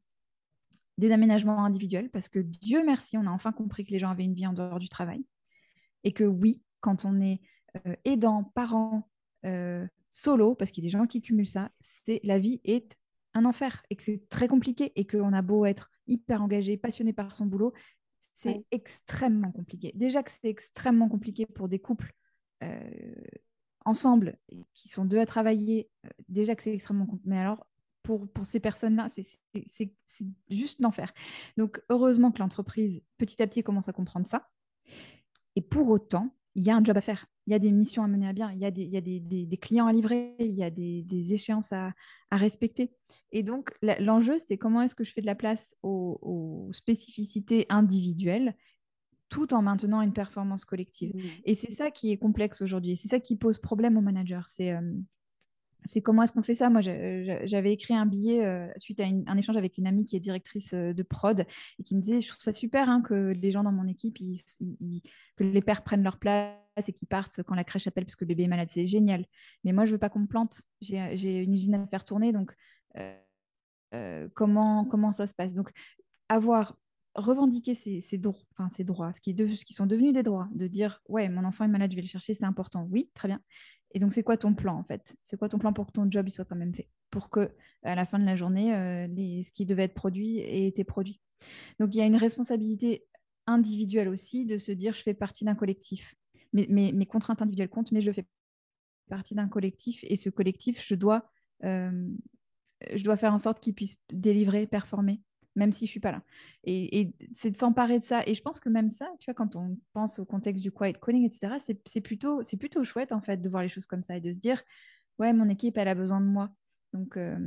des 0.98 1.10
aménagements 1.10 1.64
individuels, 1.64 2.10
parce 2.10 2.28
que 2.28 2.38
Dieu 2.38 2.84
merci, 2.84 3.16
on 3.16 3.26
a 3.26 3.30
enfin 3.30 3.50
compris 3.50 3.84
que 3.84 3.90
les 3.90 3.98
gens 3.98 4.10
avaient 4.10 4.24
une 4.24 4.34
vie 4.34 4.46
en 4.46 4.52
dehors 4.52 4.78
du 4.78 4.88
travail, 4.88 5.24
et 6.04 6.12
que 6.12 6.24
oui, 6.24 6.62
quand 6.80 7.04
on 7.04 7.20
est 7.20 7.40
euh, 7.86 7.96
aidant, 8.04 8.44
parent, 8.54 9.08
euh, 9.46 9.86
solo, 10.10 10.54
parce 10.54 10.70
qu'il 10.70 10.84
y 10.84 10.86
a 10.86 10.88
des 10.88 10.98
gens 10.98 11.06
qui 11.06 11.22
cumulent 11.22 11.46
ça, 11.46 11.70
c'est 11.80 12.20
la 12.22 12.38
vie 12.38 12.60
est 12.64 12.96
un 13.34 13.46
enfer, 13.46 13.82
et 13.88 13.96
que 13.96 14.02
c'est 14.02 14.28
très 14.28 14.46
compliqué, 14.46 14.92
et 14.94 15.06
qu'on 15.06 15.32
a 15.32 15.42
beau 15.42 15.64
être 15.64 15.90
hyper 16.06 16.42
engagé, 16.42 16.76
passionné 16.76 17.14
par 17.14 17.34
son 17.34 17.46
boulot, 17.46 17.72
c'est 18.34 18.64
extrêmement 18.70 19.52
compliqué. 19.52 19.92
Déjà 19.94 20.22
que 20.22 20.30
c'est 20.30 20.48
extrêmement 20.48 21.08
compliqué 21.08 21.46
pour 21.46 21.68
des 21.68 21.78
couples 21.78 22.12
euh, 22.62 23.14
ensemble 23.84 24.38
qui 24.74 24.88
sont 24.88 25.04
deux 25.04 25.18
à 25.18 25.26
travailler, 25.26 25.88
déjà 26.28 26.54
que 26.54 26.62
c'est 26.62 26.72
extrêmement 26.72 27.06
compliqué. 27.06 27.30
Mais 27.30 27.38
alors, 27.38 27.66
pour, 28.02 28.28
pour 28.28 28.46
ces 28.46 28.60
personnes-là, 28.60 29.06
c'est 29.08 29.92
juste 30.50 30.80
l'enfer. 30.80 31.12
Donc, 31.56 31.80
heureusement 31.88 32.32
que 32.32 32.40
l'entreprise, 32.40 33.02
petit 33.18 33.42
à 33.42 33.46
petit, 33.46 33.62
commence 33.62 33.88
à 33.88 33.92
comprendre 33.92 34.26
ça. 34.26 34.48
Et 35.56 35.60
pour 35.60 35.90
autant, 35.90 36.34
il 36.54 36.64
y 36.64 36.70
a 36.70 36.76
un 36.76 36.84
job 36.84 36.96
à 36.96 37.00
faire. 37.00 37.26
Il 37.46 37.52
y 37.52 37.54
a 37.54 37.58
des 37.58 37.72
missions 37.72 38.02
à 38.02 38.08
mener 38.08 38.28
à 38.28 38.32
bien. 38.32 38.52
Il 38.52 38.58
y 38.58 38.64
a 38.64 38.70
des, 38.70 38.82
il 38.82 38.90
y 38.90 38.96
a 38.96 39.00
des, 39.00 39.20
des, 39.20 39.56
clients 39.56 39.86
à 39.86 39.92
livrer. 39.92 40.34
Il 40.38 40.54
y 40.54 40.62
a 40.62 40.70
des, 40.70 41.02
des 41.02 41.34
échéances 41.34 41.72
à, 41.72 41.92
à, 42.30 42.36
respecter. 42.36 42.92
Et 43.30 43.42
donc, 43.42 43.72
l'enjeu, 43.82 44.38
c'est 44.38 44.58
comment 44.58 44.82
est-ce 44.82 44.94
que 44.94 45.04
je 45.04 45.12
fais 45.12 45.20
de 45.20 45.26
la 45.26 45.34
place 45.34 45.76
aux, 45.82 46.18
aux 46.22 46.72
spécificités 46.72 47.66
individuelles 47.68 48.54
tout 49.28 49.54
en 49.54 49.62
maintenant 49.62 50.02
une 50.02 50.12
performance 50.12 50.66
collective. 50.66 51.16
Mmh. 51.16 51.20
Et 51.46 51.54
c'est 51.54 51.70
ça 51.70 51.90
qui 51.90 52.12
est 52.12 52.18
complexe 52.18 52.60
aujourd'hui. 52.60 52.96
C'est 52.96 53.08
ça 53.08 53.18
qui 53.18 53.34
pose 53.36 53.58
problème 53.58 53.96
aux 53.96 54.02
managers. 54.02 54.42
C'est 54.46 54.72
euh, 54.72 54.92
c'est 55.84 56.00
comment 56.00 56.22
est-ce 56.22 56.32
qu'on 56.32 56.42
fait 56.42 56.54
ça? 56.54 56.70
Moi, 56.70 56.80
j'avais 56.80 57.72
écrit 57.72 57.94
un 57.94 58.06
billet 58.06 58.44
euh, 58.44 58.68
suite 58.76 59.00
à 59.00 59.04
un 59.04 59.36
échange 59.36 59.56
avec 59.56 59.78
une 59.78 59.86
amie 59.86 60.04
qui 60.04 60.16
est 60.16 60.20
directrice 60.20 60.74
euh, 60.74 60.92
de 60.92 61.02
prod 61.02 61.44
et 61.78 61.82
qui 61.82 61.94
me 61.94 62.00
disait, 62.00 62.20
je 62.20 62.28
trouve 62.28 62.40
ça 62.40 62.52
super 62.52 62.88
hein, 62.88 63.02
que 63.02 63.32
les 63.32 63.50
gens 63.50 63.62
dans 63.62 63.72
mon 63.72 63.86
équipe, 63.86 64.18
que 64.18 65.44
les 65.44 65.62
pères 65.62 65.82
prennent 65.82 66.02
leur 66.02 66.18
place 66.18 66.54
et 66.86 66.92
qu'ils 66.92 67.08
partent 67.08 67.42
quand 67.42 67.54
la 67.54 67.64
crèche 67.64 67.86
appelle 67.86 68.04
parce 68.04 68.16
que 68.16 68.24
le 68.24 68.28
bébé 68.28 68.44
est 68.44 68.48
malade. 68.48 68.68
C'est 68.70 68.86
génial. 68.86 69.26
Mais 69.64 69.72
moi, 69.72 69.84
je 69.84 69.92
veux 69.92 69.98
pas 69.98 70.08
qu'on 70.08 70.20
me 70.20 70.26
plante. 70.26 70.62
J'ai 70.80 71.42
une 71.42 71.54
usine 71.54 71.74
à 71.74 71.86
faire 71.86 72.04
tourner, 72.04 72.32
donc 72.32 72.54
euh, 73.94 74.28
comment, 74.34 75.12
ça 75.12 75.26
se 75.26 75.34
passe? 75.34 75.54
Donc, 75.54 75.70
avoir 76.28 76.76
revendiqué 77.14 77.74
ces, 77.74 78.00
ces 78.00 78.16
droits, 78.16 79.12
ce 79.12 79.20
qui, 79.20 79.36
ce 79.36 79.64
qui 79.64 79.74
sont 79.74 79.86
devenus 79.86 80.14
des 80.14 80.22
droits, 80.22 80.48
de 80.54 80.66
dire 80.66 81.00
ouais, 81.08 81.28
mon 81.28 81.44
enfant 81.44 81.64
est 81.64 81.68
malade, 81.68 81.90
je 81.90 81.96
vais 81.96 82.02
le 82.02 82.08
chercher, 82.08 82.32
c'est 82.32 82.44
important. 82.44 82.88
Oui, 82.90 83.10
très 83.14 83.28
bien. 83.28 83.40
Et 83.94 83.98
donc, 83.98 84.12
c'est 84.12 84.22
quoi 84.22 84.36
ton 84.36 84.54
plan 84.54 84.76
en 84.76 84.84
fait? 84.84 85.16
C'est 85.22 85.36
quoi 85.36 85.48
ton 85.48 85.58
plan 85.58 85.72
pour 85.72 85.86
que 85.86 85.92
ton 85.92 86.10
job 86.10 86.26
il 86.28 86.30
soit 86.30 86.44
quand 86.44 86.56
même 86.56 86.74
fait? 86.74 86.88
Pour 87.10 87.30
que 87.30 87.52
à 87.82 87.94
la 87.94 88.06
fin 88.06 88.18
de 88.18 88.24
la 88.24 88.36
journée, 88.36 88.74
euh, 88.74 89.06
les, 89.06 89.42
ce 89.42 89.52
qui 89.52 89.66
devait 89.66 89.84
être 89.84 89.94
produit 89.94 90.38
ait 90.38 90.66
été 90.66 90.84
produit. 90.84 91.20
Donc, 91.78 91.94
il 91.94 91.98
y 91.98 92.00
a 92.00 92.06
une 92.06 92.16
responsabilité 92.16 93.04
individuelle 93.46 94.08
aussi 94.08 94.46
de 94.46 94.58
se 94.58 94.72
dire 94.72 94.94
je 94.94 95.02
fais 95.02 95.14
partie 95.14 95.44
d'un 95.44 95.54
collectif. 95.54 96.14
Mes, 96.52 96.92
mes, 96.92 97.06
contraintes 97.06 97.40
individuelles 97.40 97.70
comptent, 97.70 97.92
mais 97.92 98.02
je 98.02 98.12
fais 98.12 98.26
partie 99.08 99.34
d'un 99.34 99.48
collectif 99.48 100.04
et 100.06 100.16
ce 100.16 100.28
collectif, 100.28 100.84
je 100.86 100.94
dois, 100.94 101.30
euh, 101.64 102.08
je 102.94 103.02
dois 103.02 103.16
faire 103.16 103.32
en 103.32 103.38
sorte 103.38 103.58
qu'il 103.60 103.74
puisse 103.74 103.96
délivrer, 104.12 104.66
performer 104.66 105.22
même 105.54 105.72
si 105.72 105.86
je 105.86 105.90
suis 105.90 106.00
pas 106.00 106.12
là. 106.12 106.22
Et, 106.64 107.12
c'est 107.32 107.50
de 107.50 107.56
s'emparer 107.56 107.98
de 107.98 108.04
ça. 108.04 108.22
Et 108.26 108.34
je 108.34 108.42
pense 108.42 108.60
que 108.60 108.68
même 108.68 108.90
ça, 108.90 109.08
tu 109.18 109.26
vois, 109.26 109.34
quand 109.34 109.56
on 109.56 109.78
pense 109.92 110.18
au 110.18 110.24
contexte 110.24 110.62
du 110.62 110.72
quiet 110.72 110.94
calling, 110.94 111.24
etc., 111.24 111.56
c'est 111.84 112.00
plutôt, 112.00 112.42
chouette, 112.84 113.12
en 113.12 113.20
fait, 113.20 113.38
de 113.38 113.48
voir 113.48 113.62
les 113.62 113.68
choses 113.68 113.86
comme 113.86 114.02
ça 114.02 114.16
et 114.16 114.20
de 114.20 114.32
se 114.32 114.38
dire, 114.38 114.62
ouais, 115.18 115.32
mon 115.32 115.48
équipe, 115.48 115.76
elle 115.76 115.88
a 115.88 115.94
besoin 115.94 116.20
de 116.20 116.26
moi. 116.26 116.50
Donc, 116.92 117.16
euh, 117.16 117.38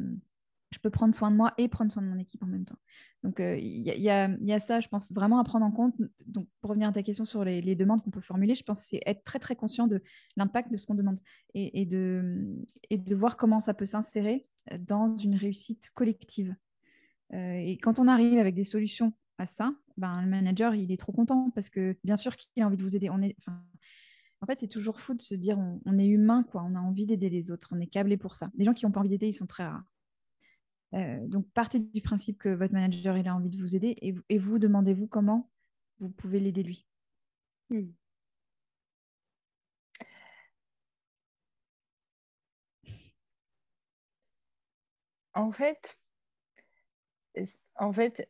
je 0.72 0.80
peux 0.80 0.90
prendre 0.90 1.16
soin 1.16 1.32
de 1.32 1.36
moi 1.36 1.54
et 1.58 1.68
prendre 1.68 1.92
soin 1.92 2.04
de 2.04 2.08
mon 2.08 2.18
équipe 2.18 2.44
en 2.44 2.48
même 2.48 2.66
temps. 2.66 2.78
Donc, 3.24 3.40
euh, 3.40 3.58
il 3.58 3.82
y, 3.82 4.10
a, 4.10 4.60
ça, 4.60 4.82
je 4.82 4.88
pense, 4.88 5.12
vraiment 5.12 5.40
à 5.40 5.44
prendre 5.44 5.66
en 5.66 5.72
compte. 5.72 5.96
Donc, 6.28 6.48
pour 6.62 6.72
revenir 6.72 6.90
à 6.90 6.92
ta 6.92 7.02
question 7.02 7.26
sur 7.26 7.44
les, 7.46 7.76
demandes 7.76 8.04
qu'on 8.04 8.12
peut 8.12 8.22
formuler, 8.22 8.56
je 8.56 8.64
pense 8.64 8.82
que 8.82 8.88
c'est 8.90 9.02
être 9.06 9.24
très, 9.24 9.40
très 9.40 9.56
conscient 9.56 9.88
de 9.88 10.02
l'impact 10.36 10.72
de 10.72 10.78
ce 10.78 10.86
qu'on 10.86 10.96
demande 10.96 11.20
et, 11.54 11.86
de, 11.86 12.58
et 12.90 12.98
de 12.98 13.16
voir 13.16 13.38
comment 13.38 13.62
ça 13.62 13.74
peut 13.74 13.86
s'insérer 13.86 14.46
dans 14.80 15.16
une 15.16 15.36
réussite 15.36 15.92
collective. 15.94 16.56
Euh, 17.36 17.56
et 17.56 17.78
quand 17.78 18.00
on 18.00 18.08
arrive 18.08 18.40
avec 18.40 18.56
des 18.56 18.64
solutions 18.64 19.14
à 19.38 19.46
ça, 19.46 19.74
ben, 19.98 20.22
le 20.22 20.28
manager, 20.28 20.74
il 20.76 20.92
est 20.92 21.00
trop 21.00 21.12
content 21.12 21.52
parce 21.54 21.70
que 21.70 21.98
bien 22.04 22.16
sûr 22.16 22.36
qu'il 22.36 22.64
a 22.64 22.66
envie 22.66 22.78
de 22.78 22.84
vous 22.84 22.96
aider. 22.96 23.10
En 23.10 24.46
fait, 24.46 24.60
c'est 24.60 24.68
toujours 24.68 25.00
fou 25.00 25.14
de 25.14 25.22
se 25.22 25.36
dire 25.36 25.58
on, 25.60 25.98
est 25.98 26.08
humain, 26.08 26.44
quoi. 26.44 26.64
On 26.64 26.76
a 26.76 26.80
envie 26.80 27.06
d'aider 27.06 27.30
les 27.30 27.52
autres. 27.52 27.70
On 27.72 27.80
est 27.80 27.88
câblé 27.88 28.18
pour 28.18 28.36
ça. 28.36 28.52
Les 28.56 28.64
gens 28.64 28.74
qui 28.74 28.86
n'ont 28.86 28.92
pas 28.92 29.00
envie 29.00 29.10
d'aider, 29.10 29.28
ils 29.28 29.34
sont 29.34 29.48
très 29.48 29.66
rares. 29.66 29.84
Euh, 30.94 31.28
donc, 31.28 31.48
partez 31.54 31.80
du 31.80 32.02
principe 32.02 32.38
que 32.38 32.50
votre 32.50 32.74
manager, 32.74 33.18
il 33.18 33.28
a 33.28 33.36
envie 33.36 33.50
de 33.50 33.58
vous 33.58 33.76
aider 33.76 33.98
et, 34.30 34.38
vous 34.38 34.60
demandez-vous 34.60 35.08
comment 35.08 35.50
vous 36.00 36.10
pouvez 36.10 36.40
l'aider 36.40 36.64
lui. 36.64 36.86
Hmm. 37.70 37.92
En 45.34 45.52
fait, 45.52 46.00
en 47.76 47.92
fait, 47.92 48.30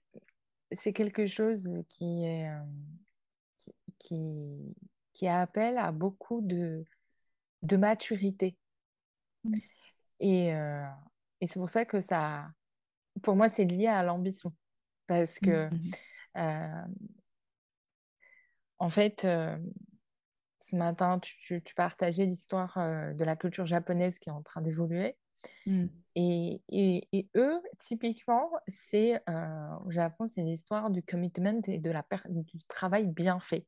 c'est 0.71 0.93
quelque 0.93 1.25
chose 1.25 1.69
qui 1.89 2.23
est 2.23 2.49
euh, 2.49 2.59
qui, 3.99 4.75
qui, 5.13 5.27
appelle 5.27 5.77
à 5.77 5.91
beaucoup 5.91 6.41
de, 6.41 6.83
de 7.61 7.77
maturité. 7.77 8.57
Mmh. 9.43 9.57
Et, 10.19 10.53
euh, 10.53 10.85
et 11.41 11.47
c'est 11.47 11.59
pour 11.59 11.69
ça 11.69 11.85
que 11.85 11.99
ça, 11.99 12.49
pour 13.21 13.35
moi, 13.35 13.49
c'est 13.49 13.65
lié 13.65 13.87
à 13.87 14.03
l'ambition. 14.03 14.53
Parce 15.07 15.39
que, 15.39 15.69
mmh. 15.69 15.91
euh, 16.37 16.85
en 18.79 18.89
fait, 18.89 19.21
ce 19.21 20.75
matin, 20.75 21.19
tu, 21.19 21.61
tu 21.63 21.75
partageais 21.75 22.25
l'histoire 22.25 22.77
de 23.13 23.23
la 23.23 23.35
culture 23.35 23.65
japonaise 23.65 24.19
qui 24.19 24.29
est 24.29 24.33
en 24.33 24.43
train 24.43 24.61
d'évoluer. 24.61 25.15
Mmh. 25.65 25.85
Et, 26.15 26.61
et, 26.69 27.29
eux, 27.35 27.61
typiquement, 27.77 28.49
c'est 28.67 29.21
euh, 29.29 29.75
au 29.85 29.91
Japon, 29.91 30.27
c'est 30.27 30.41
l'histoire 30.41 30.89
du 30.89 31.03
commitment 31.03 31.61
et 31.67 31.77
de 31.77 31.91
la 31.91 32.05
du 32.29 32.65
travail 32.67 33.05
bien 33.07 33.39
fait, 33.39 33.67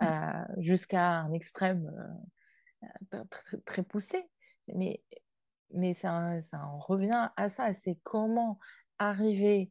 mmh. 0.00 0.04
euh, 0.06 0.44
jusqu'à 0.58 1.20
un 1.20 1.32
extrême 1.32 1.92
euh, 3.12 3.24
très, 3.30 3.58
très, 3.66 3.82
poussé. 3.82 4.30
Mais, 4.68 5.02
mais 5.74 5.92
ça, 5.92 6.40
ça 6.42 6.64
en 6.64 6.78
revient 6.78 7.28
à 7.36 7.48
ça, 7.48 7.74
c'est 7.74 7.98
comment 8.02 8.58
arriver 8.98 9.70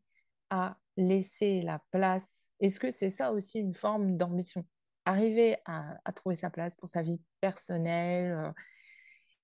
à 0.49 0.77
laisser 0.97 1.61
la 1.61 1.81
place. 1.91 2.49
Est-ce 2.59 2.79
que 2.79 2.91
c'est 2.91 3.09
ça 3.09 3.31
aussi 3.31 3.59
une 3.59 3.73
forme 3.73 4.17
d'ambition? 4.17 4.65
Arriver 5.05 5.57
à, 5.65 5.97
à 6.05 6.11
trouver 6.11 6.35
sa 6.35 6.51
place 6.51 6.75
pour 6.75 6.89
sa 6.89 7.01
vie 7.01 7.21
personnelle 7.39 8.33
euh, 8.33 8.51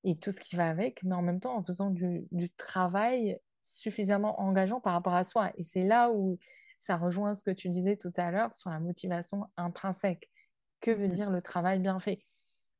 et 0.10 0.16
tout 0.18 0.32
ce 0.32 0.40
qui 0.40 0.56
va 0.56 0.70
avec, 0.70 1.04
mais 1.04 1.16
en 1.16 1.22
même 1.22 1.42
temps 1.42 1.58
en 1.58 1.62
faisant 1.62 1.90
du, 1.90 2.28
du 2.32 2.50
travail 2.52 3.40
suffisamment 3.62 4.40
engageant 4.40 4.80
par 4.80 4.94
rapport 4.94 5.14
à 5.16 5.26
soi. 5.26 5.52
Et 5.58 5.64
c'est 5.64 5.84
là 5.84 6.10
où 6.12 6.40
ça 6.80 6.96
rejoint 6.96 7.36
ce 7.36 7.44
que 7.44 7.52
tu 7.52 7.70
disais 7.70 7.98
tout 7.98 8.14
à 8.16 8.32
l'heure 8.32 8.54
sur 8.54 8.70
la 8.70 8.80
motivation 8.80 9.48
intrinsèque. 9.58 10.30
Que 10.80 10.92
veut 10.92 11.10
Mm. 11.10 11.14
dire 11.14 11.30
le 11.30 11.42
travail 11.42 11.80
bien 11.80 12.00
fait? 12.00 12.22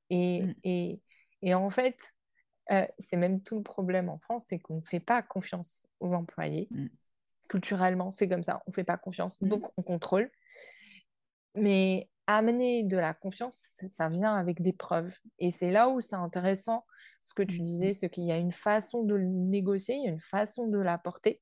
Et, 0.10 0.44
Mm. 0.44 0.54
et, 0.64 1.02
et 1.42 1.54
en 1.54 1.70
fait, 1.70 2.14
euh, 2.72 2.86
c'est 2.98 3.18
même 3.18 3.42
tout 3.44 3.58
le 3.58 3.64
problème 3.64 4.08
en 4.08 4.20
France, 4.20 4.46
c'est 4.48 4.60
qu'on 4.60 4.76
ne 4.78 4.82
fait 4.82 5.02
pas 5.02 5.22
confiance 5.22 5.86
aux 6.00 6.14
employés. 6.14 6.70
Mm. 6.72 6.88
Culturellement, 7.50 8.12
c'est 8.12 8.30
comme 8.30 8.44
ça, 8.44 8.62
on 8.68 8.72
ne 8.72 8.74
fait 8.74 8.86
pas 8.86 8.98
confiance, 8.98 9.44
donc 9.44 9.70
on 9.78 9.82
contrôle. 9.84 10.32
Mais 11.56 12.08
amener 12.28 12.84
de 12.84 12.98
la 12.98 13.14
confiance, 13.14 13.60
ça- 13.90 14.10
vient 14.10 14.36
avec 14.36 14.62
des 14.62 14.74
preuves. 14.74 15.16
Et 15.40 15.52
c'est 15.52 15.72
là 15.72 15.90
où 15.90 16.02
c'est 16.02 16.16
intéressant 16.16 16.86
ce 17.22 17.34
que 17.34 17.44
tu 17.44 17.64
disais, 17.64 17.94
c'est 17.94 18.10
qu'il 18.10 18.26
y 18.26 18.32
a 18.32 18.38
une 18.38 18.52
façon 18.52 19.04
de 19.04 19.16
le 19.16 19.26
négocier, 19.26 19.96
il 19.96 20.04
y 20.06 20.08
a 20.08 20.12
une 20.12 20.20
façon 20.20 20.68
de 20.68 20.78
l'apporter. 20.78 21.42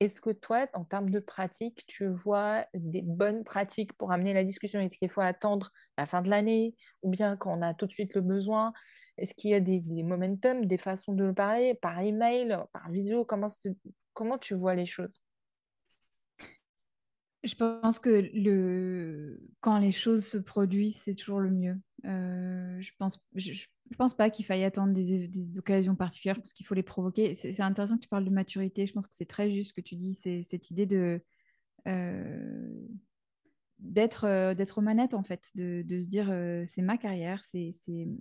Est-ce 0.00 0.20
que 0.20 0.30
toi, 0.30 0.66
en 0.74 0.84
termes 0.84 1.10
de 1.10 1.20
pratique, 1.20 1.84
tu 1.86 2.06
vois 2.08 2.66
des 2.74 3.02
bonnes 3.02 3.44
pratiques 3.44 3.92
pour 3.94 4.12
amener 4.12 4.32
la 4.34 4.44
discussion? 4.44 4.80
Est-ce 4.80 4.96
qu'il 4.98 5.10
faut 5.10 5.20
attendre 5.20 5.70
la 5.98 6.06
fin 6.06 6.22
de 6.22 6.30
l'année 6.30 6.76
ou 7.02 7.10
bien 7.10 7.36
quand 7.36 7.56
on 7.58 7.62
a 7.62 7.74
tout 7.74 7.86
de 7.86 7.92
suite 7.92 8.14
le 8.14 8.20
besoin? 8.22 8.72
Est-ce 9.18 9.34
qu'il 9.34 9.50
y 9.50 9.54
a 9.54 9.60
des, 9.60 9.80
des 9.80 10.02
momentum, 10.02 10.64
des 10.66 10.78
façons 10.78 11.12
de 11.14 11.32
parler, 11.32 11.74
par 11.74 12.00
email, 12.00 12.56
par 12.72 12.90
visio? 12.90 13.24
Comment, 13.24 13.48
comment 14.14 14.38
tu 14.38 14.54
vois 14.54 14.74
les 14.74 14.86
choses? 14.86 15.20
Je 17.44 17.54
pense 17.54 17.98
que 18.00 18.08
le... 18.34 19.40
quand 19.60 19.78
les 19.78 19.92
choses 19.92 20.26
se 20.26 20.38
produisent, 20.38 20.96
c'est 20.96 21.14
toujours 21.14 21.38
le 21.40 21.50
mieux. 21.50 21.78
Euh, 22.04 22.80
je 22.80 22.90
pense, 22.98 23.20
je, 23.34 23.52
je- 23.52 23.66
pense 23.96 24.14
pas 24.14 24.28
qu'il 24.28 24.44
faille 24.44 24.64
attendre 24.64 24.92
des, 24.92 25.28
des 25.28 25.58
occasions 25.58 25.94
particulières. 25.96 26.34
Je 26.34 26.40
pense 26.40 26.52
qu'il 26.52 26.66
faut 26.66 26.74
les 26.74 26.82
provoquer. 26.82 27.34
C'est 27.34 27.58
intéressant 27.62 27.96
que 27.96 28.02
tu 28.02 28.08
parles 28.08 28.24
de 28.24 28.30
maturité. 28.30 28.86
Je 28.86 28.92
pense 28.92 29.06
que 29.08 29.14
c'est 29.14 29.24
très 29.26 29.50
juste 29.50 29.72
que 29.72 29.80
tu 29.80 29.96
dis. 29.96 30.14
C'est 30.14 30.42
cette 30.42 30.70
idée 30.70 30.84
de 30.84 31.22
euh, 31.88 32.70
d'être 33.78 34.24
euh, 34.24 34.54
d'être 34.54 34.78
aux 34.78 34.82
manettes 34.82 35.14
en 35.14 35.22
fait, 35.22 35.50
de, 35.54 35.82
de 35.86 36.00
se 36.00 36.06
dire 36.08 36.28
euh, 36.30 36.64
c'est 36.68 36.82
ma 36.82 36.98
carrière, 36.98 37.44
c'est 37.44 37.70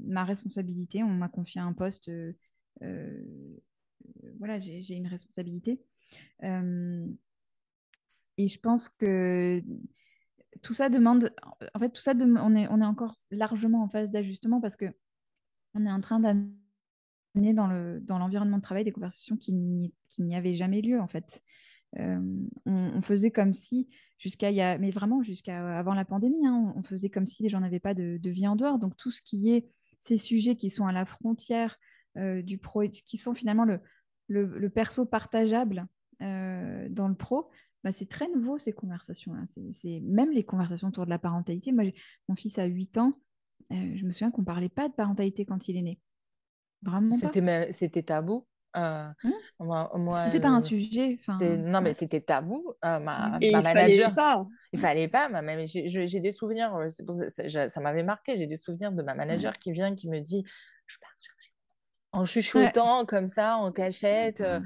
ma 0.05 0.23
responsabilité. 0.23 1.03
On 1.03 1.07
m'a 1.09 1.29
confié 1.29 1.61
un 1.61 1.73
poste. 1.73 2.09
voilà, 4.39 4.59
j'ai 4.59 4.95
une 4.95 5.07
responsabilité. 5.07 5.81
Et 8.37 8.47
je 8.47 8.59
pense 8.59 8.89
que 8.89 9.61
tout 10.61 10.73
ça 10.73 10.89
demande, 10.89 11.31
en 11.73 11.79
fait, 11.79 11.89
tout 11.89 12.01
ça, 12.01 12.13
on 12.15 12.55
est, 12.55 12.67
on 12.69 12.81
est 12.81 12.85
encore 12.85 13.19
largement 13.31 13.83
en 13.83 13.89
phase 13.89 14.11
d'ajustement 14.11 14.61
parce 14.61 14.75
que 14.75 14.85
on 15.73 15.85
est 15.85 15.91
en 15.91 16.01
train 16.01 16.19
d'amener 16.19 17.53
dans 17.53 17.67
le, 17.67 17.99
dans 18.01 18.17
l'environnement 18.17 18.57
de 18.57 18.61
travail 18.61 18.83
des 18.83 18.91
conversations 18.91 19.37
qui 19.37 19.53
n'y, 19.53 19.93
qui 20.09 20.23
n'y 20.23 20.35
avaient 20.35 20.53
jamais 20.53 20.81
lieu, 20.81 20.99
en 20.99 21.07
fait. 21.07 21.43
Euh, 21.99 22.19
on, 22.65 23.01
faisait 23.01 23.31
comme 23.31 23.53
si, 23.53 23.89
jusqu'à, 24.17 24.49
il 24.49 24.57
y 24.57 24.61
a, 24.61 24.77
mais 24.77 24.89
vraiment 24.89 25.21
jusqu'à 25.23 25.77
avant 25.77 25.93
la 25.93 26.05
pandémie, 26.05 26.45
hein, 26.45 26.73
on, 26.75 26.83
faisait 26.83 27.09
comme 27.09 27.27
si 27.27 27.43
les 27.43 27.49
gens 27.49 27.59
n'avaient 27.59 27.79
pas 27.79 27.93
de, 27.93 28.17
de 28.17 28.29
vie 28.29 28.47
en 28.47 28.55
dehors. 28.55 28.77
Donc, 28.77 28.97
tout 28.97 29.11
ce 29.11 29.21
qui 29.21 29.51
est 29.51 29.67
ces 29.99 30.17
sujets 30.17 30.55
qui 30.55 30.69
sont 30.69 30.85
à 30.85 30.91
la 30.91 31.05
frontière 31.05 31.77
euh, 32.17 32.41
du 32.41 32.57
pro, 32.57 32.81
et 32.81 32.89
qui 32.89 33.17
sont 33.17 33.33
finalement 33.33 33.65
le, 33.65 33.79
le, 34.27 34.45
le 34.45 34.69
perso 34.69 35.05
partageable 35.05 35.87
euh, 36.21 36.87
dans 36.89 37.07
le 37.07 37.15
pro, 37.15 37.49
bah, 37.83 37.91
c'est 37.91 38.09
très 38.09 38.27
nouveau 38.29 38.57
ces 38.57 38.73
conversations-là. 38.73 39.43
C'est, 39.45 39.71
c'est... 39.71 39.99
Même 40.03 40.31
les 40.31 40.43
conversations 40.43 40.87
autour 40.87 41.05
de 41.05 41.09
la 41.09 41.19
parentalité. 41.19 41.71
Moi, 41.71 41.85
mon 42.27 42.35
fils 42.35 42.59
a 42.59 42.65
8 42.65 42.97
ans. 42.97 43.13
Euh, 43.71 43.91
je 43.95 44.05
me 44.05 44.11
souviens 44.11 44.31
qu'on 44.31 44.43
parlait 44.43 44.69
pas 44.69 44.87
de 44.87 44.93
parentalité 44.93 45.45
quand 45.45 45.67
il 45.67 45.77
est 45.77 45.81
né. 45.81 45.99
Vraiment 46.81 47.09
pas. 47.19 47.31
C'était, 47.33 47.71
c'était 47.71 48.03
tabou. 48.03 48.45
Euh, 48.75 49.07
moi, 49.59 49.91
moi, 49.95 50.13
C'était 50.25 50.39
pas 50.39 50.49
un 50.49 50.57
euh, 50.57 50.61
sujet. 50.61 51.19
non, 51.41 51.81
mais 51.81 51.93
c'était 51.93 52.21
tabou. 52.21 52.73
Euh, 52.85 52.99
ma, 52.99 53.37
Et 53.41 53.51
ma 53.51 53.59
il 53.59 53.63
fallait 53.63 53.73
manager, 53.73 54.13
pas. 54.15 54.45
il 54.73 54.79
fallait 54.79 55.07
pas. 55.07 55.29
ma- 55.29 55.41
même, 55.41 55.67
j'ai, 55.67 56.19
des 56.19 56.31
souvenirs, 56.31 56.75
euh, 56.75 56.87
pour 57.05 57.15
ça, 57.15 57.29
ça- 57.29 57.47
j'ai- 57.47 57.69
ça 57.69 57.81
m'avait 57.81 58.03
marqué. 58.03 58.37
J'ai 58.37 58.45
des 58.47 58.57
souvenirs 58.57 58.91
de 58.91 59.01
ma 59.01 59.15
manager 59.15 59.53
qui 59.57 59.71
vient, 59.71 59.95
qui 59.95 60.07
me 60.09 60.19
dit, 60.19 60.43
je 60.85 60.97
pars 60.99 61.09
chercher 61.19 61.51
en 62.11 62.25
chuchotant 62.25 63.05
comme 63.05 63.27
ça, 63.27 63.57
en 63.57 63.71
cachette. 63.71 64.41
euh, 64.41 64.59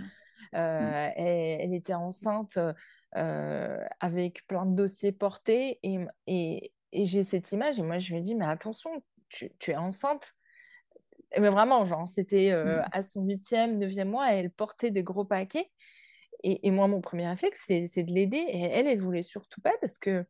euh, 0.56 1.10
elle, 1.16 1.62
elle 1.62 1.74
était 1.74 1.94
enceinte 1.94 2.58
euh, 2.58 2.74
avec 3.14 4.46
plein 4.48 4.66
de 4.66 4.76
dossiers 4.76 5.12
portés 5.12 5.80
et, 5.84 6.00
et, 6.28 6.74
et 6.92 7.06
j'ai 7.06 7.24
cette 7.24 7.52
image 7.52 7.80
et 7.80 7.84
moi 7.84 7.98
je 7.98 8.14
lui 8.14 8.22
dis 8.22 8.36
mais 8.36 8.46
attention, 8.46 9.04
tu, 9.30 9.52
tu 9.60 9.72
es 9.72 9.76
enceinte. 9.76 10.34
Mais 11.40 11.50
vraiment, 11.50 11.86
genre, 11.86 12.08
c'était 12.08 12.52
euh, 12.52 12.82
à 12.92 13.02
son 13.02 13.22
huitième, 13.24 13.78
neuvième 13.78 14.10
mois, 14.10 14.34
elle 14.34 14.52
portait 14.52 14.92
des 14.92 15.02
gros 15.02 15.24
paquets. 15.24 15.72
Et, 16.44 16.68
et 16.68 16.72
moi, 16.72 16.88
mon 16.88 17.00
premier 17.00 17.28
réflexe, 17.28 17.64
c'est 17.68 18.04
de 18.04 18.12
l'aider. 18.12 18.44
Et 18.50 18.60
elle, 18.64 18.88
elle 18.88 19.00
voulait 19.00 19.22
surtout 19.22 19.62
pas 19.62 19.72
parce 19.80 19.98
que 19.98 20.26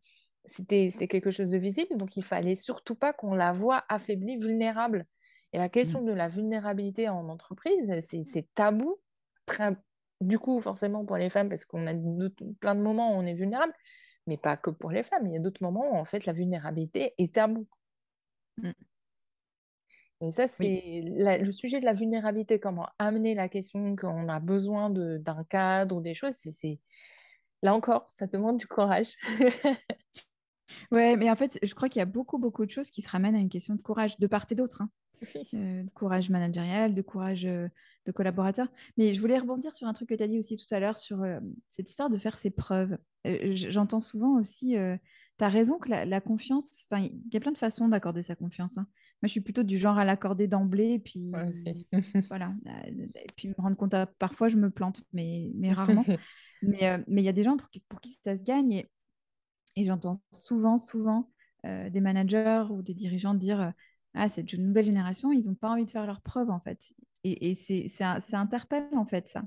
c'était 0.46 0.92
quelque 1.08 1.32
chose 1.32 1.50
de 1.50 1.58
visible. 1.58 1.98
Donc, 1.98 2.18
il 2.18 2.24
fallait 2.24 2.54
surtout 2.54 2.94
pas 2.94 3.14
qu'on 3.14 3.34
la 3.34 3.52
voie 3.52 3.84
affaiblie, 3.90 4.38
vulnérable. 4.38 5.08
Et 5.54 5.58
la 5.58 5.70
question 5.70 6.04
de 6.04 6.12
la 6.12 6.28
vulnérabilité 6.28 7.10
en 7.10 7.30
entreprise, 7.30 7.92
c'est 8.00 8.54
tabou. 8.54 8.98
Très, 9.48 9.76
du 10.22 10.40
coup, 10.40 10.62
forcément 10.62 11.06
pour 11.06 11.18
les 11.18 11.30
femmes, 11.30 11.50
parce 11.50 11.66
qu'on 11.66 11.88
a 11.88 11.94
plein 12.60 12.76
de 12.76 12.82
moments 12.82 13.12
où 13.12 13.20
on 13.20 13.26
est 13.26 13.34
vulnérable, 13.34 13.74
mais 14.28 14.38
pas 14.38 14.58
que 14.58 14.70
pour 14.70 14.92
les 14.92 15.04
femmes. 15.04 15.26
Il 15.28 15.34
y 15.34 15.38
a 15.38 15.40
d'autres 15.40 15.64
moments 15.64 15.92
où, 15.92 15.96
en 15.96 16.06
fait, 16.06 16.26
la 16.26 16.34
vulnérabilité 16.34 17.14
est 17.18 17.34
tabou. 17.36 17.68
Mm. 18.58 18.72
Et 20.24 20.30
ça, 20.32 20.48
c'est 20.48 21.02
le 21.04 21.52
sujet 21.52 21.80
de 21.80 21.86
la 21.86 21.94
vulnérabilité, 21.94 22.60
comment 22.60 22.88
amener 23.00 23.34
la 23.34 23.50
question 23.50 23.96
qu'on 23.96 24.30
a 24.30 24.40
besoin 24.40 24.92
de- 24.92 25.18
d'un 25.18 25.44
cadre 25.44 25.96
ou 25.98 26.02
des 26.02 26.14
choses. 26.14 26.36
c'est 26.38 26.52
c'est- 26.52 26.80
Là 27.64 27.76
encore, 27.76 28.06
ça 28.10 28.26
demande 28.28 28.58
du 28.58 28.68
courage. 28.68 29.16
Ouais, 30.92 31.16
mais 31.16 31.30
en 31.30 31.36
fait, 31.36 31.58
je 31.64 31.74
crois 31.74 31.90
qu'il 31.90 32.00
y 32.00 32.04
a 32.04 32.06
beaucoup, 32.06 32.38
beaucoup 32.38 32.66
de 32.66 32.72
choses 32.72 32.90
qui 32.90 33.02
se 33.02 33.10
ramènent 33.10 33.36
à 33.36 33.40
une 33.40 33.50
question 33.50 33.76
de 33.76 33.82
courage 33.82 34.18
de 34.20 34.28
part 34.28 34.46
et 34.50 34.56
d'autre. 34.56 34.82
hein. 34.82 34.90
Euh, 35.54 35.84
de 35.84 35.90
courage 35.92 36.30
managérial, 36.30 36.94
de 36.96 37.02
courage 37.02 37.46
euh, 37.46 37.68
de 38.06 38.12
collaborateur. 38.12 38.68
Mais 38.98 39.14
je 39.14 39.22
voulais 39.22 39.38
rebondir 39.38 39.74
sur 39.74 39.88
un 39.88 39.94
truc 39.94 40.10
que 40.10 40.16
tu 40.16 40.24
as 40.24 40.28
dit 40.28 40.38
aussi 40.40 40.56
tout 40.58 40.74
à 40.74 40.80
l'heure 40.80 40.98
sur 40.98 41.22
euh, 41.24 41.40
cette 41.72 41.90
histoire 41.90 42.10
de 42.10 42.18
faire 42.18 42.38
ses 42.38 42.52
preuves. 42.52 42.98
Euh, 43.28 43.52
J'entends 43.54 44.00
souvent 44.00 44.40
aussi, 44.40 44.76
tu 45.38 45.44
as 45.44 45.50
raison 45.50 45.78
que 45.78 45.90
la, 45.90 46.06
la 46.06 46.22
confiance, 46.22 46.88
enfin, 46.90 47.04
il 47.04 47.34
y 47.34 47.38
a 47.38 47.40
plein 47.40 47.52
de 47.52 47.58
façons 47.58 47.88
d'accorder 47.88 48.22
sa 48.22 48.36
confiance. 48.36 48.78
hein. 48.78 48.88
Moi, 49.22 49.28
je 49.28 49.32
suis 49.32 49.42
plutôt 49.42 49.64
du 49.64 49.78
genre 49.78 49.98
à 49.98 50.06
l'accorder 50.06 50.48
d'emblée, 50.48 50.94
et 50.94 51.00
puis 51.00 51.44
voilà, 52.30 52.54
euh, 52.68 53.08
et 53.16 53.28
puis 53.36 53.50
me 53.50 53.56
rendre 53.58 53.78
compte, 53.78 53.94
à- 53.94 54.06
parfois 54.08 54.50
je 54.50 54.58
me 54.58 54.70
plante, 54.70 55.04
mais, 55.14 55.52
mais 55.56 55.72
rarement. 55.74 56.10
Mais 56.62 56.88
euh, 56.90 57.00
mais 57.08 57.22
il 57.22 57.26
y 57.26 57.30
a 57.30 57.34
des 57.34 57.44
gens 57.44 57.58
pour 57.58 57.70
qui, 57.70 57.82
pour 57.82 58.02
qui 58.02 58.10
ça 58.24 58.38
se 58.38 58.44
gagne, 58.44 58.72
et, 58.74 58.90
et 59.76 59.86
j'entends 59.86 60.22
souvent, 60.32 60.78
souvent 60.78 61.30
euh, 61.66 61.90
des 61.90 62.02
managers 62.02 62.66
ou 62.72 62.82
des 62.82 62.94
dirigeants 62.94 63.34
dire 63.34 63.62
euh, 63.62 63.72
Ah, 64.14 64.28
cette 64.30 64.54
nouvelle 64.54 64.86
génération, 64.86 65.32
ils 65.32 65.48
n'ont 65.48 65.56
pas 65.56 65.70
envie 65.70 65.86
de 65.86 65.90
faire 65.92 66.06
leurs 66.06 66.22
preuves, 66.22 66.50
en 66.50 66.60
fait. 66.60 66.94
Et, 67.24 67.50
et 67.50 67.54
c'est 67.54 67.88
un- 68.04 68.20
c'est 68.22 68.36
interpelle, 68.36 68.88
en 68.94 69.06
fait, 69.06 69.28
ça. 69.28 69.44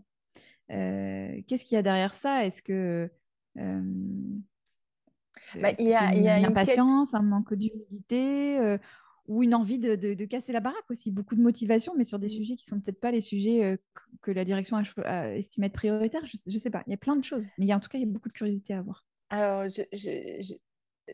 Euh, 0.73 1.41
Qu'est-ce 1.49 1.65
qu'il 1.65 1.77
y 1.77 1.79
a 1.79 1.83
derrière 1.83 2.15
ça? 2.15 2.47
Est-ce 2.47 2.63
que. 2.63 3.11
euh, 3.59 3.83
Bah, 5.61 5.71
est-ce 5.71 5.79
il 5.79 5.87
y 5.89 5.95
a, 5.95 6.15
une, 6.15 6.17
il 6.17 6.23
y 6.23 6.29
a 6.29 6.39
une 6.39 6.45
une 6.45 6.59
quête. 6.59 6.85
impatience, 6.85 7.15
un 7.15 7.23
manque 7.23 7.55
d'humilité 7.55 8.59
euh, 8.59 8.79
ou 9.27 9.43
une 9.43 9.55
envie 9.55 9.79
de, 9.79 9.95
de- 9.97 10.15
de 10.15 10.25
casser 10.25 10.53
la 10.53 10.61
baraque 10.61 10.91
aussi? 10.91 11.11
Beaucoup 11.13 11.37
de 11.37 11.43
motivation, 11.43 11.95
mais 11.97 12.05
sur 12.05 12.19
des 12.19 12.29
Mm. 12.29 12.29
sujets 12.29 12.57
qui 12.57 12.65
sont 12.67 12.81
peut-être 12.81 13.01
pas 13.01 13.11
les 13.13 13.21
sujets 13.21 13.79
que- 14.23 14.31
la 14.33 14.45
direction 14.45 14.77
a, 14.77 14.83
a 15.09 15.29
estimé 15.35 15.67
être 15.69 15.73
prioritaires. 15.75 16.27
Je, 16.27 16.37
je 16.51 16.59
sais 16.59 16.71
pas, 16.71 16.83
il 16.87 16.91
y 16.91 16.95
a 16.95 16.97
plein 16.99 17.17
de 17.17 17.25
choses, 17.25 17.55
mais 17.59 17.67
il 17.67 17.69
y 17.69 17.73
a, 17.73 17.77
en 17.77 17.81
tout 17.81 17.89
cas, 17.89 17.99
il 17.99 18.03
y 18.03 18.09
a 18.09 18.11
beaucoup 18.11 18.29
de 18.29 18.35
curiosité 18.35 18.75
à 18.75 18.79
avoir. 18.79 19.05
Alors, 19.31 19.69
je, 19.69 19.83
je, 19.93 20.43
je, 20.43 20.55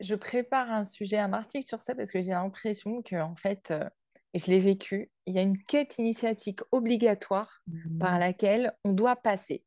je 0.00 0.14
prépare 0.14 0.70
un 0.70 0.84
sujet, 0.84 1.18
un 1.18 1.32
article 1.32 1.66
sur 1.66 1.80
ça 1.82 1.94
parce 1.94 2.10
que 2.10 2.20
j'ai 2.20 2.30
l'impression 2.32 3.02
que, 3.02 3.16
en 3.16 3.34
fait, 3.36 3.70
euh, 3.70 3.88
et 4.34 4.38
je 4.38 4.50
l'ai 4.50 4.60
vécu, 4.60 5.10
il 5.26 5.34
y 5.34 5.38
a 5.38 5.42
une 5.42 5.58
quête 5.64 5.98
initiatique 5.98 6.60
obligatoire 6.70 7.62
par 7.98 8.18
laquelle 8.18 8.72
on 8.84 8.92
doit 8.92 9.16
passer. 9.16 9.64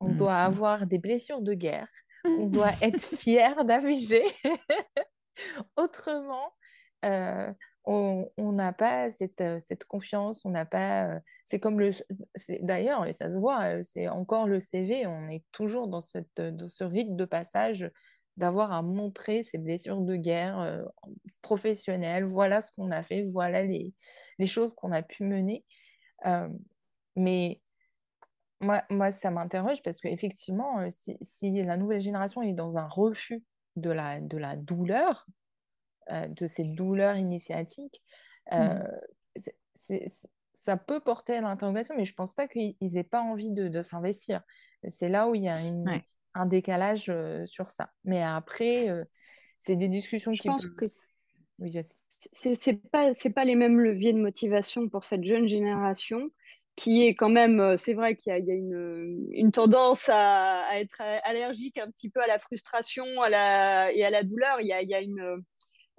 On 0.00 0.08
Mm, 0.10 0.16
doit 0.18 0.36
avoir 0.36 0.86
des 0.86 0.98
blessures 0.98 1.40
de 1.40 1.54
guerre. 1.54 1.88
On 2.24 2.46
doit 2.48 2.72
être 2.82 3.00
fier 3.02 3.64
d'aviger. 3.64 4.24
Autrement, 5.76 6.52
euh, 7.04 7.52
on 7.84 8.28
n'a 8.38 8.72
pas 8.72 9.10
cette, 9.10 9.40
euh, 9.40 9.58
cette 9.60 9.84
confiance, 9.84 10.44
on 10.44 10.50
n'a 10.50 10.64
pas... 10.66 11.06
euh, 11.16 11.20
c'est 11.44 11.58
comme 11.58 11.80
le... 11.80 11.90
c'est- 12.34 12.60
D'ailleurs, 12.62 13.06
et 13.06 13.12
ça 13.12 13.30
se 13.30 13.36
voit, 13.36 13.82
c'est 13.82 14.08
encore 14.08 14.46
le 14.46 14.60
CV, 14.60 15.06
on 15.06 15.28
est 15.28 15.44
toujours 15.52 15.88
dans, 15.88 16.00
cette, 16.00 16.40
dans 16.40 16.68
ce 16.68 16.84
rite 16.84 17.16
de 17.16 17.24
passage 17.24 17.90
d'avoir 18.36 18.72
à 18.72 18.82
montrer 18.82 19.42
ses 19.42 19.58
blessures 19.58 20.00
de 20.00 20.16
guerre 20.16 20.58
euh, 20.60 20.82
professionnelles. 21.42 22.24
Voilà 22.24 22.60
ce 22.60 22.72
qu'on 22.72 22.90
a 22.90 23.02
fait, 23.02 23.22
voilà 23.22 23.62
les, 23.62 23.92
les 24.38 24.46
choses 24.46 24.74
qu'on 24.74 24.92
a 24.92 25.02
pu 25.02 25.24
mener. 25.24 25.64
Euh, 26.26 26.48
mais 27.16 27.60
moi, 28.60 28.82
moi, 28.90 29.10
ça 29.10 29.30
m'interroge 29.30 29.82
parce 29.82 30.00
qu'effectivement, 30.00 30.88
si, 30.88 31.16
si 31.20 31.62
la 31.62 31.76
nouvelle 31.76 32.00
génération 32.00 32.42
est 32.42 32.52
dans 32.52 32.78
un 32.78 32.86
refus 32.86 33.42
de 33.76 33.90
la, 33.90 34.20
de 34.20 34.38
la 34.38 34.56
douleur, 34.56 35.26
de 36.10 36.46
cette 36.46 36.74
douleur 36.74 37.16
initiatique, 37.16 38.02
mmh. 38.50 38.80
ça 40.52 40.76
peut 40.76 41.00
porter 41.00 41.36
à 41.36 41.40
l'interrogation, 41.40 41.94
mais 41.96 42.04
je 42.04 42.12
ne 42.12 42.16
pense 42.16 42.34
pas 42.34 42.48
qu'ils 42.48 42.76
n'aient 42.80 43.04
pas 43.04 43.20
envie 43.20 43.50
de, 43.50 43.68
de 43.68 43.82
s'investir. 43.82 44.42
C'est 44.88 45.08
là 45.08 45.28
où 45.28 45.34
il 45.34 45.42
y 45.42 45.48
a 45.48 45.60
une, 45.60 45.84
un 46.34 46.46
décalage 46.46 47.12
sur 47.46 47.70
ça. 47.70 47.90
Mais 48.04 48.22
après, 48.22 48.88
c'est 49.58 49.76
des 49.76 49.88
discussions 49.88 50.32
je 50.32 50.42
qui 50.42 50.48
pense 50.48 50.66
que 50.66 50.86
c'est 52.32 52.90
pas 52.90 53.14
c'est 53.14 53.30
pas 53.30 53.44
les 53.44 53.54
mêmes 53.54 53.80
leviers 53.80 54.12
de 54.12 54.18
motivation 54.18 54.88
pour 54.88 55.04
cette 55.04 55.24
jeune 55.24 55.48
génération 55.48 56.30
qui 56.76 57.04
est 57.04 57.14
quand 57.14 57.28
même 57.28 57.76
c'est 57.76 57.94
vrai 57.94 58.16
qu'il 58.16 58.30
y 58.30 58.34
a, 58.34 58.38
y 58.38 58.50
a 58.50 58.54
une, 58.54 59.28
une, 59.32 59.52
tendance 59.52 60.08
à, 60.08 60.62
à, 60.70 60.78
être 60.78 61.02
allergique 61.24 61.78
un 61.78 61.90
petit 61.90 62.08
peu 62.08 62.20
à 62.22 62.26
la 62.26 62.38
frustration 62.38 63.04
à 63.22 63.28
la, 63.28 63.92
et 63.92 64.04
à 64.04 64.10
la 64.10 64.22
douleur 64.22 64.60
il 64.60 64.68
y 64.68 64.72
a, 64.72 64.82
y 64.82 64.94
a 64.94 65.00
une 65.00 65.42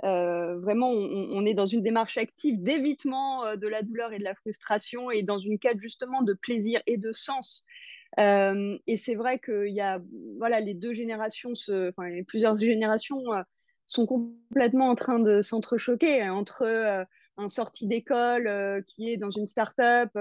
euh, 0.03 0.59
vraiment, 0.59 0.89
on, 0.89 1.29
on, 1.31 1.45
est 1.45 1.53
dans 1.53 1.65
une 1.65 1.81
démarche 1.81 2.17
active 2.17 2.61
d'évitement 2.61 3.55
de 3.55 3.67
la 3.67 3.83
douleur 3.83 4.11
et 4.11 4.19
de 4.19 4.23
la 4.23 4.35
frustration 4.35 5.11
et 5.11 5.23
dans 5.23 5.37
une 5.37 5.59
quête 5.59 5.79
justement 5.79 6.23
de 6.23 6.33
plaisir 6.33 6.81
et 6.87 6.97
de 6.97 7.11
sens. 7.13 7.63
Euh, 8.19 8.77
et 8.87 8.97
c'est 8.97 9.15
vrai 9.15 9.39
qu'il 9.39 9.73
y 9.73 9.81
a, 9.81 9.99
voilà, 10.37 10.59
les 10.59 10.73
deux 10.73 10.93
générations, 10.93 11.53
enfin, 11.69 12.09
plusieurs 12.27 12.55
générations 12.55 13.33
euh, 13.33 13.41
sont 13.85 14.05
complètement 14.05 14.89
en 14.89 14.95
train 14.95 15.19
de 15.19 15.41
s'entrechoquer 15.41 16.29
entre 16.29 16.63
euh, 16.63 17.03
un 17.37 17.49
sorti 17.49 17.87
d'école 17.87 18.83
qui 18.87 19.11
est 19.11 19.17
dans 19.17 19.31
une 19.31 19.47
start-up 19.47 20.11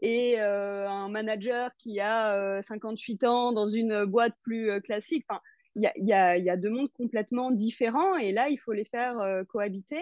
et 0.00 0.38
un 0.38 1.08
manager 1.08 1.70
qui 1.78 1.98
a 2.00 2.62
58 2.62 3.24
ans 3.24 3.52
dans 3.52 3.68
une 3.68 4.04
boîte 4.04 4.34
plus 4.42 4.80
classique. 4.82 5.26
Il 5.74 5.82
y 5.82 6.12
a, 6.12 6.38
y, 6.38 6.42
y 6.42 6.50
a, 6.50 6.56
deux 6.56 6.70
mondes 6.70 6.92
complètement 6.92 7.50
différents 7.50 8.16
et 8.16 8.30
là, 8.30 8.48
il 8.48 8.58
faut 8.58 8.72
les 8.72 8.84
faire 8.84 9.16
cohabiter. 9.48 10.00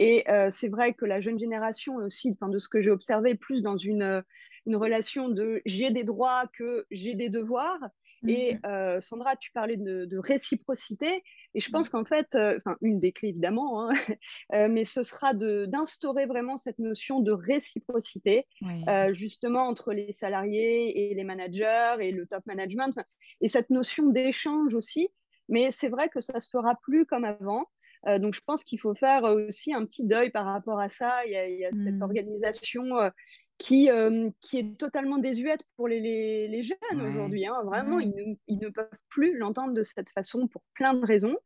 Et 0.00 0.24
euh, 0.30 0.48
c'est 0.50 0.68
vrai 0.68 0.94
que 0.94 1.04
la 1.04 1.20
jeune 1.20 1.38
génération 1.38 1.96
aussi, 1.96 2.34
de 2.40 2.58
ce 2.58 2.68
que 2.68 2.80
j'ai 2.80 2.90
observé, 2.90 3.34
plus 3.34 3.62
dans 3.62 3.76
une, 3.76 4.24
une 4.66 4.76
relation 4.76 5.28
de 5.28 5.60
j'ai 5.66 5.90
des 5.90 6.04
droits 6.04 6.46
que 6.54 6.86
j'ai 6.90 7.14
des 7.14 7.28
devoirs. 7.28 7.78
Et 8.26 8.54
mmh 8.54 8.58
euh, 8.66 9.00
Sandra, 9.00 9.36
tu 9.36 9.50
parlais 9.52 9.78
de, 9.78 10.04
de, 10.04 10.18
réciprocité, 10.18 11.22
et 11.54 11.60
je 11.60 11.70
pense 11.70 11.88
mmh. 11.88 11.90
qu'en 11.90 12.04
fait, 12.04 12.34
euh, 12.34 12.58
une 12.82 13.00
des 13.00 13.12
clés 13.12 13.30
évidemment, 13.30 13.88
hein, 13.88 13.92
euh, 14.54 14.68
mais 14.70 14.84
ce 14.84 15.02
sera 15.02 15.32
d'instaurer 15.32 16.26
vraiment 16.26 16.58
cette 16.58 16.78
notion 16.78 17.20
de 17.20 17.32
réciprocité, 17.32 18.46
oui. 18.60 18.84
Euh, 18.88 19.14
justement 19.14 19.62
entre 19.62 19.94
les 19.94 20.12
salariés 20.12 21.10
et 21.10 21.14
les 21.14 21.24
managers 21.24 21.96
et 22.00 22.12
le 22.12 22.26
top 22.26 22.44
management, 22.44 22.98
et 23.40 23.48
cette 23.48 23.70
notion 23.70 24.08
d'échange 24.08 24.74
aussi. 24.74 25.08
Mais 25.48 25.70
c'est 25.70 25.88
vrai 25.88 26.08
que 26.08 26.20
ça 26.20 26.38
se 26.40 26.48
fera 26.50 26.76
plus 26.82 27.06
comme 27.06 27.24
avant. 27.24 27.66
Euh, 28.06 28.18
donc, 28.18 28.34
je 28.34 28.40
pense 28.44 28.64
qu'il 28.64 28.80
faut 28.80 28.94
faire 28.94 29.24
aussi 29.24 29.74
un 29.74 29.84
petit 29.84 30.04
deuil 30.04 30.30
par 30.30 30.46
rapport 30.46 30.80
à 30.80 30.88
ça. 30.88 31.24
Il 31.26 31.32
y 31.32 31.36
a, 31.36 31.48
il 31.48 31.58
y 31.58 31.64
a 31.64 31.70
mmh. 31.70 31.84
cette 31.84 32.02
organisation 32.02 32.98
euh, 32.98 33.10
qui, 33.58 33.90
euh, 33.90 34.30
qui 34.40 34.58
est 34.58 34.78
totalement 34.78 35.18
désuète 35.18 35.62
pour 35.76 35.88
les, 35.88 36.00
les, 36.00 36.48
les 36.48 36.62
jeunes 36.62 36.78
ouais. 36.94 37.08
aujourd'hui. 37.08 37.46
Hein. 37.46 37.62
Vraiment, 37.64 38.00
ils, 38.00 38.10
ne, 38.10 38.34
ils, 38.46 38.58
ne, 38.58 38.68
peuvent 38.68 38.88
plus 39.08 39.36
l'entendre 39.36 39.74
de 39.74 39.82
cette 39.82 40.10
façon 40.10 40.48
pour 40.48 40.62
plein 40.74 40.94
de 40.94 41.04
raisons. 41.04 41.36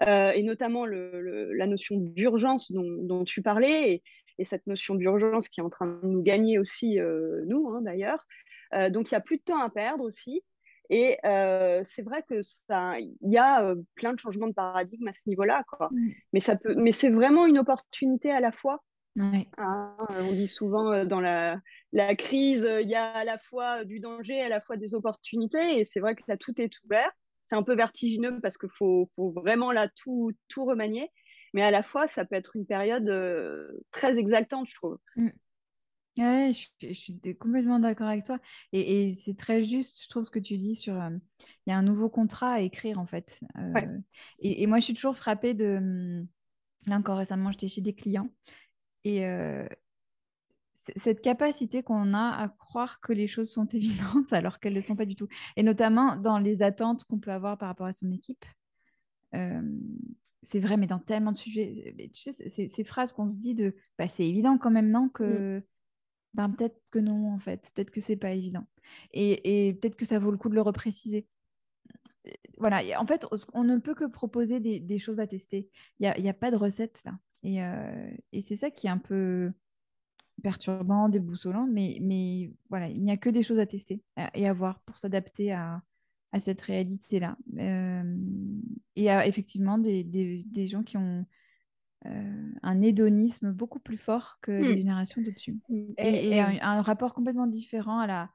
et 0.00 0.42
notamment 0.42 0.86
le, 0.86 1.20
le, 1.20 1.52
la 1.52 1.66
notion 1.66 1.96
d'urgence 1.98 2.72
dont, 2.72 2.88
dont, 3.02 3.24
tu 3.24 3.42
parlais, 3.42 3.92
et, 3.92 4.02
et 4.38 4.46
cette 4.46 4.66
notion 4.66 4.94
d'urgence 4.94 5.50
qui 5.50 5.60
est 5.60 5.62
en 5.62 5.68
train 5.68 5.86
de 5.86 6.06
nous 6.06 6.22
gagner 6.22 6.58
aussi, 6.58 6.98
nous 7.46 7.68
hein, 7.68 7.82
d'ailleurs. 7.82 8.26
donc, 8.90 9.10
il 9.10 9.14
n'y 9.14 9.18
a 9.18 9.20
plus 9.20 9.36
de 9.36 9.42
temps 9.42 9.60
à 9.60 9.68
perdre 9.68 10.04
aussi. 10.04 10.42
Et 10.90 11.18
euh, 11.24 11.82
c'est 11.84 12.02
vrai 12.02 12.24
que 12.28 12.42
ça, 12.42 12.98
il 12.98 13.14
y 13.22 13.38
a 13.38 13.64
euh, 13.64 13.76
plein 13.94 14.12
de 14.12 14.18
changements 14.18 14.48
de 14.48 14.52
paradigme 14.52 15.06
à 15.06 15.12
ce 15.12 15.22
niveau-là, 15.28 15.62
quoi. 15.68 15.88
Mais 16.32 16.40
ça 16.40 16.56
peut, 16.56 16.74
mais 16.74 16.90
c'est 16.90 17.10
vraiment 17.10 17.46
une 17.46 17.58
opportunité 17.58 18.32
à 18.32 18.40
la 18.40 18.50
fois. 18.50 18.82
Ouais. 19.16 19.48
Hein, 19.56 19.96
on 20.10 20.32
dit 20.32 20.48
souvent 20.48 20.92
euh, 20.92 21.04
dans 21.04 21.20
la, 21.20 21.60
la 21.92 22.14
crise, 22.16 22.68
il 22.82 22.88
y 22.88 22.96
a 22.96 23.10
à 23.12 23.24
la 23.24 23.38
fois 23.38 23.84
du 23.84 24.00
danger, 24.00 24.40
à 24.40 24.48
la 24.48 24.60
fois 24.60 24.76
des 24.76 24.94
opportunités, 24.94 25.78
et 25.78 25.84
c'est 25.84 26.00
vrai 26.00 26.16
que 26.16 26.22
là 26.26 26.36
tout 26.36 26.60
est 26.60 26.72
ouvert. 26.84 27.10
C'est 27.46 27.56
un 27.56 27.62
peu 27.62 27.74
vertigineux 27.74 28.40
parce 28.40 28.58
qu'il 28.58 28.70
faut, 28.72 29.10
faut, 29.16 29.32
vraiment 29.32 29.72
là 29.72 29.88
tout, 29.96 30.32
tout 30.48 30.64
remanier, 30.64 31.10
mais 31.54 31.62
à 31.62 31.70
la 31.70 31.82
fois 31.82 32.08
ça 32.08 32.24
peut 32.24 32.36
être 32.36 32.56
une 32.56 32.66
période 32.66 33.08
euh, 33.08 33.68
très 33.92 34.18
exaltante, 34.18 34.68
je 34.68 34.74
trouve. 34.74 34.98
Mm. 35.16 35.30
Ouais, 36.18 36.52
je, 36.52 36.88
je, 36.88 36.92
suis 36.92 37.20
complètement 37.38 37.78
d'accord 37.78 38.08
avec 38.08 38.24
toi. 38.24 38.38
Et, 38.72 39.08
et 39.10 39.14
c'est 39.14 39.36
très 39.36 39.62
juste, 39.62 40.02
je 40.02 40.08
trouve, 40.08 40.24
ce 40.24 40.30
que 40.30 40.38
tu 40.38 40.58
dis 40.58 40.74
sur... 40.74 41.00
Euh, 41.00 41.10
il 41.66 41.70
y 41.70 41.72
a 41.72 41.78
un 41.78 41.82
nouveau 41.82 42.08
contrat 42.08 42.52
à 42.54 42.60
écrire, 42.60 42.98
en 42.98 43.06
fait. 43.06 43.40
Euh, 43.56 43.72
ouais. 43.72 43.88
et, 44.40 44.62
et, 44.62 44.66
moi, 44.66 44.80
je 44.80 44.84
suis 44.84 44.94
toujours 44.94 45.16
frappée 45.16 45.54
de... 45.54 46.24
Là, 46.86 46.96
encore 46.96 47.18
récemment, 47.18 47.52
j'étais 47.52 47.68
chez 47.68 47.80
des 47.80 47.94
clients. 47.94 48.28
Et 49.04 49.24
euh, 49.24 49.66
cette 50.74 51.20
capacité 51.20 51.82
qu'on 51.82 52.12
a 52.12 52.42
à 52.42 52.48
croire 52.48 53.00
que 53.00 53.12
les 53.12 53.26
choses 53.26 53.50
sont 53.50 53.66
évidentes 53.72 54.32
alors 54.32 54.58
qu'elles 54.58 54.72
ne 54.72 54.78
le 54.78 54.82
sont 54.82 54.96
pas 54.96 55.06
du 55.06 55.14
tout. 55.14 55.28
Et 55.56 55.62
notamment 55.62 56.16
dans 56.16 56.38
les 56.38 56.62
attentes 56.62 57.04
qu'on 57.04 57.18
peut 57.18 57.32
avoir 57.32 57.56
par 57.56 57.68
rapport 57.68 57.86
à 57.86 57.92
son 57.92 58.10
équipe. 58.10 58.44
C'est 60.42 60.58
vrai, 60.58 60.76
mais 60.76 60.86
dans 60.86 60.98
tellement 60.98 61.32
de 61.32 61.38
sujets. 61.38 61.94
Tu 62.12 62.32
sais, 62.32 62.48
ces, 62.48 62.84
phrases 62.84 63.12
qu'on 63.12 63.28
se 63.28 63.36
dit 63.36 63.54
de 63.54 63.76
bah, 63.96 64.08
c'est 64.08 64.26
évident 64.26 64.58
quand 64.58 64.70
même, 64.70 64.90
non, 64.90 65.08
que... 65.08 65.58
Mm 65.58 65.62
ben, 66.34 66.50
peut-être 66.50 66.80
que 66.90 66.98
non, 66.98 67.32
en 67.32 67.38
fait. 67.38 67.70
Peut-être 67.74 67.90
que 67.90 68.00
c'est 68.00 68.16
pas 68.16 68.32
évident. 68.32 68.66
Et, 69.12 69.68
et 69.68 69.74
peut-être 69.74 69.96
que 69.96 70.04
ça 70.04 70.18
vaut 70.18 70.30
le 70.30 70.36
coup 70.36 70.48
de 70.48 70.54
le 70.54 70.62
repréciser. 70.62 71.26
Voilà, 72.58 73.00
en 73.00 73.06
fait, 73.06 73.26
on 73.54 73.64
ne 73.64 73.78
peut 73.78 73.94
que 73.94 74.04
proposer 74.04 74.60
des, 74.60 74.78
des 74.78 74.98
choses 74.98 75.20
à 75.20 75.26
tester. 75.26 75.68
Il 75.98 76.12
n'y 76.18 76.28
a, 76.28 76.30
a, 76.30 76.34
pas 76.34 76.50
de 76.50 76.56
recette 76.56 77.02
là. 77.04 77.18
Et, 77.42 77.62
euh, 77.62 78.10
et 78.32 78.42
c'est 78.42 78.56
ça 78.56 78.70
qui 78.70 78.86
est 78.86 78.90
un 78.90 78.98
peu 78.98 79.50
perturbant, 80.42 81.08
déboussolant, 81.08 81.66
mais, 81.66 81.98
mais 82.00 82.52
voilà, 82.68 82.88
il 82.88 83.00
n'y 83.00 83.10
a 83.10 83.16
que 83.16 83.30
des 83.30 83.42
choses 83.42 83.58
à 83.58 83.66
tester 83.66 84.02
et 84.34 84.48
à 84.48 84.52
voir 84.52 84.80
pour 84.80 84.98
s'adapter 84.98 85.52
à, 85.52 85.82
à 86.32 86.40
cette 86.40 86.60
réalité-là. 86.60 87.36
Euh, 87.58 88.16
et 88.96 89.06
effectivement, 89.06 89.78
des, 89.78 90.04
des, 90.04 90.66
gens 90.66 90.82
qui 90.82 90.96
ont 90.96 91.26
un 92.04 92.82
hédonisme 92.82 93.52
beaucoup 93.52 93.78
plus 93.78 93.98
fort 93.98 94.38
que 94.40 94.52
mmh. 94.52 94.62
les 94.62 94.76
générations 94.78 95.22
de-dessus. 95.22 95.58
Mmh. 95.68 95.92
Et, 95.98 96.08
et, 96.08 96.30
et 96.36 96.40
un, 96.40 96.58
un, 96.60 96.82
rapport 96.82 97.14
complètement 97.14 97.46
différent 97.46 97.98
à 97.98 98.06
la, 98.06 98.30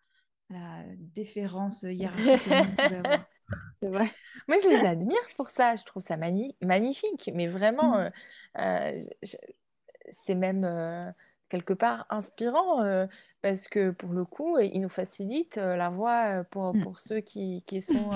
à 0.49 0.53
la 0.53 0.83
déférence 0.97 1.83
hiérarchique 1.83 2.41
vrai. 3.81 4.11
Moi, 4.47 4.57
je 4.61 4.69
les 4.69 4.85
admire 4.85 5.17
pour 5.35 5.49
ça. 5.49 5.75
Je 5.75 5.83
trouve 5.83 6.03
ça 6.03 6.17
mani 6.17 6.55
magnifique. 6.61 7.29
Mais 7.33 7.47
vraiment, 7.47 7.97
mmh. 7.97 8.11
euh, 8.59 9.03
c'est 10.11 10.35
même 10.35 10.63
euh, 10.63 11.09
quelque 11.49 11.73
part 11.73 12.05
inspirant 12.09 12.83
euh, 12.83 13.07
parce 13.41 13.67
que 13.67 13.91
pour 13.91 14.13
le 14.13 14.25
coup, 14.25 14.57
ils 14.59 14.81
nous 14.81 14.89
facilitent 14.89 15.57
euh, 15.57 15.75
la 15.75 15.89
voie 15.89 16.43
pour, 16.45 16.73
pour 16.81 16.99
ceux 16.99 17.19
qui, 17.19 17.63
qui 17.65 17.81
sont 17.81 18.11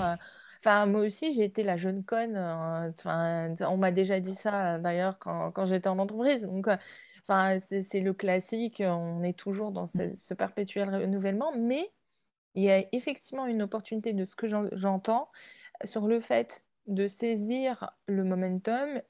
Enfin, 0.62 0.84
moi 0.86 1.00
aussi, 1.02 1.32
j'ai 1.32 1.44
été 1.44 1.62
la 1.62 1.76
jeune 1.76 2.04
conne. 2.04 2.36
euh, 2.36 2.90
Enfin, 2.90 3.54
on 3.62 3.76
m'a 3.78 3.92
déjà 3.92 4.20
dit 4.20 4.34
ça 4.34 4.78
d'ailleurs 4.78 5.18
quand, 5.18 5.52
quand 5.52 5.66
j'étais 5.66 5.88
en 5.88 5.98
entreprise. 5.98 6.42
Donc, 6.42 6.68
euh, 6.68 6.76
enfin, 7.22 7.58
c'est 7.60 7.82
c'est 7.82 8.00
le 8.00 8.12
classique. 8.14 8.82
On 8.84 9.22
est 9.22 9.38
toujours 9.38 9.72
dans 9.72 9.86
ce, 9.86 10.14
ce 10.14 10.34
perpétuel 10.34 10.94
renouvellement. 10.94 11.52
Mais 11.56 11.90
il 12.54 12.64
y 12.64 12.70
a 12.70 12.84
effectivement 12.94 13.46
une 13.46 13.62
opportunité 13.62 14.14
de 14.14 14.24
ce 14.24 14.36
que 14.36 14.46
j'en- 14.48 14.68
j'entends 14.72 15.30
sur 15.84 16.08
le 16.08 16.20
fait 16.20 16.64
de 16.88 17.06
saisir 17.06 17.90
le 18.06 18.24
momentum 18.24 19.02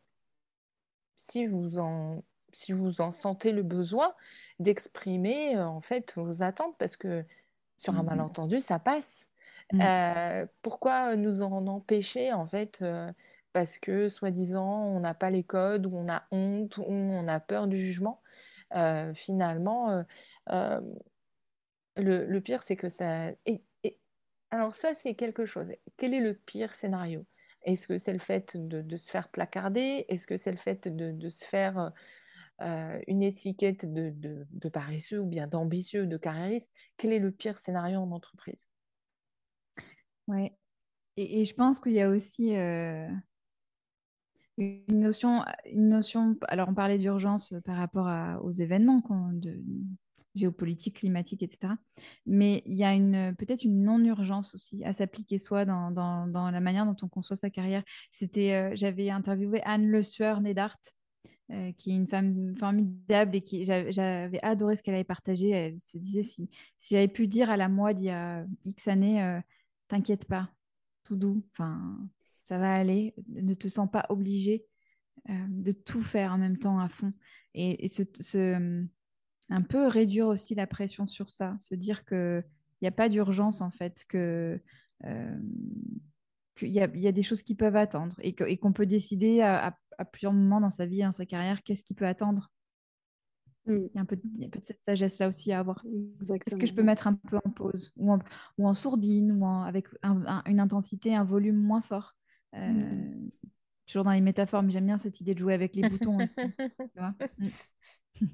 si 1.16 1.46
vous 1.46 1.78
en, 1.78 2.24
si 2.52 2.72
vous 2.72 3.00
en 3.00 3.12
sentez 3.12 3.52
le 3.52 3.62
besoin 3.62 4.14
d'exprimer 4.58 5.56
euh, 5.56 5.66
en 5.66 5.80
fait 5.80 6.14
vos 6.16 6.42
attentes 6.42 6.76
parce 6.78 6.96
que 6.96 7.24
sur 7.76 7.96
un 7.96 8.02
malentendu, 8.02 8.60
ça 8.60 8.78
passe. 8.78 9.29
Mmh. 9.72 9.80
Euh, 9.82 10.46
pourquoi 10.62 11.16
nous 11.16 11.42
en 11.42 11.66
empêcher 11.66 12.32
en 12.32 12.46
fait 12.46 12.80
euh, 12.82 13.12
parce 13.52 13.78
que 13.78 14.08
soi-disant 14.08 14.84
on 14.84 15.00
n'a 15.00 15.14
pas 15.14 15.30
les 15.30 15.44
codes 15.44 15.86
ou 15.86 15.96
on 15.96 16.08
a 16.08 16.24
honte 16.32 16.78
ou 16.78 16.92
on 16.92 17.28
a 17.28 17.40
peur 17.40 17.68
du 17.68 17.78
jugement. 17.78 18.20
Euh, 18.74 19.12
finalement 19.14 20.04
le, 21.96 22.38
pire 22.38 22.62
c'est 22.62 22.76
que 22.76 22.88
ça 22.88 23.32
alors 24.50 24.74
ça 24.74 24.94
c'est 24.94 25.14
quelque 25.14 25.44
chose. 25.44 25.72
Quel 25.96 26.14
est 26.14 26.20
le 26.20 26.34
pire 26.34 26.74
scénario? 26.74 27.24
Est-ce 27.62 27.86
que 27.86 27.98
c'est 27.98 28.12
le 28.12 28.18
fait 28.18 28.56
de, 28.56 28.96
se 28.96 29.10
faire 29.10 29.28
placarder? 29.28 30.06
Est-ce 30.08 30.26
que 30.26 30.36
c'est 30.36 30.50
le 30.50 30.56
fait 30.56 30.88
de, 30.88 31.12
de 31.12 31.28
se 31.28 31.44
faire 31.44 31.92
une 32.60 33.22
étiquette 33.22 33.92
de, 33.92 34.12
de 34.50 34.68
paresseux 34.68 35.20
ou 35.20 35.26
bien 35.26 35.46
d'ambitieux 35.46 36.06
de 36.06 36.16
carriériste? 36.16 36.72
Quel 36.96 37.12
est 37.12 37.18
le 37.18 37.30
pire 37.30 37.58
scénario 37.58 38.00
en 38.00 38.10
entreprise? 38.10 38.69
Ouais. 40.28 40.56
Et, 41.16 41.44
je 41.44 41.54
pense 41.54 41.80
qu'il 41.80 41.92
y 41.92 42.00
a 42.00 42.08
aussi 42.08 42.56
euh, 42.56 43.08
une 44.56 45.00
notion, 45.00 45.44
une 45.66 45.88
notion. 45.88 46.36
Alors, 46.48 46.68
on 46.68 46.74
parlait 46.74 46.98
d'urgence 46.98 47.54
par 47.64 47.76
rapport 47.76 48.08
aux 48.42 48.52
événements 48.52 49.02
de, 49.32 49.60
géopolitique, 50.34 50.98
climatique, 50.98 51.42
etc. 51.42 51.74
Mais 52.26 52.62
il 52.66 52.74
y 52.74 52.84
a 52.84 52.96
peut-être 53.34 53.64
une 53.64 53.82
non-urgence 53.82 54.54
aussi 54.54 54.84
à 54.84 54.92
s'appliquer 54.92 55.38
soi 55.38 55.64
dans, 55.64 55.90
dans, 55.90 56.50
la 56.50 56.60
manière 56.60 56.86
dont 56.86 56.96
on 57.02 57.08
conçoit 57.08 57.36
sa 57.36 57.50
carrière. 57.50 57.82
C'était, 58.10 58.74
j'avais 58.76 59.10
interviewé 59.10 59.60
Anne 59.64 59.86
Le 59.86 60.02
Sueur 60.02 60.40
Nédart, 60.40 60.78
qui 61.76 61.90
est 61.90 61.94
une 61.94 62.06
femme 62.06 62.54
formidable 62.54 63.36
et 63.36 63.40
qui 63.40 63.64
j'avais 63.64 64.40
adoré 64.42 64.76
ce 64.76 64.82
qu'elle 64.82 64.94
avait 64.94 65.04
partagé. 65.04 65.50
Elle 65.50 65.80
se 65.80 65.98
disait 65.98 66.22
si 66.22 66.48
j'avais 66.88 67.08
pu 67.08 67.26
dire 67.26 67.50
à 67.50 67.56
la 67.56 67.68
moi 67.68 67.92
d'il 67.92 68.06
y 68.06 68.10
a 68.10 68.44
X 68.64 68.88
années, 68.88 69.40
t'inquiète 69.90 70.26
pas, 70.26 70.50
tout 71.04 71.16
doux, 71.16 71.42
ça 72.42 72.58
va 72.58 72.72
aller, 72.72 73.14
ne 73.28 73.54
te 73.54 73.68
sens 73.68 73.90
pas 73.90 74.06
obligé 74.08 74.64
de 75.28 75.72
tout 75.72 76.02
faire 76.02 76.32
en 76.32 76.38
même 76.38 76.58
temps 76.58 76.78
à 76.78 76.88
fond. 76.88 77.12
Et, 77.54 77.88
ce, 77.88 78.84
un 79.50 79.62
peu 79.62 79.86
réduire 79.86 80.28
aussi 80.28 80.54
la 80.54 80.66
pression 80.66 81.06
sur 81.06 81.28
ça, 81.28 81.56
se 81.60 81.74
dire 81.74 82.04
que 82.04 82.42
il 82.80 82.84
n'y 82.84 82.88
a 82.88 82.92
pas 82.92 83.08
d'urgence 83.08 83.60
en 83.60 83.70
fait, 83.70 84.04
que 84.08 84.60
qu'il 86.56 86.68
y, 86.68 86.80
a 86.80 87.12
des 87.12 87.22
choses 87.22 87.42
qui 87.42 87.54
peuvent 87.54 87.76
attendre 87.76 88.16
et 88.22 88.34
qu'on 88.58 88.72
peut 88.72 88.86
décider 88.86 89.40
à, 89.40 89.76
à, 89.98 90.04
plusieurs 90.04 90.32
moments 90.32 90.60
dans 90.60 90.70
sa 90.70 90.86
vie, 90.86 91.02
dans 91.02 91.12
sa 91.12 91.26
carrière, 91.26 91.62
qu'est-ce 91.62 91.84
qui 91.84 91.94
peut 91.94 92.06
attendre. 92.06 92.50
Mm. 93.72 93.88
Il, 93.92 93.96
y 93.96 93.98
a 93.98 94.00
un 94.02 94.04
peu, 94.04 94.16
de, 94.16 94.46
de 94.46 94.58
cette 94.62 94.80
sagesse-là 94.80 95.28
aussi 95.28 95.52
à 95.52 95.60
avoir. 95.60 95.84
Est-ce 96.46 96.56
que 96.56 96.66
je 96.66 96.74
peux 96.74 96.82
mettre 96.82 97.06
un 97.06 97.14
peu 97.14 97.38
en 97.44 97.50
pause 97.50 97.92
ou 97.96 98.12
en, 98.12 98.18
ou 98.58 98.68
en 98.68 98.74
sourdine 98.74 99.32
ou 99.32 99.46
avec 99.46 99.86
une 100.02 100.60
intensité, 100.60 101.14
un 101.14 101.24
volume 101.24 101.56
moins 101.56 101.80
fort? 101.80 102.14
Euh, 102.54 102.70
mm. 102.70 103.30
Toujours 103.86 104.04
dans 104.04 104.12
les 104.12 104.20
métaphores, 104.20 104.62
mais 104.62 104.70
j'aime 104.70 104.86
bien 104.86 104.98
cette 104.98 105.20
idée 105.20 105.34
de 105.34 105.40
jouer 105.40 105.54
avec 105.54 105.74
les 105.74 105.88
boutons 105.88 106.22
aussi. 106.22 106.40
Mm. 108.20 108.26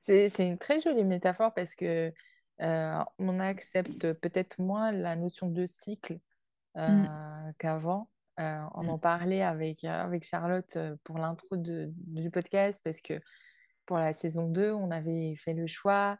C'est 0.00 0.48
une 0.48 0.56
très 0.56 0.80
jolie 0.80 1.04
métaphore 1.04 1.52
parce 1.52 1.74
que 1.74 2.12
euh, 2.60 3.04
on 3.18 3.38
accepte 3.40 4.12
peut-être 4.14 4.60
moins 4.60 4.92
la 4.92 5.16
notion 5.16 5.48
de 5.48 5.66
cycle 5.66 6.18
euh, 6.76 7.04
qu'avant. 7.58 8.08
On 8.38 8.88
en 8.88 8.98
parlait 8.98 9.42
avec, 9.42 9.84
avec 9.84 10.24
Charlotte 10.24 10.78
pour 11.02 11.18
l'intro 11.18 11.56
du 11.56 12.30
podcast 12.30 12.80
parce 12.84 13.00
que 13.00 13.20
pour 13.92 13.98
la 13.98 14.14
saison 14.14 14.48
2, 14.48 14.72
on 14.72 14.90
avait 14.90 15.36
fait 15.36 15.52
le 15.52 15.66
choix 15.66 16.16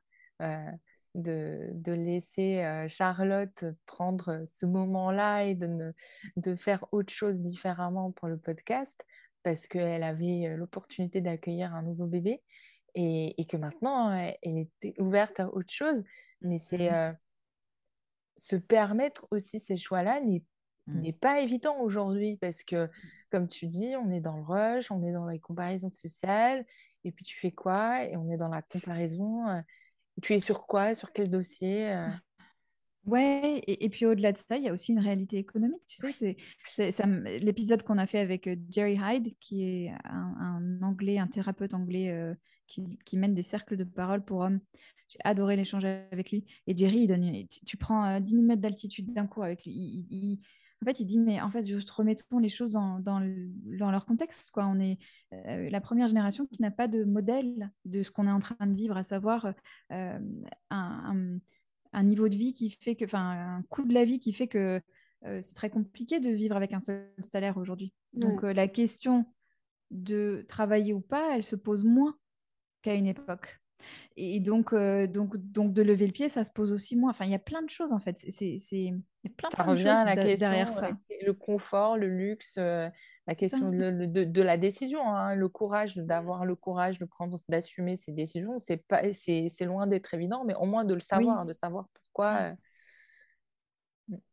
de, 1.14 1.70
de, 1.73 1.93
laisser 1.93 2.85
Charlotte 2.91 3.64
prendre 3.87 4.43
ce 4.47 4.66
moment-là 4.66 5.45
et 5.45 5.55
de, 5.55 5.95
de 6.37 6.55
faire 6.55 6.85
autre 6.93 7.11
chose 7.11 7.41
différemment 7.41 8.11
pour 8.12 8.29
le 8.29 8.37
podcast 8.37 9.03
parce 9.43 9.66
qu'elle 9.66 10.03
avait 10.03 10.55
l'opportunité 10.55 11.23
d'accueillir 11.23 11.75
un 11.75 11.81
nouveau 11.81 12.05
bébé 12.05 12.43
et, 12.95 13.41
et, 13.41 13.47
que 13.47 13.57
maintenant, 13.57 14.12
elle 14.12 14.59
était 14.59 14.93
ouverte 14.99 15.41
à 15.41 15.49
autre 15.49 15.73
chose. 15.73 16.05
Mais 16.43 16.59
c'est 16.59 16.91
mmh 16.91 17.16
se 18.39 18.57
permettre 18.57 19.27
aussi 19.31 19.61
ces 19.61 19.77
choix-là 19.77 20.20
n'est. 20.20 20.43
N'est 21.01 21.12
pas 21.12 21.40
évident 21.40 21.78
aujourd'hui 21.80 22.36
parce 22.36 22.62
que, 22.62 22.88
comme 23.30 23.49
tu 23.49 23.66
dis, 23.66 23.95
on 23.97 24.11
est 24.11 24.20
dans 24.20 24.36
le 24.36 24.43
rush, 24.43 24.90
on 24.90 25.03
est 25.03 25.12
dans 25.12 25.26
les 25.26 25.38
comparaisons 25.38 25.90
sociales, 25.90 26.64
et 27.05 27.12
puis 27.12 27.24
tu 27.24 27.38
fais 27.38 27.51
quoi? 27.51 28.05
Et 28.05 28.16
on 28.16 28.30
est 28.30 28.36
dans 28.36 28.49
la 28.49 28.62
comparaison. 28.62 29.49
Euh, 29.49 29.61
tu 30.22 30.34
es 30.34 30.38
sur 30.38 30.66
quoi? 30.66 30.95
Sur 30.95 31.12
quel 31.12 31.30
dossier 31.30 31.90
euh? 31.90 32.09
Ouais, 33.05 33.64
et, 33.66 33.88
puis 33.88 34.07
au-delà 34.07 34.30
de 34.30 34.38
ça, 34.38 34.57
il 34.57 34.62
y 34.62 34.68
a 34.68 34.72
aussi 34.72 34.93
une 34.93 35.01
réalité 35.01 35.36
économique. 35.36 35.82
Tu 35.88 36.12
sais, 36.12 36.93
c'est 36.93 37.07
l'épisode 37.40 37.82
qu'on 37.82 37.99
a 37.99 38.07
fait 38.07 38.20
avec 38.20 38.47
euh, 38.47 38.55
Jerry 38.70 38.97
Hyde, 38.97 39.36
qui 39.40 39.64
est 39.64 39.93
un, 40.05 40.78
anglais, 40.82 41.18
un 41.18 41.26
thérapeute 41.26 41.74
anglais 41.74 42.32
qui, 42.68 42.97
qui, 43.05 43.16
mène 43.16 43.34
des 43.34 43.43
cercles 43.43 43.76
de 43.76 43.82
parole 43.82 44.24
pour 44.24 44.38
hommes. 44.38 44.61
J'ai 45.09 45.18
adoré 45.24 45.57
l'échange 45.57 45.84
avec 45.84 46.30
lui. 46.30 46.47
Et 46.68 46.76
Jerry, 46.76 47.01
il 47.01 47.07
donne, 47.09 47.45
tu, 47.66 47.76
prends 47.76 48.20
10 48.20 48.30
000 48.30 48.43
mètres 48.45 48.62
d'altitude 48.62 49.12
d'un 49.12 49.26
coup 49.26 49.43
avec 49.43 49.64
lui. 49.64 49.72
Il, 50.09 50.38
en 50.83 50.85
fait, 50.85 50.99
il 50.99 51.07
dit, 51.07 51.20
mais 51.20 51.41
en 51.41 51.51
fait, 51.51 51.64
juste 51.64 51.91
remettons 51.91 52.39
les 52.39 52.49
choses 52.49 52.72
dans, 52.72 52.99
dans, 52.99 53.20
leur 53.91 54.05
contexte. 54.05 54.51
Quoi. 54.51 54.66
On 54.66 54.80
est 54.80 54.99
euh, 55.33 55.70
la 55.70 55.80
première 55.80 56.09
génération 56.09 56.45
qui 56.45 56.61
n'a 56.61 56.72
pas 56.72 56.89
de 56.89 57.05
modèle 57.05 57.70
de 57.85 58.03
ce 58.03 58.11
qu'on 58.11 58.26
est 58.26 58.33
en 58.33 58.41
train 58.41 58.66
de 58.66 58.74
vivre, 58.74 58.97
à 58.97 59.05
savoir 59.05 59.55
euh, 59.93 60.18
un, 60.70 61.39
un, 61.93 62.03
niveau 62.03 62.28
de 62.28 62.35
vie 62.35 62.53
qui 62.53 62.70
fait 62.70 62.97
que, 62.97 63.05
enfin, 63.05 63.59
un 63.59 63.62
coût 63.68 63.85
de 63.85 63.95
la 63.95 64.05
vie 64.05 64.18
qui 64.18 64.33
fait 64.33 64.49
que 64.49 64.80
euh, 65.24 65.39
c'est 65.41 65.55
très 65.55 65.70
compliqué 65.70 66.18
de 66.18 66.30
vivre 66.30 66.57
avec 66.57 66.72
un 66.72 66.80
seul 66.80 67.09
salaire 67.20 67.59
aujourd'hui. 67.59 67.93
Donc, 68.12 68.43
la 68.43 68.66
question 68.66 69.24
de 69.93 70.45
travailler 70.49 70.93
ou 70.93 71.01
pas, 71.01 71.37
elle 71.37 71.45
se 71.45 71.55
pose 71.55 71.85
moins 71.85 72.16
qu'à 72.83 72.95
une 72.95 73.07
époque. 73.07 73.62
Et 74.16 74.41
donc, 74.41 74.72
euh, 74.72 75.07
donc, 75.07 75.37
donc, 75.37 75.72
de 75.72 75.83
lever 75.83 76.07
le 76.07 76.12
pied, 76.12 76.28
ça 76.28 76.45
se 76.45 76.51
pose 76.51 76.72
aussi 76.72 76.97
moins. 76.97 77.11
Enfin, 77.11 77.24
il 77.24 77.30
y 77.30 77.35
a 77.35 77.39
plein 77.39 77.62
de 77.62 77.70
choses 77.70 77.93
en 77.93 77.99
fait. 77.99 78.18
C'est, 78.28 78.59
plein, 79.37 79.51
ça 79.51 79.62
revient 79.62 79.89
à 79.89 80.05
la 80.05 80.16
question 80.16 80.49
derrière 80.49 80.68
ça. 80.68 80.91
Le 81.24 81.33
confort, 81.33 81.97
le 81.97 82.09
luxe, 82.09 82.57
euh, 82.59 82.89
la 83.26 83.35
question 83.35 83.70
de, 83.70 84.07
de, 84.07 84.43
la 84.43 84.57
décision, 84.57 85.07
hein. 85.07 85.35
le 85.35 85.49
courage, 85.49 85.97
d'avoir 85.97 86.45
le 86.45 86.57
courage 86.57 86.99
de 86.99 87.05
prendre, 87.05 87.39
d'assumer 87.49 87.97
ses 87.97 88.12
décisions. 88.12 88.59
C'est 88.59 88.78
pas, 88.78 89.12
c'est, 89.12 89.49
loin 89.62 89.87
d'être 89.87 90.12
évident, 90.14 90.45
mais 90.45 90.55
au 90.55 90.66
moins 90.66 90.85
de 90.85 90.95
le 90.95 91.01
savoir, 91.01 91.47
de 91.47 91.53
savoir 91.53 91.87
pourquoi. 91.95 92.39
Euh. 92.41 92.55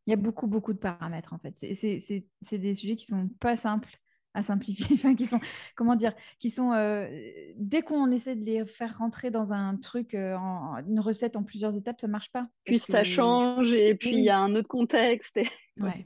Il 0.06 0.10
y 0.10 0.12
a 0.12 0.16
beaucoup, 0.16 0.46
beaucoup 0.46 0.72
de 0.72 0.78
paramètres 0.78 1.32
en 1.32 1.38
fait. 1.38 1.54
C'est 1.56 2.58
des 2.58 2.74
sujets 2.74 2.96
qui 2.96 3.06
sont 3.06 3.28
pas 3.40 3.56
simples 3.56 3.98
à 4.34 4.42
simplifier, 4.42 4.94
enfin, 4.94 5.14
qui 5.14 5.26
sont, 5.26 5.40
comment 5.74 5.96
dire, 5.96 6.14
qui 6.38 6.50
sont, 6.50 6.72
euh, 6.72 7.08
dès 7.56 7.82
qu'on 7.82 8.10
essaie 8.10 8.36
de 8.36 8.44
les 8.44 8.64
faire 8.66 8.98
rentrer 8.98 9.30
dans 9.30 9.52
un 9.52 9.76
truc, 9.76 10.14
euh, 10.14 10.36
en, 10.36 10.78
une 10.86 11.00
recette 11.00 11.36
en 11.36 11.42
plusieurs 11.42 11.76
étapes, 11.76 12.00
ça 12.00 12.08
marche 12.08 12.30
pas. 12.30 12.48
Puis 12.64 12.78
ça 12.78 13.04
change 13.04 13.74
et 13.74 13.94
puis 13.94 14.10
il 14.12 14.24
y 14.24 14.30
a 14.30 14.38
un 14.38 14.54
autre 14.54 14.68
contexte. 14.68 15.36
Et... 15.36 15.48
Ouais. 15.80 16.04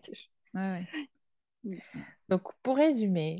ouais. 1.65 1.79
Donc, 2.29 2.43
pour 2.63 2.77
résumer, 2.77 3.37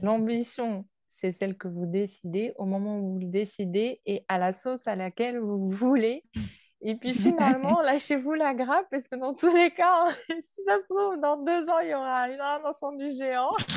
l'ambition, 0.00 0.86
c'est 1.06 1.32
celle 1.32 1.58
que 1.58 1.68
vous 1.68 1.84
décidez 1.84 2.54
au 2.56 2.64
moment 2.64 2.98
où 2.98 3.12
vous 3.12 3.18
le 3.18 3.26
décidez 3.26 4.00
et 4.06 4.24
à 4.28 4.38
la 4.38 4.52
sauce 4.52 4.86
à 4.86 4.96
laquelle 4.96 5.38
vous 5.38 5.68
voulez. 5.68 6.24
Et 6.82 6.96
puis 6.96 7.14
finalement, 7.14 7.80
lâchez-vous 7.82 8.34
la 8.34 8.54
grappe 8.54 8.86
parce 8.90 9.08
que 9.08 9.16
dans 9.16 9.34
tous 9.34 9.54
les 9.54 9.70
cas, 9.70 10.06
si 10.42 10.62
ça 10.64 10.80
se 10.80 10.86
trouve, 10.86 11.20
dans 11.20 11.36
deux 11.36 11.68
ans, 11.68 11.78
il 11.80 11.90
y 11.90 11.94
aura 11.94 12.24
un 12.24 12.64
incendie 12.64 13.16
géant. 13.16 13.52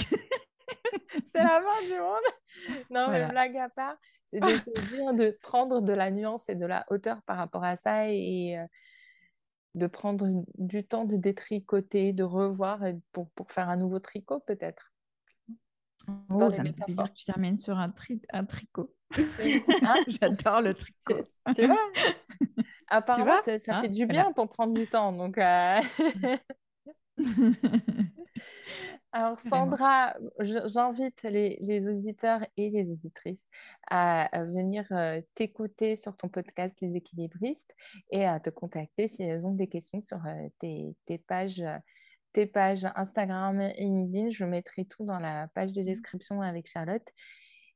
c'est 1.34 1.44
la 1.44 1.62
fin 1.62 1.86
du 1.86 2.00
monde. 2.00 2.80
Non, 2.90 3.10
mais 3.10 3.28
blague 3.28 3.58
à 3.58 3.70
part, 3.70 3.98
c'est 4.26 4.40
de 4.40 5.16
de 5.16 5.38
prendre 5.42 5.82
de 5.82 5.94
la 5.94 6.12
nuance 6.12 6.50
et 6.50 6.56
de 6.56 6.66
la 6.66 6.86
hauteur 6.90 7.22
par 7.24 7.38
rapport 7.38 7.64
à 7.64 7.76
ça 7.76 8.10
et 8.10 8.58
euh, 8.58 8.66
de 9.76 9.88
prendre 9.88 10.28
du 10.58 10.86
temps 10.86 11.06
de 11.06 11.18
détricoter, 11.18 12.14
de 12.14 12.24
revoir 12.24 12.80
pour, 13.12 13.30
pour 13.32 13.52
faire 13.52 13.70
un 13.70 13.78
nouveau 13.78 14.00
tricot 14.00 14.40
peut-être. 14.40 14.94
Oh, 16.30 16.52
ça 16.52 16.64
me 16.64 16.68
fait 16.68 16.84
plaisir 16.84 17.06
que 17.06 17.18
tu 17.18 17.26
termines 17.26 17.56
sur 17.56 17.78
un, 17.78 17.90
tri 17.90 18.22
un 18.32 18.44
tricot. 18.44 18.94
Hein 19.18 20.04
J'adore 20.08 20.62
le 20.62 20.74
tricot. 20.74 21.26
Tu 21.56 21.66
vois? 21.66 21.78
Apparemment, 22.94 23.38
ça, 23.38 23.58
ça 23.58 23.82
fait 23.82 23.88
hein 23.88 23.90
du 23.90 24.06
bien 24.06 24.32
pour 24.34 24.48
prendre 24.50 24.74
du 24.74 24.88
temps. 24.88 25.12
Donc, 25.12 25.40
euh... 25.40 25.80
Alors, 29.12 29.40
Sandra, 29.40 30.16
j'invite 30.40 31.24
les, 31.24 31.88
auditeurs 31.88 32.46
et 32.56 32.70
les 32.70 32.92
auditrices 32.92 33.48
à, 33.90 34.30
venir 34.46 34.86
euh, 34.92 35.22
t'écouter 35.34 35.96
sur 35.96 36.16
ton 36.16 36.30
podcast 36.30 36.80
Les 36.82 36.96
équilibristes 36.96 37.74
et 38.12 38.26
à 38.26 38.40
te 38.40 38.52
contacter 38.52 39.08
si 39.08 39.24
elles 39.24 39.44
ont 39.44 39.54
des 39.54 39.68
questions 39.68 40.02
sur 40.02 40.24
euh, 40.26 40.48
tes, 40.60 40.96
pages, 41.28 41.64
tes 42.32 42.46
pages 42.46 42.88
Instagram 42.96 43.60
et 43.62 43.86
LinkedIn. 43.86 44.30
Je 44.30 44.46
mettrai 44.46 44.86
tout 44.86 45.06
dans 45.06 45.20
la 45.20 45.48
page 45.56 45.74
de 45.74 45.82
mmh. 45.82 45.86
description 45.86 46.42
avec 46.42 46.68
Charlotte 46.68 47.08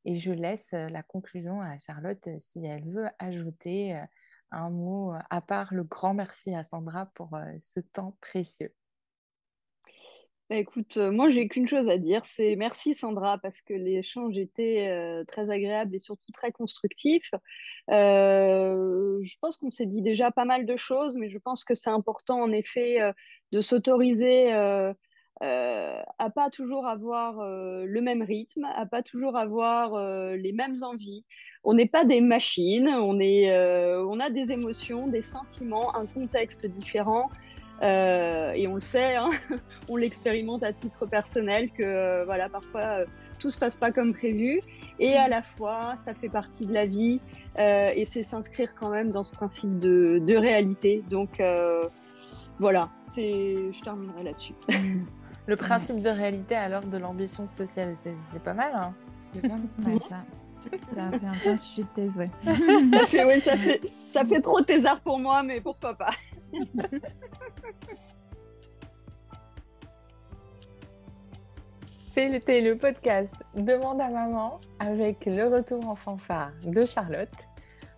et 0.05 0.13
je 0.13 0.31
laisse 0.31 0.73
euh, 0.73 0.89
la 0.89 1.01
conclusion 1.01 1.61
à 1.61 1.79
Charlotte 1.79 2.27
si 2.39 2.65
elle 2.65 2.85
veut 2.85 3.09
ajouter 3.17 3.99
un 4.51 4.69
mot 4.69 5.13
à 5.29 5.41
part 5.41 5.73
le 5.73 5.83
grand 5.83 6.13
merci 6.13 6.53
à 6.53 6.63
Sandra 6.63 7.07
pour 7.15 7.37
ce 7.59 7.79
temps 7.79 8.17
précieux. 8.21 8.73
Bah, 10.49 10.55
écoute, 10.55 10.95
euh, 10.95 11.11
moi 11.11 11.29
j'ai 11.29 11.49
qu'une 11.49 11.67
chose 11.67 11.89
à 11.89 11.97
dire, 11.97 12.25
c'est 12.25 12.55
merci 12.55 12.93
Sandra 12.93 13.37
parce 13.37 13.61
que 13.61 13.73
l'échange 13.73 14.37
était 14.37 14.87
euh, 14.87 15.25
très 15.25 15.51
agréable 15.51 15.93
et 15.93 15.99
surtout 15.99 16.31
très 16.31 16.53
constructif. 16.53 17.29
Euh, 17.91 19.19
je 19.21 19.35
pense 19.41 19.57
qu'on 19.57 19.71
s'est 19.71 19.85
dit 19.85 20.01
déjà 20.01 20.31
pas 20.31 20.45
mal 20.45 20.65
de 20.65 20.77
choses, 20.77 21.17
mais 21.17 21.29
je 21.29 21.37
pense 21.37 21.65
que 21.65 21.73
c'est 21.73 21.89
important 21.89 22.41
en 22.41 22.53
effet 22.53 22.99
de 23.51 23.59
s'autoriser 23.59 24.53
à 25.41 26.29
pas 26.33 26.49
toujours 26.49 26.87
avoir 26.87 27.35
le 27.43 28.01
même 28.01 28.21
rythme, 28.21 28.65
à 28.75 28.85
pas 28.85 29.03
toujours 29.03 29.37
avoir 29.37 29.97
les 30.35 30.51
mêmes 30.51 30.77
envies. 30.81 31.23
On 31.63 31.73
n'est 31.73 31.87
pas 31.87 32.05
des 32.05 32.21
machines, 32.21 32.87
on, 32.87 33.19
est, 33.19 33.51
on 33.99 34.19
a 34.19 34.29
des 34.29 34.51
émotions, 34.51 35.07
des 35.07 35.21
sentiments, 35.21 35.95
un 35.95 36.05
contexte 36.05 36.65
différent. 36.65 37.29
Euh, 37.83 38.53
et 38.53 38.67
on 38.67 38.75
le 38.75 38.81
sait, 38.81 39.15
hein, 39.15 39.29
on 39.89 39.97
l'expérimente 39.97 40.63
à 40.63 40.73
titre 40.73 41.05
personnel 41.05 41.69
que 41.71 41.83
euh, 41.83 42.25
voilà, 42.25 42.49
parfois 42.49 42.83
euh, 42.83 43.05
tout 43.39 43.49
se 43.49 43.59
passe 43.59 43.75
pas 43.75 43.91
comme 43.91 44.13
prévu. 44.13 44.59
Et 44.99 45.13
à 45.13 45.27
la 45.27 45.41
fois, 45.41 45.95
ça 46.03 46.13
fait 46.13 46.29
partie 46.29 46.65
de 46.65 46.73
la 46.73 46.85
vie 46.85 47.19
euh, 47.59 47.89
et 47.95 48.05
c'est 48.05 48.23
s'inscrire 48.23 48.73
quand 48.73 48.89
même 48.89 49.11
dans 49.11 49.23
ce 49.23 49.31
principe 49.31 49.77
de, 49.77 50.19
de 50.25 50.35
réalité. 50.35 51.03
Donc 51.09 51.41
voilà, 52.59 52.89
c'est, 53.13 53.55
je 53.71 53.81
terminerai 53.81 54.23
là-dessus. 54.23 54.53
Le 55.47 55.55
principe 55.55 56.01
de 56.01 56.09
réalité 56.09 56.55
à 56.55 56.67
l'heure 56.67 56.85
de 56.85 56.97
l'ambition 56.97 57.47
sociale, 57.47 57.93
c'est 57.95 58.43
pas 58.43 58.53
mal. 58.53 58.71
Hein 58.73 58.93
ça. 60.09 60.17
Ça 60.61 60.69
fait 60.89 60.99
un 60.99 61.11
peu 61.11 61.49
un 61.49 61.57
sujet 61.57 61.83
de 61.83 61.87
thèse, 61.95 62.17
ouais. 62.17 62.29
ça, 62.43 63.05
fait, 63.05 63.23
ouais, 63.23 63.39
ça, 63.39 63.55
fait, 63.55 63.79
ça 64.11 64.25
fait 64.25 64.41
trop 64.41 64.59
thésard 64.61 64.99
pour 64.99 65.17
moi, 65.19 65.41
mais 65.43 65.61
pourquoi 65.61 65.93
pas. 65.93 66.11
C'était 72.11 72.61
le 72.61 72.75
podcast 72.75 73.33
Demande 73.55 74.01
à 74.01 74.09
maman 74.09 74.59
avec 74.79 75.25
le 75.27 75.47
retour 75.47 75.87
en 75.87 75.95
fanfare 75.95 76.51
de 76.65 76.85
Charlotte. 76.85 77.29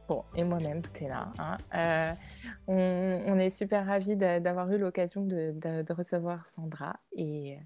Bon, 0.10 0.24
et 0.36 0.44
moi-même, 0.44 0.82
tu 0.96 1.04
es 1.04 1.08
là. 1.08 1.32
Hein. 1.38 1.58
Euh, 1.76 3.22
on, 3.28 3.38
est 3.38 3.52
super 3.52 3.86
ravis 3.86 4.16
d'avoir 4.16 4.72
eu 4.72 4.80
l'occasion 4.80 5.22
de, 5.22 5.94
recevoir 5.94 6.48
Sandra. 6.48 6.96
Et 7.16 7.60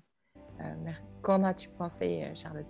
euh, 0.60 0.64
qu'en 1.22 1.46
as-tu 1.46 1.70
pensé, 1.70 2.26
Charlotte? 2.36 2.66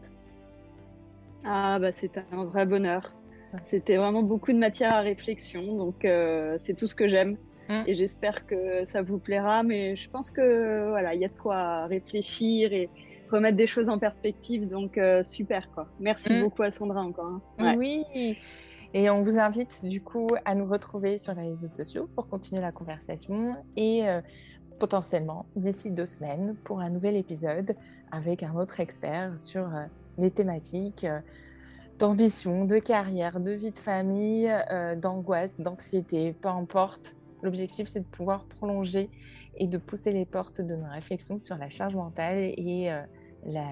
Ah, 1.43 1.79
bah, 1.79 1.91
c'était 1.91 2.23
un 2.31 2.45
vrai 2.45 2.67
bonheur. 2.67 3.15
C'était 3.63 3.97
vraiment 3.97 4.21
beaucoup 4.21 4.51
de 4.51 4.59
matière 4.59 4.93
à 4.93 5.01
réflexion, 5.01 5.75
donc 5.75 6.05
euh, 6.05 6.55
c'est 6.59 6.75
tout 6.75 6.87
ce 6.87 6.93
que 6.93 7.07
j'aime. 7.07 7.37
Hein? 7.69 7.83
Et 7.87 7.95
j'espère 7.95 8.45
que 8.45 8.85
ça 8.85 9.01
vous 9.01 9.17
plaira, 9.17 9.63
mais 9.63 9.95
je 9.95 10.07
pense 10.07 10.29
que 10.29 10.89
voilà, 10.89 11.15
il 11.15 11.21
y 11.21 11.25
a 11.25 11.29
de 11.29 11.37
quoi 11.37 11.87
réfléchir 11.87 12.73
et 12.73 12.89
remettre 13.31 13.57
des 13.57 13.67
choses 13.67 13.89
en 13.89 13.97
perspective, 13.97 14.67
donc 14.67 14.99
euh, 14.99 15.23
super 15.23 15.71
quoi. 15.71 15.87
Merci 15.99 16.33
hein? 16.33 16.41
beaucoup 16.41 16.61
à 16.61 16.69
Sandra 16.69 17.01
encore. 17.01 17.41
Hein. 17.57 17.75
Oui. 17.75 18.37
Et 18.93 19.09
on 19.09 19.23
vous 19.23 19.39
invite 19.39 19.85
du 19.85 20.01
coup 20.01 20.27
à 20.45 20.53
nous 20.55 20.65
retrouver 20.65 21.17
sur 21.17 21.33
les 21.33 21.49
réseaux 21.49 21.67
sociaux 21.67 22.07
pour 22.15 22.27
continuer 22.27 22.61
la 22.61 22.71
conversation 22.71 23.55
et 23.75 24.07
euh, 24.07 24.21
potentiellement 24.79 25.45
d'ici 25.55 25.89
deux 25.91 26.05
semaines 26.05 26.55
pour 26.63 26.79
un 26.79 26.89
nouvel 26.89 27.15
épisode 27.15 27.75
avec 28.11 28.43
un 28.43 28.55
autre 28.55 28.79
expert 28.79 29.37
sur 29.37 29.67
les 30.17 30.31
thématiques 30.31 31.03
euh, 31.03 31.19
d'ambition, 31.99 32.65
de 32.65 32.79
carrière, 32.79 33.39
de 33.39 33.51
vie 33.51 33.71
de 33.71 33.77
famille, 33.77 34.51
euh, 34.71 34.95
d'angoisse, 34.95 35.59
d'anxiété, 35.59 36.33
peu 36.33 36.49
importe. 36.49 37.15
L'objectif, 37.43 37.87
c'est 37.87 37.99
de 37.99 38.05
pouvoir 38.05 38.45
prolonger 38.45 39.09
et 39.57 39.67
de 39.67 39.77
pousser 39.77 40.11
les 40.11 40.25
portes 40.25 40.61
de 40.61 40.75
nos 40.75 40.89
réflexions 40.89 41.37
sur 41.37 41.57
la 41.57 41.69
charge 41.69 41.95
mentale 41.95 42.53
et 42.57 42.91
euh, 42.91 43.01
la, 43.45 43.67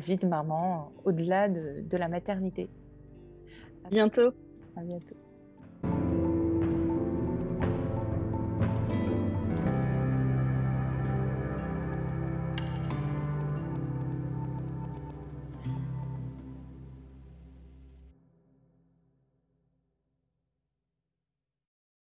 vie 0.00 0.16
de 0.16 0.26
maman 0.26 0.92
au-delà 1.04 1.48
de, 1.48 1.82
de 1.82 1.96
la 1.96 2.08
maternité. 2.08 2.68
À 3.84 3.88
bientôt. 3.90 4.32
À 4.76 4.82
bientôt. 4.84 5.25